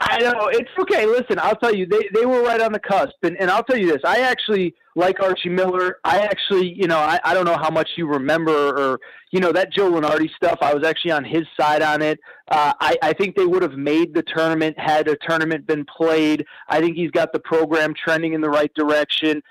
I 0.00 0.18
know 0.18 0.48
it's 0.48 0.70
okay. 0.78 1.06
Listen, 1.06 1.38
I'll 1.38 1.54
tell 1.54 1.74
you, 1.74 1.86
they 1.86 2.08
they 2.12 2.26
were 2.26 2.42
right 2.42 2.60
on 2.60 2.72
the 2.72 2.80
cusp, 2.80 3.14
and, 3.22 3.36
and 3.38 3.48
I'll 3.48 3.62
tell 3.62 3.76
you 3.76 3.86
this: 3.86 4.00
I 4.04 4.20
actually 4.20 4.74
like 4.96 5.20
Archie 5.20 5.48
Miller. 5.48 5.98
I 6.02 6.20
actually, 6.20 6.72
you 6.72 6.88
know, 6.88 6.98
I, 6.98 7.20
I 7.24 7.32
don't 7.32 7.44
know 7.44 7.56
how 7.56 7.70
much 7.70 7.90
you 7.96 8.08
remember 8.08 8.52
or 8.52 9.00
you 9.30 9.38
know 9.38 9.52
that 9.52 9.72
Joe 9.72 9.90
Lunardi 9.90 10.28
stuff. 10.34 10.58
I 10.60 10.74
was 10.74 10.84
actually 10.84 11.12
on 11.12 11.24
his 11.24 11.44
side 11.58 11.80
on 11.80 12.02
it. 12.02 12.18
Uh, 12.50 12.72
I 12.80 12.96
I 13.02 13.12
think 13.12 13.36
they 13.36 13.46
would 13.46 13.62
have 13.62 13.74
made 13.74 14.14
the 14.14 14.22
tournament 14.22 14.76
had 14.78 15.06
a 15.06 15.16
tournament 15.28 15.66
been 15.66 15.84
played. 15.84 16.44
I 16.68 16.80
think 16.80 16.96
he's 16.96 17.12
got 17.12 17.32
the 17.32 17.40
program 17.40 17.94
trending 17.94 18.32
in 18.32 18.40
the 18.40 18.50
right 18.50 18.72
direction. 18.74 19.42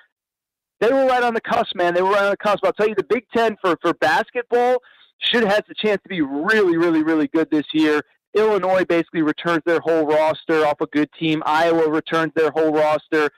They 0.81 0.91
were 0.91 1.05
right 1.05 1.23
on 1.23 1.33
the 1.33 1.41
cusp, 1.41 1.73
man. 1.75 1.93
They 1.93 2.01
were 2.01 2.11
right 2.11 2.25
on 2.25 2.31
the 2.31 2.37
cusp. 2.37 2.65
I'll 2.65 2.73
tell 2.73 2.89
you, 2.89 2.95
the 2.95 3.05
Big 3.05 3.23
Ten 3.33 3.55
for 3.61 3.77
for 3.81 3.93
basketball 3.93 4.79
should 5.19 5.43
have 5.45 5.63
the 5.67 5.75
chance 5.75 6.01
to 6.03 6.09
be 6.09 6.21
really, 6.21 6.77
really, 6.77 7.01
really 7.01 7.27
good 7.27 7.49
this 7.49 7.65
year. 7.73 8.01
Illinois 8.36 8.84
basically 8.86 9.21
returns 9.21 9.61
their 9.65 9.79
whole 9.79 10.05
roster 10.05 10.65
off 10.65 10.81
a 10.81 10.88
good 10.88 11.09
team. 11.19 11.43
Iowa 11.45 11.89
returns 11.89 12.31
their 12.36 12.51
whole 12.51 12.71
roster. 12.71 13.29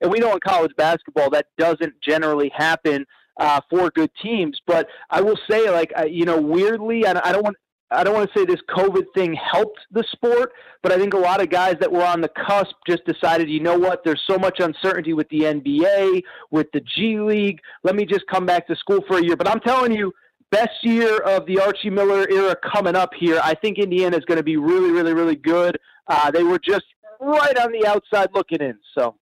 And 0.00 0.10
we 0.10 0.18
know 0.18 0.32
in 0.32 0.40
college 0.40 0.72
basketball 0.76 1.30
that 1.30 1.46
doesn't 1.58 1.94
generally 2.02 2.50
happen 2.54 3.06
uh, 3.38 3.60
for 3.70 3.90
good 3.90 4.10
teams. 4.20 4.60
But 4.66 4.88
I 5.10 5.20
will 5.20 5.38
say, 5.50 5.70
like, 5.70 5.92
you 6.08 6.24
know, 6.24 6.40
weirdly, 6.40 7.06
I, 7.06 7.20
I 7.28 7.32
don't 7.32 7.42
want. 7.42 7.56
I 7.94 8.04
don't 8.04 8.14
want 8.14 8.32
to 8.32 8.38
say 8.38 8.46
this 8.46 8.62
COVID 8.70 9.04
thing 9.14 9.34
helped 9.34 9.78
the 9.90 10.02
sport, 10.12 10.52
but 10.82 10.92
I 10.92 10.96
think 10.96 11.12
a 11.12 11.18
lot 11.18 11.42
of 11.42 11.50
guys 11.50 11.76
that 11.80 11.92
were 11.92 12.02
on 12.02 12.22
the 12.22 12.30
cusp 12.30 12.74
just 12.86 13.04
decided, 13.04 13.50
you 13.50 13.60
know 13.60 13.78
what, 13.78 14.02
there's 14.02 14.22
so 14.26 14.38
much 14.38 14.60
uncertainty 14.60 15.12
with 15.12 15.28
the 15.28 15.40
NBA, 15.40 16.22
with 16.50 16.68
the 16.72 16.80
G 16.80 17.20
League. 17.20 17.60
Let 17.82 17.94
me 17.94 18.06
just 18.06 18.26
come 18.28 18.46
back 18.46 18.66
to 18.68 18.76
school 18.76 19.00
for 19.06 19.18
a 19.18 19.22
year. 19.22 19.36
But 19.36 19.46
I'm 19.46 19.60
telling 19.60 19.92
you, 19.92 20.10
best 20.52 20.84
year 20.84 21.16
of 21.18 21.46
the 21.46 21.58
Archie 21.58 21.90
Miller 21.90 22.28
era 22.30 22.54
coming 22.72 22.94
up 22.94 23.10
here. 23.18 23.40
I 23.42 23.54
think 23.54 23.78
Indiana 23.78 24.16
is 24.16 24.24
going 24.26 24.36
to 24.36 24.44
be 24.44 24.56
really, 24.56 24.92
really, 24.92 25.14
really 25.14 25.34
good. 25.34 25.78
Uh, 26.06 26.30
they 26.30 26.44
were 26.44 26.60
just 26.60 26.84
right 27.18 27.58
on 27.58 27.72
the 27.72 27.84
outside 27.86 28.28
looking 28.32 28.60
in. 28.60 28.78
So. 28.96 29.16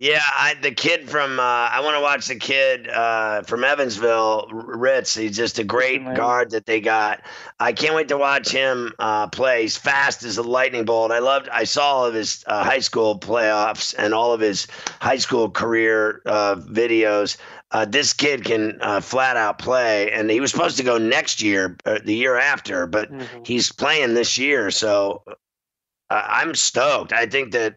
Yeah, 0.00 0.22
I, 0.24 0.54
the 0.54 0.72
kid 0.72 1.10
from 1.10 1.38
uh, 1.38 1.42
I 1.42 1.80
want 1.80 1.94
to 1.94 2.00
watch 2.00 2.26
the 2.26 2.36
kid 2.36 2.88
uh, 2.88 3.42
from 3.42 3.64
Evansville, 3.64 4.48
Ritz. 4.50 5.14
He's 5.14 5.36
just 5.36 5.58
a 5.58 5.64
great 5.64 6.02
guard 6.14 6.52
that 6.52 6.64
they 6.64 6.80
got. 6.80 7.20
I 7.60 7.74
can't 7.74 7.94
wait 7.94 8.08
to 8.08 8.16
watch 8.16 8.48
him 8.48 8.94
uh, 8.98 9.26
play. 9.26 9.60
He's 9.60 9.76
fast 9.76 10.22
as 10.22 10.38
a 10.38 10.42
lightning 10.42 10.86
bolt. 10.86 11.12
I 11.12 11.18
loved. 11.18 11.50
I 11.50 11.64
saw 11.64 11.82
all 11.82 12.06
of 12.06 12.14
his 12.14 12.42
uh, 12.46 12.64
high 12.64 12.78
school 12.78 13.20
playoffs 13.20 13.94
and 13.98 14.14
all 14.14 14.32
of 14.32 14.40
his 14.40 14.66
high 15.02 15.18
school 15.18 15.50
career 15.50 16.22
uh, 16.24 16.54
videos. 16.54 17.36
Uh, 17.70 17.84
this 17.84 18.14
kid 18.14 18.42
can 18.42 18.80
flat 19.02 19.36
out 19.36 19.58
play, 19.58 20.10
and 20.12 20.30
he 20.30 20.40
was 20.40 20.50
supposed 20.50 20.78
to 20.78 20.82
go 20.82 20.96
next 20.96 21.42
year, 21.42 21.76
the 21.84 22.14
year 22.14 22.38
after, 22.38 22.86
but 22.86 23.12
mm-hmm. 23.12 23.42
he's 23.44 23.70
playing 23.70 24.14
this 24.14 24.38
year. 24.38 24.70
So 24.70 25.24
I'm 26.08 26.54
stoked. 26.54 27.12
I 27.12 27.26
think 27.26 27.52
that 27.52 27.76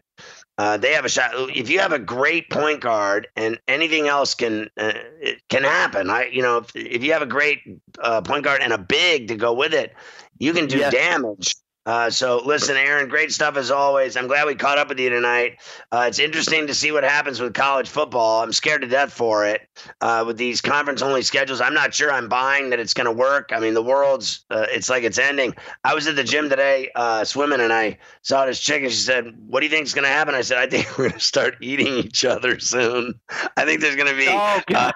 uh, 0.58 0.76
they 0.76 0.92
have 0.92 1.04
a 1.04 1.08
shot. 1.08 1.32
If 1.34 1.68
you 1.68 1.80
have 1.80 1.92
a 1.92 1.98
great 1.98 2.48
point 2.50 2.80
guard 2.80 3.28
and 3.36 3.58
anything 3.66 4.06
else 4.06 4.34
can 4.34 4.70
uh, 4.76 4.92
it 5.20 5.42
can 5.48 5.64
happen. 5.64 6.10
I 6.10 6.26
you 6.26 6.42
know 6.42 6.58
if, 6.58 6.74
if 6.76 7.02
you 7.02 7.12
have 7.12 7.22
a 7.22 7.26
great 7.26 7.60
uh, 7.98 8.20
point 8.20 8.44
guard 8.44 8.60
and 8.62 8.72
a 8.72 8.78
big 8.78 9.28
to 9.28 9.36
go 9.36 9.52
with 9.52 9.74
it, 9.74 9.94
you 10.38 10.52
can 10.52 10.66
do 10.66 10.78
Yeah. 10.78 10.90
damage. 10.90 11.56
Uh, 11.86 12.08
so 12.08 12.40
listen, 12.44 12.76
Aaron, 12.76 13.08
great 13.08 13.30
stuff 13.32 13.56
as 13.56 13.70
always. 13.70 14.16
I'm 14.16 14.26
glad 14.26 14.46
we 14.46 14.54
caught 14.54 14.78
up 14.78 14.88
with 14.88 14.98
you 14.98 15.10
tonight. 15.10 15.58
Uh, 15.92 16.06
it's 16.08 16.18
interesting 16.18 16.66
to 16.66 16.74
see 16.74 16.92
what 16.92 17.04
happens 17.04 17.40
with 17.40 17.52
college 17.52 17.88
football. 17.88 18.42
I'm 18.42 18.52
scared 18.52 18.80
to 18.82 18.88
death 18.88 19.12
for 19.12 19.46
it 19.46 19.68
uh, 20.00 20.24
with 20.26 20.38
these 20.38 20.60
conference 20.62 21.02
only 21.02 21.20
schedules. 21.22 21.60
I'm 21.60 21.74
not 21.74 21.92
sure 21.92 22.10
I'm 22.10 22.28
buying 22.28 22.70
that 22.70 22.80
it's 22.80 22.94
going 22.94 23.06
to 23.06 23.12
work. 23.12 23.50
I 23.52 23.60
mean, 23.60 23.74
the 23.74 23.82
world's 23.82 24.44
uh, 24.50 24.66
it's 24.70 24.88
like 24.88 25.04
it's 25.04 25.18
ending. 25.18 25.54
I 25.84 25.94
was 25.94 26.06
at 26.06 26.16
the 26.16 26.24
gym 26.24 26.48
today 26.48 26.90
uh, 26.94 27.24
swimming, 27.24 27.60
and 27.60 27.72
I 27.72 27.98
saw 28.22 28.46
this 28.46 28.60
chick, 28.60 28.82
and 28.82 28.90
she 28.90 28.98
said, 28.98 29.34
"What 29.46 29.60
do 29.60 29.66
you 29.66 29.70
think 29.70 29.86
is 29.86 29.94
going 29.94 30.06
to 30.06 30.08
happen?" 30.10 30.34
I 30.34 30.40
said, 30.40 30.58
"I 30.58 30.66
think 30.66 30.86
we're 30.98 31.08
going 31.08 31.18
to 31.18 31.20
start 31.20 31.56
eating 31.60 31.88
each 31.98 32.24
other 32.24 32.58
soon. 32.60 33.14
I 33.56 33.64
think 33.66 33.80
there's 33.80 33.96
going 33.96 34.10
to 34.10 34.16
be 34.16 34.26
Oh, 34.28 34.60
uh. 34.74 34.92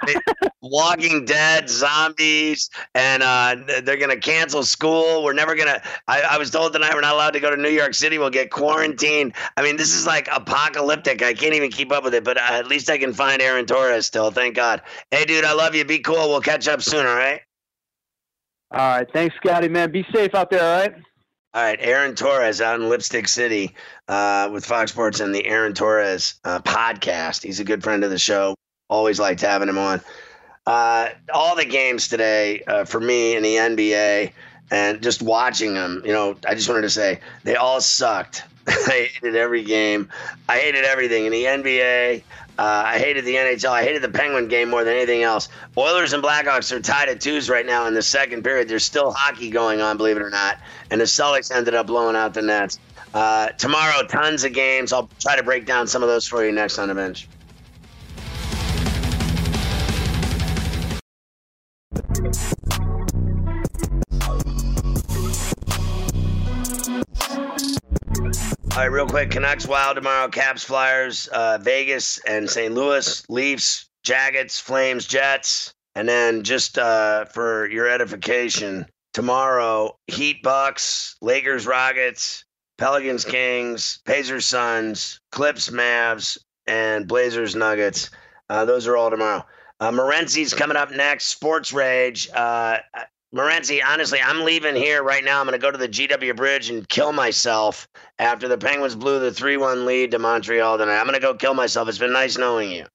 Walking 0.70 1.24
Dead 1.24 1.68
zombies, 1.68 2.70
and 2.94 3.22
uh, 3.22 3.56
they're 3.82 3.96
going 3.96 4.10
to 4.10 4.20
cancel 4.20 4.62
school. 4.62 5.22
We're 5.24 5.32
never 5.32 5.54
going 5.54 5.68
to. 5.68 5.82
I 6.06 6.38
was 6.38 6.50
told 6.50 6.72
tonight 6.72 6.94
we're 6.94 7.00
not 7.00 7.14
allowed 7.14 7.32
to 7.32 7.40
go 7.40 7.50
to 7.50 7.60
New 7.60 7.70
York 7.70 7.94
City. 7.94 8.18
We'll 8.18 8.30
get 8.30 8.50
quarantined. 8.50 9.34
I 9.56 9.62
mean, 9.62 9.76
this 9.76 9.94
is 9.94 10.06
like 10.06 10.28
apocalyptic. 10.32 11.22
I 11.22 11.34
can't 11.34 11.54
even 11.54 11.70
keep 11.70 11.92
up 11.92 12.04
with 12.04 12.14
it, 12.14 12.24
but 12.24 12.36
uh, 12.36 12.42
at 12.50 12.66
least 12.66 12.90
I 12.90 12.98
can 12.98 13.12
find 13.12 13.40
Aaron 13.40 13.66
Torres 13.66 14.06
still. 14.06 14.30
Thank 14.30 14.56
God. 14.56 14.82
Hey, 15.10 15.24
dude, 15.24 15.44
I 15.44 15.52
love 15.52 15.74
you. 15.74 15.84
Be 15.84 15.98
cool. 15.98 16.28
We'll 16.28 16.40
catch 16.40 16.68
up 16.68 16.82
soon. 16.82 17.06
All 17.06 17.16
right. 17.16 17.40
All 18.70 18.78
right. 18.78 19.06
Thanks, 19.12 19.34
Scotty, 19.36 19.68
man. 19.68 19.90
Be 19.90 20.04
safe 20.12 20.34
out 20.34 20.50
there, 20.50 20.62
all 20.62 20.80
right? 20.80 20.94
All 21.54 21.62
right, 21.62 21.78
Aaron 21.80 22.14
Torres 22.14 22.60
out 22.60 22.78
in 22.78 22.90
Lipstick 22.90 23.26
City 23.26 23.74
uh, 24.06 24.50
with 24.52 24.66
Fox 24.66 24.92
Sports 24.92 25.20
and 25.20 25.34
the 25.34 25.46
Aaron 25.46 25.72
Torres 25.72 26.34
uh, 26.44 26.60
podcast. 26.60 27.42
He's 27.42 27.58
a 27.58 27.64
good 27.64 27.82
friend 27.82 28.04
of 28.04 28.10
the 28.10 28.18
show. 28.18 28.54
Always 28.90 29.18
liked 29.18 29.40
having 29.40 29.68
him 29.68 29.78
on. 29.78 30.02
Uh, 30.68 31.08
all 31.32 31.56
the 31.56 31.64
games 31.64 32.08
today 32.08 32.62
uh, 32.66 32.84
for 32.84 33.00
me 33.00 33.34
in 33.34 33.42
the 33.42 33.54
NBA 33.54 34.32
and 34.70 35.02
just 35.02 35.22
watching 35.22 35.72
them, 35.72 36.02
you 36.04 36.12
know, 36.12 36.36
I 36.46 36.54
just 36.54 36.68
wanted 36.68 36.82
to 36.82 36.90
say 36.90 37.20
they 37.42 37.56
all 37.56 37.80
sucked. 37.80 38.44
I 38.68 39.08
hated 39.14 39.34
every 39.34 39.64
game. 39.64 40.10
I 40.46 40.58
hated 40.58 40.84
everything 40.84 41.24
in 41.24 41.32
the 41.32 41.44
NBA. 41.44 42.22
Uh, 42.58 42.82
I 42.84 42.98
hated 42.98 43.24
the 43.24 43.36
NHL. 43.36 43.70
I 43.70 43.82
hated 43.82 44.02
the 44.02 44.10
Penguin 44.10 44.48
game 44.48 44.68
more 44.68 44.84
than 44.84 44.94
anything 44.94 45.22
else. 45.22 45.48
Oilers 45.78 46.12
and 46.12 46.22
Blackhawks 46.22 46.70
are 46.70 46.80
tied 46.80 47.08
at 47.08 47.22
twos 47.22 47.48
right 47.48 47.64
now 47.64 47.86
in 47.86 47.94
the 47.94 48.02
second 48.02 48.42
period. 48.42 48.68
There's 48.68 48.84
still 48.84 49.10
hockey 49.10 49.48
going 49.48 49.80
on, 49.80 49.96
believe 49.96 50.18
it 50.18 50.22
or 50.22 50.28
not. 50.28 50.58
And 50.90 51.00
the 51.00 51.06
Celtics 51.06 51.50
ended 51.50 51.72
up 51.76 51.86
blowing 51.86 52.14
out 52.14 52.34
the 52.34 52.42
Nets. 52.42 52.78
Uh, 53.14 53.48
tomorrow, 53.52 54.06
tons 54.06 54.44
of 54.44 54.52
games. 54.52 54.92
I'll 54.92 55.08
try 55.18 55.34
to 55.34 55.42
break 55.42 55.64
down 55.64 55.86
some 55.86 56.02
of 56.02 56.10
those 56.10 56.26
for 56.26 56.44
you 56.44 56.52
next 56.52 56.78
on 56.78 56.88
the 56.88 56.94
bench. 56.94 57.26
All 68.78 68.84
right, 68.84 68.92
real 68.92 69.08
quick. 69.08 69.32
Canucks 69.32 69.66
Wild 69.66 69.96
tomorrow. 69.96 70.28
Caps 70.28 70.62
Flyers, 70.62 71.26
uh, 71.32 71.58
Vegas 71.60 72.20
and 72.28 72.48
St. 72.48 72.72
Louis. 72.72 73.28
Leafs, 73.28 73.88
Jackets, 74.04 74.60
Flames, 74.60 75.04
Jets. 75.04 75.74
And 75.96 76.08
then 76.08 76.44
just 76.44 76.78
uh, 76.78 77.24
for 77.24 77.68
your 77.68 77.88
edification, 77.88 78.86
tomorrow 79.12 79.96
Heat 80.06 80.44
Bucks, 80.44 81.16
Lakers 81.20 81.66
Rockets, 81.66 82.44
Pelicans 82.78 83.24
Kings, 83.24 83.98
Pacers 84.04 84.46
Suns, 84.46 85.18
Clips 85.32 85.70
Mavs, 85.70 86.38
and 86.68 87.08
Blazers 87.08 87.56
Nuggets. 87.56 88.10
Uh, 88.48 88.64
those 88.64 88.86
are 88.86 88.96
all 88.96 89.10
tomorrow. 89.10 89.44
Uh, 89.80 89.90
Morency's 89.90 90.54
coming 90.54 90.76
up 90.76 90.92
next. 90.92 91.26
Sports 91.26 91.72
Rage. 91.72 92.28
Uh, 92.32 92.78
Morency, 93.34 93.80
honestly, 93.86 94.20
I'm 94.20 94.44
leaving 94.44 94.74
here 94.74 95.02
right 95.02 95.22
now. 95.22 95.40
I'm 95.40 95.46
going 95.46 95.58
to 95.58 95.64
go 95.64 95.70
to 95.70 95.76
the 95.76 95.88
GW 95.88 96.34
Bridge 96.34 96.70
and 96.70 96.88
kill 96.88 97.12
myself 97.12 97.86
after 98.18 98.48
the 98.48 98.56
Penguins 98.56 98.94
blew 98.94 99.20
the 99.20 99.32
3 99.32 99.58
1 99.58 99.84
lead 99.84 100.12
to 100.12 100.18
Montreal 100.18 100.78
tonight. 100.78 100.98
I'm 100.98 101.06
going 101.06 101.14
to 101.14 101.20
go 101.20 101.34
kill 101.34 101.52
myself. 101.52 101.88
It's 101.88 101.98
been 101.98 102.12
nice 102.12 102.38
knowing 102.38 102.70
you. 102.70 102.86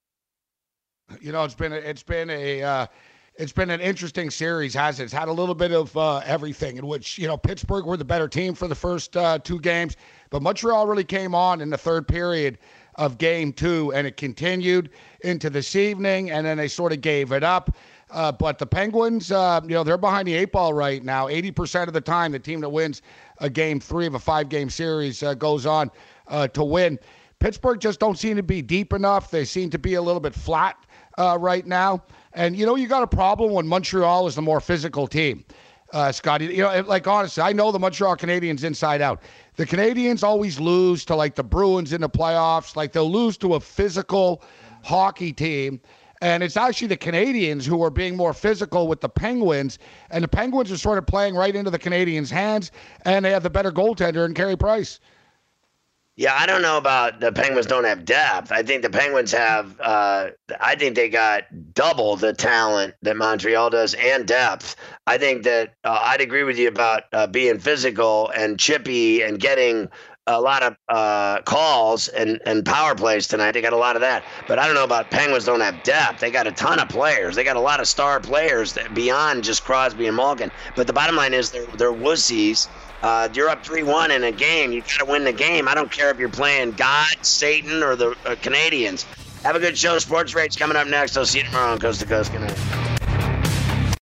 You 1.22 1.32
know, 1.32 1.44
it's 1.44 1.54
been 1.54 1.74
a, 1.74 1.76
it's 1.76 2.02
been 2.02 2.32
a 2.32 2.64
uh, 2.64 2.88
it's 3.36 3.52
been 3.52 3.70
an 3.70 3.82
interesting 3.82 4.32
series, 4.32 4.74
has 4.74 5.00
it? 5.00 5.04
It's 5.04 5.14
had 5.14 5.28
a 5.28 5.32
little 5.34 5.54
bit 5.54 5.72
of 5.72 5.96
uh, 5.96 6.22
everything. 6.26 6.78
In 6.78 6.88
which 6.88 7.20
you 7.20 7.28
know 7.28 7.38
Pittsburgh 7.38 7.86
were 7.86 7.98
the 7.98 8.06
better 8.06 8.28
team 8.28 8.56
for 8.56 8.68
the 8.68 8.76
first 8.76 9.16
uh, 9.16 9.38
two 9.38 9.60
games, 9.60 9.98
but 10.32 10.42
Montreal 10.42 10.88
really 10.88 11.04
came 11.04 11.36
on 11.36 11.62
in 11.62 11.70
the 11.70 11.78
third 11.78 12.08
period 12.08 12.58
of 12.96 13.18
game 13.20 13.54
two, 13.54 13.92
and 13.94 14.08
it 14.08 14.18
continued 14.18 14.90
into 15.22 15.50
this 15.50 15.76
evening, 15.76 16.32
and 16.32 16.46
then 16.46 16.58
they 16.58 16.68
sort 16.68 16.94
of 16.94 17.02
gave 17.02 17.32
it 17.32 17.44
up. 17.44 17.76
Uh, 18.14 18.32
but 18.32 18.60
the 18.60 18.66
Penguins, 18.66 19.32
uh, 19.32 19.60
you 19.64 19.70
know, 19.70 19.84
they're 19.84 19.98
behind 19.98 20.28
the 20.28 20.36
eight 20.36 20.52
ball 20.52 20.72
right 20.72 21.04
now. 21.04 21.28
80% 21.28 21.88
of 21.88 21.94
the 21.94 22.02
time, 22.02 22.32
the 22.32 22.40
team 22.40 22.62
that 22.62 22.70
wins 22.70 23.02
a 23.40 23.50
game 23.50 23.80
three 23.80 24.06
of 24.06 24.14
a 24.14 24.20
five 24.20 24.50
game 24.50 24.70
series 24.70 25.24
uh, 25.24 25.34
goes 25.34 25.66
on 25.66 25.90
uh, 26.28 26.48
to 26.50 26.64
win. 26.64 27.00
Pittsburgh 27.40 27.80
just 27.80 28.00
don't 28.00 28.18
seem 28.18 28.38
to 28.38 28.44
be 28.44 28.62
deep 28.62 28.94
enough. 28.94 29.32
They 29.32 29.44
seem 29.44 29.72
to 29.72 29.80
be 29.80 29.96
a 29.96 30.02
little 30.02 30.20
bit 30.20 30.36
flat 30.36 30.78
uh, 31.18 31.38
right 31.40 31.66
now. 31.66 32.04
And, 32.34 32.56
you 32.56 32.68
know, 32.68 32.76
you 32.76 32.88
got 32.88 33.02
a 33.02 33.08
problem 33.08 33.52
when 33.52 33.68
Montreal 33.68 34.28
is 34.28 34.36
the 34.36 34.42
more 34.44 34.62
physical 34.62 35.08
team. 35.08 35.44
Uh, 35.92 36.12
Scotty, 36.12 36.46
you 36.46 36.64
know, 36.64 36.84
like 36.88 37.08
honestly, 37.08 37.42
I 37.44 37.52
know 37.52 37.72
the 37.72 37.80
Montreal 37.80 38.16
Canadiens 38.16 38.64
inside 38.64 39.02
out. 39.02 39.22
The 39.56 39.66
Canadiens 39.66 40.24
always 40.24 40.60
lose 40.60 41.04
to 41.06 41.16
like 41.16 41.36
the 41.36 41.44
Bruins 41.44 41.94
in 41.94 42.02
the 42.02 42.10
playoffs. 42.10 42.76
Like 42.76 42.92
they'll 42.92 43.12
lose 43.12 43.38
to 43.38 43.56
a 43.56 43.60
physical 43.60 44.44
hockey 44.84 45.32
team. 45.32 45.80
And 46.24 46.42
it's 46.42 46.56
actually 46.56 46.88
the 46.88 46.96
Canadiens 46.96 47.66
who 47.66 47.84
are 47.84 47.90
being 47.90 48.16
more 48.16 48.34
physical 48.34 48.88
with 48.88 49.02
the 49.02 49.10
Penguins. 49.10 49.78
And 50.10 50.24
the 50.24 50.28
Penguins 50.30 50.72
are 50.72 50.78
sort 50.78 50.98
of 50.98 51.06
playing 51.06 51.36
right 51.36 51.54
into 51.54 51.70
the 51.70 51.78
Canadiens' 51.78 52.32
hands. 52.32 52.72
And 53.04 53.26
they 53.26 53.32
have 53.32 53.44
the 53.44 53.50
better 53.50 53.74
goaltender 53.74 54.26
in 54.26 54.34
Carey 54.34 54.56
Price. 54.56 55.02
Yeah, 56.16 56.34
I 56.34 56.46
don't 56.46 56.62
know 56.62 56.78
about 56.78 57.20
the 57.20 57.34
Penguins 57.34 57.66
don't 57.66 57.84
have 57.84 58.06
depth. 58.06 58.54
I 58.54 58.64
think 58.64 58.84
the 58.84 58.90
Penguins 58.90 59.34
have. 59.34 59.78
Uh, 59.82 60.30
I 60.62 60.76
think 60.76 60.96
they 60.96 61.10
got 61.10 61.44
double 61.74 62.16
the 62.16 62.32
talent 62.32 62.94
that 63.02 63.18
Montreal 63.18 63.72
does 63.72 63.94
and 63.96 64.26
depth. 64.26 64.78
I 65.08 65.18
think 65.18 65.44
that 65.44 65.74
uh, 65.84 66.00
I'd 66.04 66.22
agree 66.22 66.44
with 66.44 66.58
you 66.58 66.70
about 66.70 67.04
uh, 67.12 67.28
being 67.28 67.60
physical 67.60 68.30
and 68.30 68.60
chippy 68.60 69.24
and 69.24 69.40
getting 69.40 69.90
a 70.28 70.40
lot 70.40 70.64
of 70.64 70.78
uh, 70.88 71.42
calls 71.42 72.08
and, 72.08 72.40
and 72.46 72.66
power 72.66 72.96
plays 72.96 73.28
tonight. 73.28 73.52
They 73.52 73.62
got 73.62 73.74
a 73.74 73.78
lot 73.78 73.96
of 73.96 74.02
that. 74.02 74.24
But 74.48 74.60
I 74.60 74.66
don't 74.66 74.76
know 74.76 74.84
about 74.84 75.12
Penguins 75.12 75.46
don't 75.46 75.60
have 75.60 75.84
depth. 75.84 76.20
They 76.20 76.32
got 76.32 76.48
a 76.48 76.52
ton 76.52 76.80
of 76.80 76.90
players. 76.90 77.36
They 77.36 77.44
got 77.44 77.58
a 77.58 77.62
lot 77.62 77.80
of 77.80 77.88
star 77.88 78.20
players 78.20 78.78
beyond 78.94 79.44
just 79.44 79.64
Crosby 79.64 80.08
and 80.08 80.16
Malkin. 80.16 80.52
But 80.76 80.88
the 80.88 80.94
bottom 80.94 81.16
line 81.16 81.34
is 81.34 81.52
they're 81.52 81.66
they're 81.78 81.92
wussies. 81.92 82.68
Uh, 83.02 83.28
you're 83.34 83.50
up 83.50 83.66
3 83.66 83.84
1 83.84 84.12
in 84.12 84.24
a 84.24 84.32
game. 84.32 84.72
You 84.72 84.82
got 84.82 85.00
to 85.00 85.06
win 85.06 85.26
the 85.26 85.34
game. 85.34 85.68
I 85.68 85.76
don't 85.76 85.92
care 85.92 86.10
if 86.10 86.18
you're 86.18 86.30
playing 86.30 86.72
God, 86.72 87.14
Satan, 87.22 87.84
or 87.84 87.98
the 87.98 88.12
uh, 88.12 88.36
Canadiens. 88.36 89.04
Have 89.44 89.58
a 89.58 89.60
good 89.60 89.78
show. 89.78 90.00
Sports 90.00 90.34
Rage 90.34 90.58
coming 90.58 90.78
up 90.78 90.88
next. 90.88 91.18
I'll 91.18 91.26
see 91.26 91.40
you 91.40 91.46
tomorrow 91.46 91.74
on 91.74 91.80
Coast 91.80 92.00
to 92.00 92.06
Coast. 92.06 92.32
Good 92.32 92.42
night. 92.42 92.93